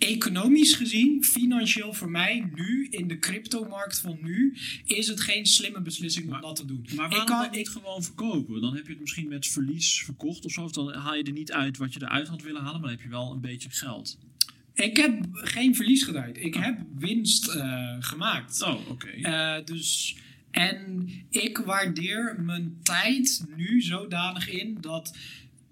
economisch 0.00 0.74
gezien, 0.74 1.24
financieel 1.24 1.92
voor 1.92 2.10
mij 2.10 2.50
nu, 2.54 2.86
in 2.90 3.08
de 3.08 3.18
cryptomarkt 3.18 3.98
van 4.00 4.18
nu, 4.22 4.56
is 4.84 5.06
het 5.06 5.20
geen 5.20 5.46
slimme 5.46 5.80
beslissing 5.80 6.24
om 6.24 6.30
Maar- 6.30 6.40
dat 6.40 6.56
te 6.56 6.64
doen. 6.64 6.86
Maar 6.96 7.04
ik 7.04 7.10
waarom 7.10 7.26
kan, 7.26 7.42
dan 7.42 7.50
niet 7.50 7.68
gewoon 7.68 8.02
verkopen? 8.02 8.60
Dan 8.60 8.74
heb 8.74 8.84
je 8.86 8.90
het 8.92 9.00
misschien 9.00 9.28
met 9.28 9.46
verlies 9.46 10.02
verkocht 10.04 10.44
of 10.44 10.52
zo. 10.52 10.62
Of 10.62 10.72
dan 10.72 10.92
haal 10.94 11.14
je 11.14 11.22
er 11.22 11.32
niet 11.32 11.52
uit 11.52 11.76
wat 11.76 11.92
je 11.92 12.02
eruit 12.02 12.28
had 12.28 12.42
willen 12.42 12.62
halen, 12.62 12.80
maar 12.80 12.90
dan 12.90 12.98
heb 12.98 13.06
je 13.06 13.08
wel 13.12 13.32
een 13.32 13.40
beetje 13.40 13.70
geld. 13.70 14.18
ik 14.74 14.96
heb 14.96 15.26
geen 15.32 15.74
verlies 15.74 16.02
gedraaid. 16.02 16.36
Ik 16.36 16.54
heb 16.54 16.78
winst 16.98 17.48
eh, 17.48 17.96
gemaakt. 18.00 18.62
Oh, 18.62 18.88
oké. 18.90 19.08
Eh, 19.08 19.64
dus, 19.64 20.16
en 20.50 21.10
ik 21.30 21.58
waardeer 21.58 22.36
mijn 22.42 22.78
tijd 22.82 23.44
nu 23.56 23.80
zodanig 23.82 24.48
in 24.48 24.78
dat 24.80 25.16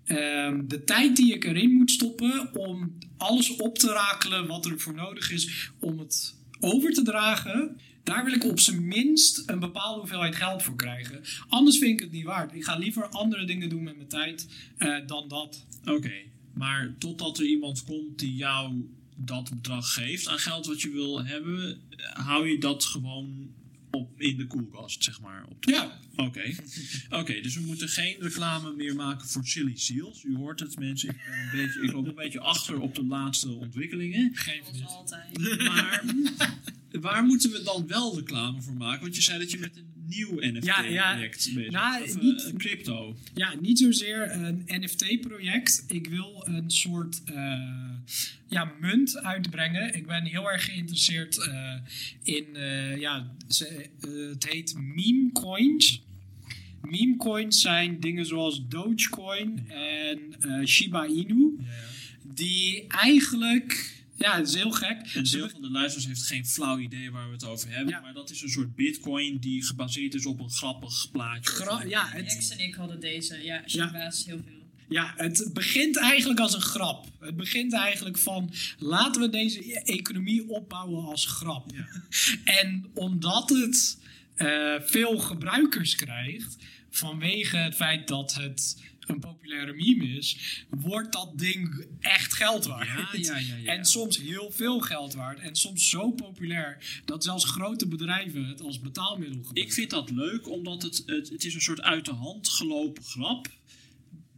ehm, 0.09 0.67
de 0.67 0.85
tijd 0.85 1.17
die 1.17 1.35
ik 1.35 1.45
erin 1.45 1.71
moet 1.71 1.91
stoppen 1.91 2.55
om 2.55 2.99
alles 3.17 3.57
op 3.57 3.79
te 3.79 3.93
rakelen 3.93 4.47
wat 4.47 4.67
er 4.67 4.81
voor 4.81 4.95
nodig 4.95 5.31
is 5.31 5.71
om 5.81 5.99
het 5.99 6.37
over 6.61 6.93
te 6.93 7.03
dragen. 7.03 7.77
Daar 8.03 8.25
wil 8.25 8.35
ik 8.35 8.45
op 8.45 8.61
zijn 8.61 8.87
minst 8.87 9.43
een 9.47 9.59
bepaalde 9.59 9.99
hoeveelheid 9.99 10.37
geld 10.37 10.63
voor 10.63 10.77
krijgen. 10.77 11.21
Anders 11.49 11.79
vind 11.79 11.93
ik 11.93 12.01
het 12.01 12.13
niet 12.13 12.25
waard. 12.25 12.55
Ik 12.55 12.65
ga 12.65 12.77
liever 12.77 13.09
andere 13.09 13.45
dingen 13.45 13.69
doen 13.69 13.83
met 13.83 13.97
mijn 13.97 14.09
tijd 14.09 14.49
eh, 14.79 14.97
dan 15.07 15.29
dat. 15.29 15.67
Oké, 15.85 16.15
maar 16.55 16.95
totdat 16.99 17.39
er 17.39 17.47
iemand 17.47 17.85
komt 17.85 18.19
die 18.19 18.35
jou 18.35 18.89
dat 19.17 19.51
bedrag 19.51 19.93
geeft 19.93 20.29
aan 20.29 20.39
geld 20.39 20.67
wat 20.67 20.81
je 20.81 20.91
wil 20.91 21.25
hebben, 21.25 21.81
hou 22.13 22.49
je 22.49 22.59
dat 22.59 22.85
gewoon 22.85 23.51
op 23.91 24.21
in 24.21 24.37
de 24.37 24.47
koelkast, 24.47 25.05
zeg 25.05 25.21
maar. 25.21 25.45
Op 25.49 25.63
de- 25.67 25.71
Ja, 25.73 25.99
Oké, 26.17 26.55
Oké, 27.11 27.41
dus 27.41 27.55
we 27.55 27.61
moeten 27.61 27.89
geen 27.89 28.17
reclame 28.21 28.73
meer 28.75 28.95
maken 28.95 29.29
voor 29.29 29.47
Silly 29.47 29.77
Seals. 29.77 30.23
U 30.25 30.37
hoort 30.37 30.61
het, 30.61 30.79
mensen. 30.79 31.09
Ik, 31.09 31.17
ben 31.27 31.39
een 31.61 31.67
beetje, 31.67 31.83
ik 31.83 31.93
loop 31.93 32.07
een 32.07 32.15
beetje 32.15 32.41
achter 32.41 32.81
op 32.81 32.95
de 32.95 33.05
laatste 33.05 33.51
ontwikkelingen. 33.51 34.31
geef 34.35 34.73
niet. 34.73 34.83
altijd. 34.85 35.59
Maar 35.59 36.05
waar 37.01 37.25
moeten 37.25 37.51
we 37.51 37.63
dan 37.63 37.87
wel 37.87 38.17
reclame 38.17 38.63
voor 38.63 38.75
maken? 38.75 39.01
Want 39.03 39.17
je 39.17 39.23
zei 39.23 39.39
dat 39.39 39.51
je 39.51 39.59
met 39.59 39.77
een 39.77 39.88
nieuw 40.09 40.41
Ja, 40.41 40.83
ja. 40.85 41.15
NFT-project 41.15 41.55
bezig 41.55 41.71
Nou. 41.73 42.03
Of, 42.05 42.21
niet- 42.21 42.45
eh, 42.45 42.53
crypto. 42.57 43.17
Ja, 43.35 43.55
niet 43.61 43.79
zozeer 43.79 44.33
een 44.33 44.63
NFT-project. 44.67 45.85
Ik 45.89 46.07
wil 46.07 46.45
een 46.47 46.71
soort 46.71 47.23
eh, 47.25 47.61
ja, 48.49 48.73
munt 48.81 49.19
uitbrengen. 49.19 49.95
Ik 49.95 50.07
ben 50.07 50.25
heel 50.25 50.51
erg 50.51 50.65
geïnteresseerd 50.65 51.39
eh, 51.39 51.75
in, 52.23 52.47
ja, 53.01 53.31
ze, 53.49 53.89
het 54.33 54.49
heet 54.49 54.75
meme 54.79 55.31
coins. 55.33 56.03
Meme 56.83 57.17
coins 57.17 57.61
zijn 57.61 58.01
dingen 58.01 58.27
zoals 58.27 58.69
Dogecoin 58.69 59.69
en 59.69 60.19
Shiba 60.67 61.07
Inu. 61.07 61.57
Die 62.35 62.87
eigenlijk, 62.87 63.95
ja, 64.19 64.37
het 64.37 64.49
is 64.49 64.55
heel 64.55 64.71
gek. 64.71 65.15
Een 65.15 65.25
deel 65.25 65.49
van 65.49 65.61
de 65.61 65.71
luisteraars 65.71 66.07
heeft 66.07 66.27
geen 66.27 66.47
flauw 66.47 66.79
idee 66.79 67.11
waar 67.11 67.27
we 67.27 67.33
het 67.33 67.45
over 67.45 67.71
hebben. 67.71 67.89
Ja. 67.89 68.01
Maar 68.01 68.13
dat 68.13 68.31
is 68.31 68.43
een 68.43 68.49
soort 68.49 68.75
bitcoin 68.75 69.39
die 69.39 69.65
gebaseerd 69.65 70.15
is 70.15 70.27
op 70.27 70.41
een 70.41 70.51
grappig 70.51 71.11
plaatje. 71.13 71.51
Gra- 71.51 71.83
ja, 71.83 72.09
het, 72.09 72.37
Ex 72.37 72.51
en 72.51 72.59
ik 72.59 72.75
hadden 72.75 73.01
deze. 73.01 73.45
Ja, 73.45 73.63
Shiba's 73.67 74.25
heel 74.27 74.41
veel. 74.45 74.57
Ja, 74.89 75.15
het 75.17 75.51
begint 75.53 75.97
eigenlijk 75.97 76.41
als 76.41 76.55
een 76.55 76.61
grap. 76.61 77.07
Het 77.21 77.37
begint 77.37 77.73
eigenlijk 77.73 78.19
van 78.19 78.53
laten 78.79 79.21
we 79.21 79.29
deze 79.29 79.83
economie 79.83 80.49
opbouwen 80.49 81.05
als 81.05 81.27
grap. 81.27 81.71
Ja. 81.75 81.89
En 82.61 82.91
omdat 82.95 83.49
het 83.49 83.99
eh, 84.35 84.75
veel 84.81 85.19
gebruikers 85.19 85.95
krijgt, 85.95 86.57
vanwege 86.91 87.57
het 87.57 87.75
feit 87.75 88.09
dat 88.09 88.35
het 88.35 88.83
een 89.09 89.21
populaire 89.21 89.73
meme 89.73 90.05
is, 90.05 90.65
wordt 90.71 91.13
dat 91.13 91.39
ding 91.39 91.87
echt 92.01 92.35
geld 92.35 92.67
waard. 92.67 92.89
Ja, 93.27 93.39
ja, 93.39 93.57
ja. 93.57 93.73
En 93.73 93.85
soms 93.85 94.19
heel 94.19 94.51
veel 94.51 94.81
geld 94.81 95.15
waard. 95.15 95.39
En 95.39 95.57
soms 95.57 95.89
zo 95.89 96.11
populair 96.11 97.03
dat 97.05 97.25
zelfs 97.25 97.45
grote 97.45 97.89
bedrijven 97.89 98.45
het 98.45 98.61
als 98.61 98.81
betaalmiddel 98.81 99.37
gebruiken. 99.37 99.63
Ik 99.63 99.73
vind 99.73 99.91
dat 99.91 100.11
leuk, 100.11 100.49
omdat 100.49 100.83
het, 100.83 101.03
het, 101.07 101.29
het 101.29 101.45
is 101.45 101.55
een 101.55 101.61
soort 101.61 101.81
uit 101.81 102.05
de 102.05 102.13
hand 102.13 102.49
gelopen 102.49 103.05
grap. 103.05 103.49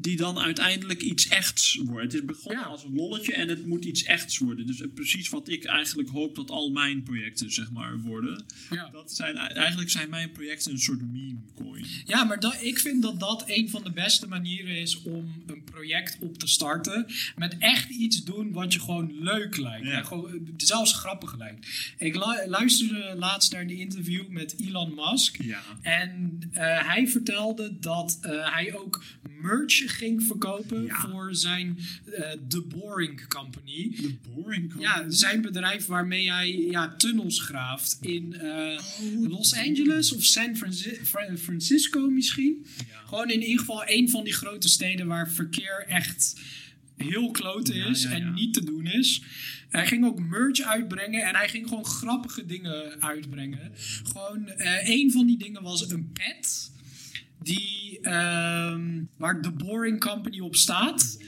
Die 0.00 0.16
dan 0.16 0.38
uiteindelijk 0.38 1.00
iets 1.02 1.28
echts 1.28 1.74
wordt. 1.84 2.02
Het 2.04 2.14
is 2.14 2.24
begonnen 2.24 2.60
Ja. 2.62 2.66
als 2.66 2.84
een 2.84 2.94
lolletje 2.94 3.34
en 3.34 3.48
het 3.48 3.66
moet 3.66 3.84
iets 3.84 4.02
echts 4.02 4.38
worden. 4.38 4.66
Dus 4.66 4.80
eh, 4.80 4.88
precies 4.94 5.28
wat 5.28 5.48
ik 5.48 5.64
eigenlijk 5.64 6.08
hoop 6.08 6.34
dat 6.36 6.50
al 6.50 6.70
mijn 6.70 7.02
projecten 7.02 7.52
zeg 7.52 7.70
maar 7.70 8.00
worden. 8.00 8.44
Ja. 8.70 8.88
Dat 8.92 9.12
zijn, 9.12 9.36
eigenlijk 9.36 9.90
zijn 9.90 10.10
mijn 10.10 10.32
projecten 10.32 10.72
een 10.72 10.78
soort 10.78 11.12
meme 11.12 11.38
coin. 11.54 11.86
Ja, 12.04 12.24
maar 12.24 12.40
dat, 12.40 12.56
ik 12.62 12.78
vind 12.78 13.02
dat 13.02 13.20
dat 13.20 13.44
een 13.46 13.70
van 13.70 13.84
de 13.84 13.90
beste 13.92 14.26
manieren 14.28 14.76
is 14.76 15.02
om 15.02 15.42
een 15.46 15.64
project 15.64 16.16
op 16.20 16.38
te 16.38 16.46
starten. 16.46 17.06
Met 17.36 17.56
echt 17.58 17.90
iets 17.90 18.24
doen 18.24 18.52
wat 18.52 18.72
je 18.72 18.80
gewoon 18.80 19.22
leuk 19.22 19.56
lijkt. 19.56 19.86
Ja. 19.86 19.92
En 19.92 20.06
gewoon, 20.06 20.32
eh, 20.32 20.40
zelfs 20.56 20.92
grappig 20.92 21.36
lijkt. 21.38 21.68
Ik 21.98 22.14
lu- 22.14 22.46
luisterde 22.48 23.14
laatst 23.18 23.52
naar 23.52 23.60
een 23.62 23.70
interview 23.70 24.28
met 24.28 24.54
Elon 24.60 24.94
Musk. 24.94 25.42
Ja. 25.42 25.62
En 25.82 26.38
eh, 26.52 26.86
hij 26.88 27.08
vertelde 27.08 27.78
dat 27.80 28.18
hij 28.22 28.74
ook 28.74 29.02
merch 29.40 29.89
ging 29.90 30.22
verkopen 30.22 30.84
Ja. 30.84 31.00
voor 31.00 31.34
zijn 31.34 31.78
eh 32.04 32.30
The 32.48 32.60
Boring 32.62 33.28
Company. 33.28 33.96
De 34.00 34.14
boring 34.34 34.72
Ja, 34.78 35.04
zijn 35.10 35.40
bedrijf 35.42 35.86
waarmee 35.86 36.30
hij 36.30 36.50
ja, 36.56 36.94
tunnels 36.96 37.40
graaft 37.42 37.98
in 38.00 38.34
eh, 38.34 38.78
Los 39.28 39.54
Angeles 39.54 40.12
of 40.12 40.24
San 40.24 40.56
Franci- 40.56 40.98
Fra- 41.02 41.36
Francisco 41.36 42.08
misschien. 42.10 42.66
Gewoon 43.06 43.30
in 43.30 43.42
ieder 43.42 43.58
geval 43.58 43.82
een 43.86 44.10
van 44.10 44.24
die 44.24 44.32
grote 44.32 44.68
steden 44.68 45.06
waar 45.06 45.30
verkeer 45.30 45.84
echt 45.88 46.40
heel 46.96 47.30
klote 47.30 47.74
is 47.74 48.02
ja, 48.02 48.10
ja. 48.10 48.16
en 48.16 48.34
niet 48.34 48.54
te 48.54 48.64
doen 48.64 48.86
is. 48.86 49.22
Hij 49.68 49.86
ging 49.86 50.04
ook 50.04 50.20
merch 50.20 50.60
uitbrengen 50.60 51.22
en 51.28 51.34
hij 51.34 51.48
ging 51.48 51.68
gewoon 51.68 51.84
grappige 51.84 52.46
dingen 52.46 53.02
uitbrengen. 53.02 53.72
Gewoon, 54.12 54.48
eh, 54.48 54.88
een 54.88 55.10
van 55.12 55.26
die 55.26 55.38
dingen 55.38 55.62
was 55.62 55.90
een 55.90 56.12
pet. 56.12 56.70
Die, 57.42 57.98
ehm, 58.02 59.02
waar 59.16 59.40
The 59.42 59.50
Boring 59.50 60.00
Company 60.00 60.40
op 60.40 60.56
staat. 60.56 61.18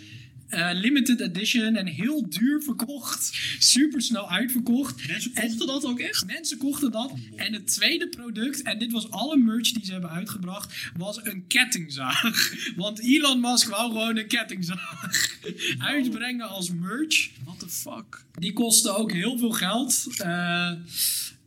Eh, 0.49 0.71
limited 0.73 1.21
edition 1.21 1.77
en 1.77 1.87
heel 1.87 2.29
duur 2.31 2.63
verkocht. 2.63 3.39
Super 3.59 4.03
snel 4.03 4.31
uitverkocht. 4.31 5.07
Mensen 5.09 5.35
En- 5.35 5.49
kochten 5.49 5.67
dat 5.67 5.85
ook 5.85 5.99
echt? 6.01 6.27
Mensen 6.27 6.59
kochten 6.59 6.91
dat. 6.91 7.13
En 7.37 7.53
het 7.53 7.67
tweede 7.67 8.09
product, 8.09 8.63
en 8.63 8.79
dit 8.79 8.93
was 8.93 9.11
alle 9.11 9.37
merch 9.37 9.73
die 9.73 9.85
ze 9.85 9.93
hebben 9.93 10.11
uitgebracht, 10.11 10.91
was 10.97 11.25
een 11.25 11.47
kettingzaag. 11.47 12.53
Want 12.77 13.01
Elon 13.01 13.41
Musk 13.41 13.69
wou 13.69 13.91
gewoon 13.93 14.17
een 14.17 14.27
kettingzaag 14.27 15.37
uitbrengen 15.79 16.49
als 16.49 16.71
merch. 16.71 17.31
What 17.45 17.59
the 17.59 17.69
fuck? 17.69 18.25
Die 18.39 18.53
kostte 18.53 18.91
ook 18.97 19.13
heel 19.13 19.39
veel 19.39 19.53
geld. 19.53 20.07
Eh, 20.17 20.71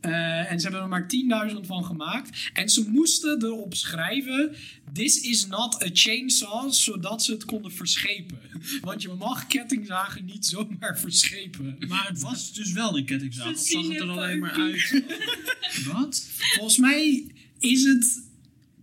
eh, 0.06 0.50
en 0.50 0.60
ze 0.60 0.66
hebben 0.66 0.82
er 0.82 0.88
maar 0.88 1.06
10.000 1.52 1.60
van 1.66 1.84
gemaakt. 1.84 2.50
En 2.52 2.68
ze 2.68 2.88
moesten 2.90 3.44
erop 3.44 3.74
schrijven: 3.74 4.54
This 4.92 5.20
is 5.20 5.46
not 5.46 5.82
a 5.82 5.88
chainsaw, 5.92 6.72
zodat 6.72 7.22
ze 7.22 7.32
het 7.32 7.44
konden 7.44 7.72
verschepen. 7.72 8.38
Want 8.80 9.02
je 9.02 9.08
mag 9.08 9.46
kettingzagen 9.46 10.24
niet 10.24 10.46
zomaar 10.46 10.98
verschepen. 10.98 11.76
Maar 11.88 12.08
het 12.08 12.20
was 12.20 12.52
dus 12.52 12.72
wel 12.72 12.96
een 12.96 13.04
kettingzaag. 13.04 13.54
Of 13.54 13.58
zag 13.58 13.88
het 13.88 14.00
er 14.00 14.10
alleen 14.10 14.38
maar 14.38 14.52
uit? 14.52 15.02
Wat? 15.92 16.26
Volgens 16.54 16.78
mij 16.78 17.32
is 17.58 17.84
het 17.84 18.25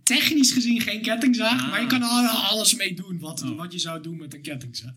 technisch 0.04 0.52
gezien 0.52 0.80
geen 0.80 1.02
kettingzaag, 1.02 1.62
Ah. 1.62 1.70
maar 1.70 1.80
je 1.80 1.86
kan 1.86 2.02
er 2.02 2.08
al- 2.08 2.26
alles 2.28 2.74
mee 2.74 2.94
doen 2.94 3.18
wat, 3.18 3.42
Oh. 3.42 3.56
wat 3.56 3.72
je 3.72 3.78
zou 3.78 4.02
doen 4.02 4.16
met 4.16 4.34
een 4.34 4.42
kettingzaag. 4.42 4.94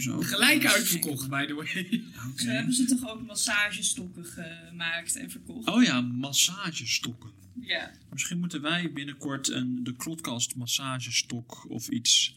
Zo. 0.00 0.20
Gelijk 0.32 0.66
uitverkocht, 0.66 1.28
by 1.28 1.46
the 1.46 1.54
way. 1.54 2.02
Zo 2.36 2.46
hebben 2.46 2.74
ze 2.74 2.84
toch 2.84 3.08
ook 3.10 3.26
massagestokken 3.26 4.24
gemaakt 4.24 5.16
en 5.16 5.30
verkocht. 5.30 5.68
Oh 5.68 5.82
ja, 5.82 6.00
massagestokken. 6.00 7.30
Ja. 7.60 7.90
Misschien 8.12 8.38
moeten 8.38 8.62
wij 8.62 8.92
binnenkort 8.92 9.48
een, 9.48 9.84
de 9.84 9.96
Klotkast 9.96 10.54
massagestok 10.56 11.64
of 11.68 11.88
iets. 11.88 12.34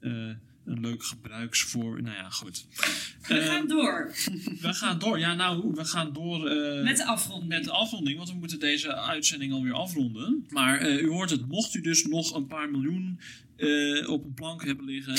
eh, 0.00 0.30
een 0.66 0.80
leuk 0.80 1.04
gebruiksvoor. 1.04 2.02
Nou 2.02 2.16
ja, 2.16 2.30
goed. 2.30 2.66
We 3.28 3.40
gaan 3.42 3.68
door 3.68 4.14
we 4.60 4.72
gaan 4.74 4.98
door. 4.98 5.18
Ja, 5.18 5.34
nou, 5.34 5.72
we 5.74 5.84
gaan 5.84 6.12
door. 6.12 6.48
eh, 6.48 6.82
met 6.84 6.96
de 6.96 7.04
afronding. 7.04 7.48
met 7.48 7.64
de 7.64 7.70
afronding, 7.70 8.16
want 8.16 8.30
we 8.30 8.36
moeten 8.36 8.58
deze 8.60 8.94
uitzending 8.96 9.52
alweer 9.52 9.72
afronden. 9.72 10.44
Maar 10.48 10.78
eh, 10.80 11.02
u 11.02 11.08
hoort 11.08 11.30
het, 11.30 11.48
mocht 11.48 11.74
u 11.74 11.80
dus 11.80 12.04
nog 12.04 12.34
een 12.34 12.46
paar 12.46 12.70
miljoen 12.70 13.20
eh, 13.56 14.08
op 14.10 14.24
een 14.24 14.34
plank 14.34 14.64
hebben 14.64 14.84
liggen, 14.84 15.14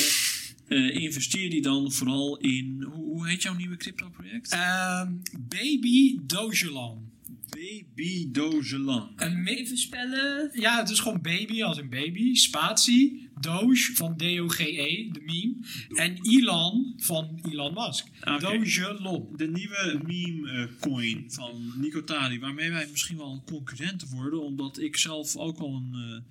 eh, 0.67 0.95
investeer 0.95 1.49
die 1.49 1.61
dan 1.61 1.91
vooral 1.91 2.37
in. 2.37 2.83
Hoe, 2.93 3.05
hoe 3.05 3.27
heet 3.27 3.41
jouw 3.43 3.53
nieuwe 3.55 3.77
crypto-project? 3.77 4.51
Ehm, 4.51 5.11
Baby 5.39 6.17
Dogelan. 6.21 7.05
Baby 7.49 8.31
Dogelan. 8.31 9.09
Even 9.45 9.77
spellen. 9.77 10.49
ja, 10.53 10.79
het 10.79 10.89
is 10.89 10.99
gewoon 10.99 11.21
baby 11.21 11.63
als 11.63 11.77
een 11.77 11.89
baby. 11.89 12.35
Spatie. 12.35 13.26
Doge 13.41 13.95
van 13.95 14.17
D-O-G-E, 14.17 15.09
de 15.11 15.21
meme. 15.21 15.55
En 15.89 16.19
Elon 16.21 16.93
van 16.97 17.39
Elon 17.51 17.73
Musk. 17.73 18.07
Oké. 18.21 18.39
Dogelon. 18.39 19.27
De 19.35 19.47
nieuwe 19.47 20.01
meme 20.05 20.51
eh, 20.51 20.79
coin 20.79 21.25
van 21.27 21.73
Nico 21.75 22.03
Tari, 22.03 22.39
waarmee 22.39 22.71
wij 22.71 22.87
misschien 22.91 23.17
wel 23.17 23.43
concurrenten 23.45 24.07
worden, 24.09 24.43
omdat 24.43 24.79
ik 24.79 24.97
zelf 24.97 25.35
ook 25.35 25.59
al 25.59 25.73
een, 25.75 25.93
eh, 25.93 26.21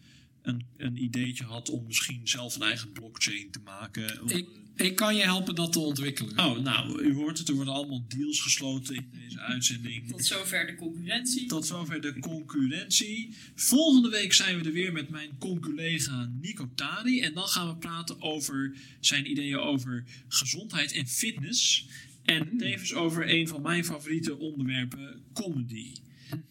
een, 0.42 0.66
een 0.76 1.02
ideetje 1.02 1.44
had 1.44 1.70
om 1.70 1.84
misschien 1.86 2.20
zelf 2.24 2.54
een 2.54 2.62
eigen 2.62 2.92
blockchain 2.92 3.50
te 3.50 3.60
maken. 3.64 4.28
Ik, 4.28 4.46
ik 4.76 4.96
kan 4.96 5.16
je 5.16 5.22
helpen 5.22 5.54
dat 5.54 5.72
te 5.72 5.78
ontwikkelen. 5.78 6.38
Oh, 6.38 6.58
nou, 6.58 7.02
u 7.02 7.14
hoort 7.14 7.38
het, 7.38 7.48
er 7.48 7.54
worden 7.54 7.74
allemaal 7.74 8.04
deals 8.08 8.40
gesloten 8.40 8.94
in 8.94 9.08
deze 9.12 9.40
uitzending. 9.40 10.08
Tot 10.08 10.24
zover 10.24 10.66
de 10.66 10.74
concurrentie. 10.74 11.46
Tot 11.46 11.66
zover 11.66 12.00
de 12.00 12.18
concurrentie. 12.18 13.36
Volgende 13.54 14.08
week 14.08 14.32
zijn 14.32 14.58
we 14.58 14.64
er 14.64 14.72
weer 14.72 14.92
met 14.92 15.08
mijn 15.08 15.38
conculega 15.38 16.30
Nico 16.40 16.70
Tari. 16.74 17.20
En 17.20 17.34
dan 17.34 17.48
gaan 17.48 17.68
we 17.68 17.76
praten 17.76 18.22
over 18.22 18.76
zijn 19.00 19.30
ideeën 19.30 19.58
over 19.58 20.04
gezondheid 20.28 20.92
en 20.92 21.06
fitness. 21.06 21.88
En 22.24 22.58
tevens 22.58 22.94
over 22.94 23.30
een 23.30 23.48
van 23.48 23.62
mijn 23.62 23.84
favoriete 23.84 24.38
onderwerpen, 24.38 25.22
comedy. 25.32 25.94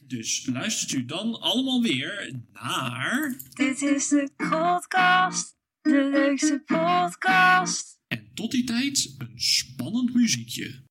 Dus 0.08 0.46
luistert 0.46 0.92
u 0.92 1.06
dan 1.06 1.42
allemaal 1.42 1.82
weer 1.82 2.32
naar... 2.54 3.38
Dit 3.54 3.82
is 3.82 4.08
de 4.08 4.30
Coldcast, 4.38 5.56
de 5.82 6.10
leukste 6.12 6.64
podcast. 6.66 7.95
En 8.08 8.34
tot 8.34 8.52
die 8.52 8.64
tijd 8.64 9.16
een 9.18 9.42
spannend 9.42 10.14
muziekje. 10.14 10.85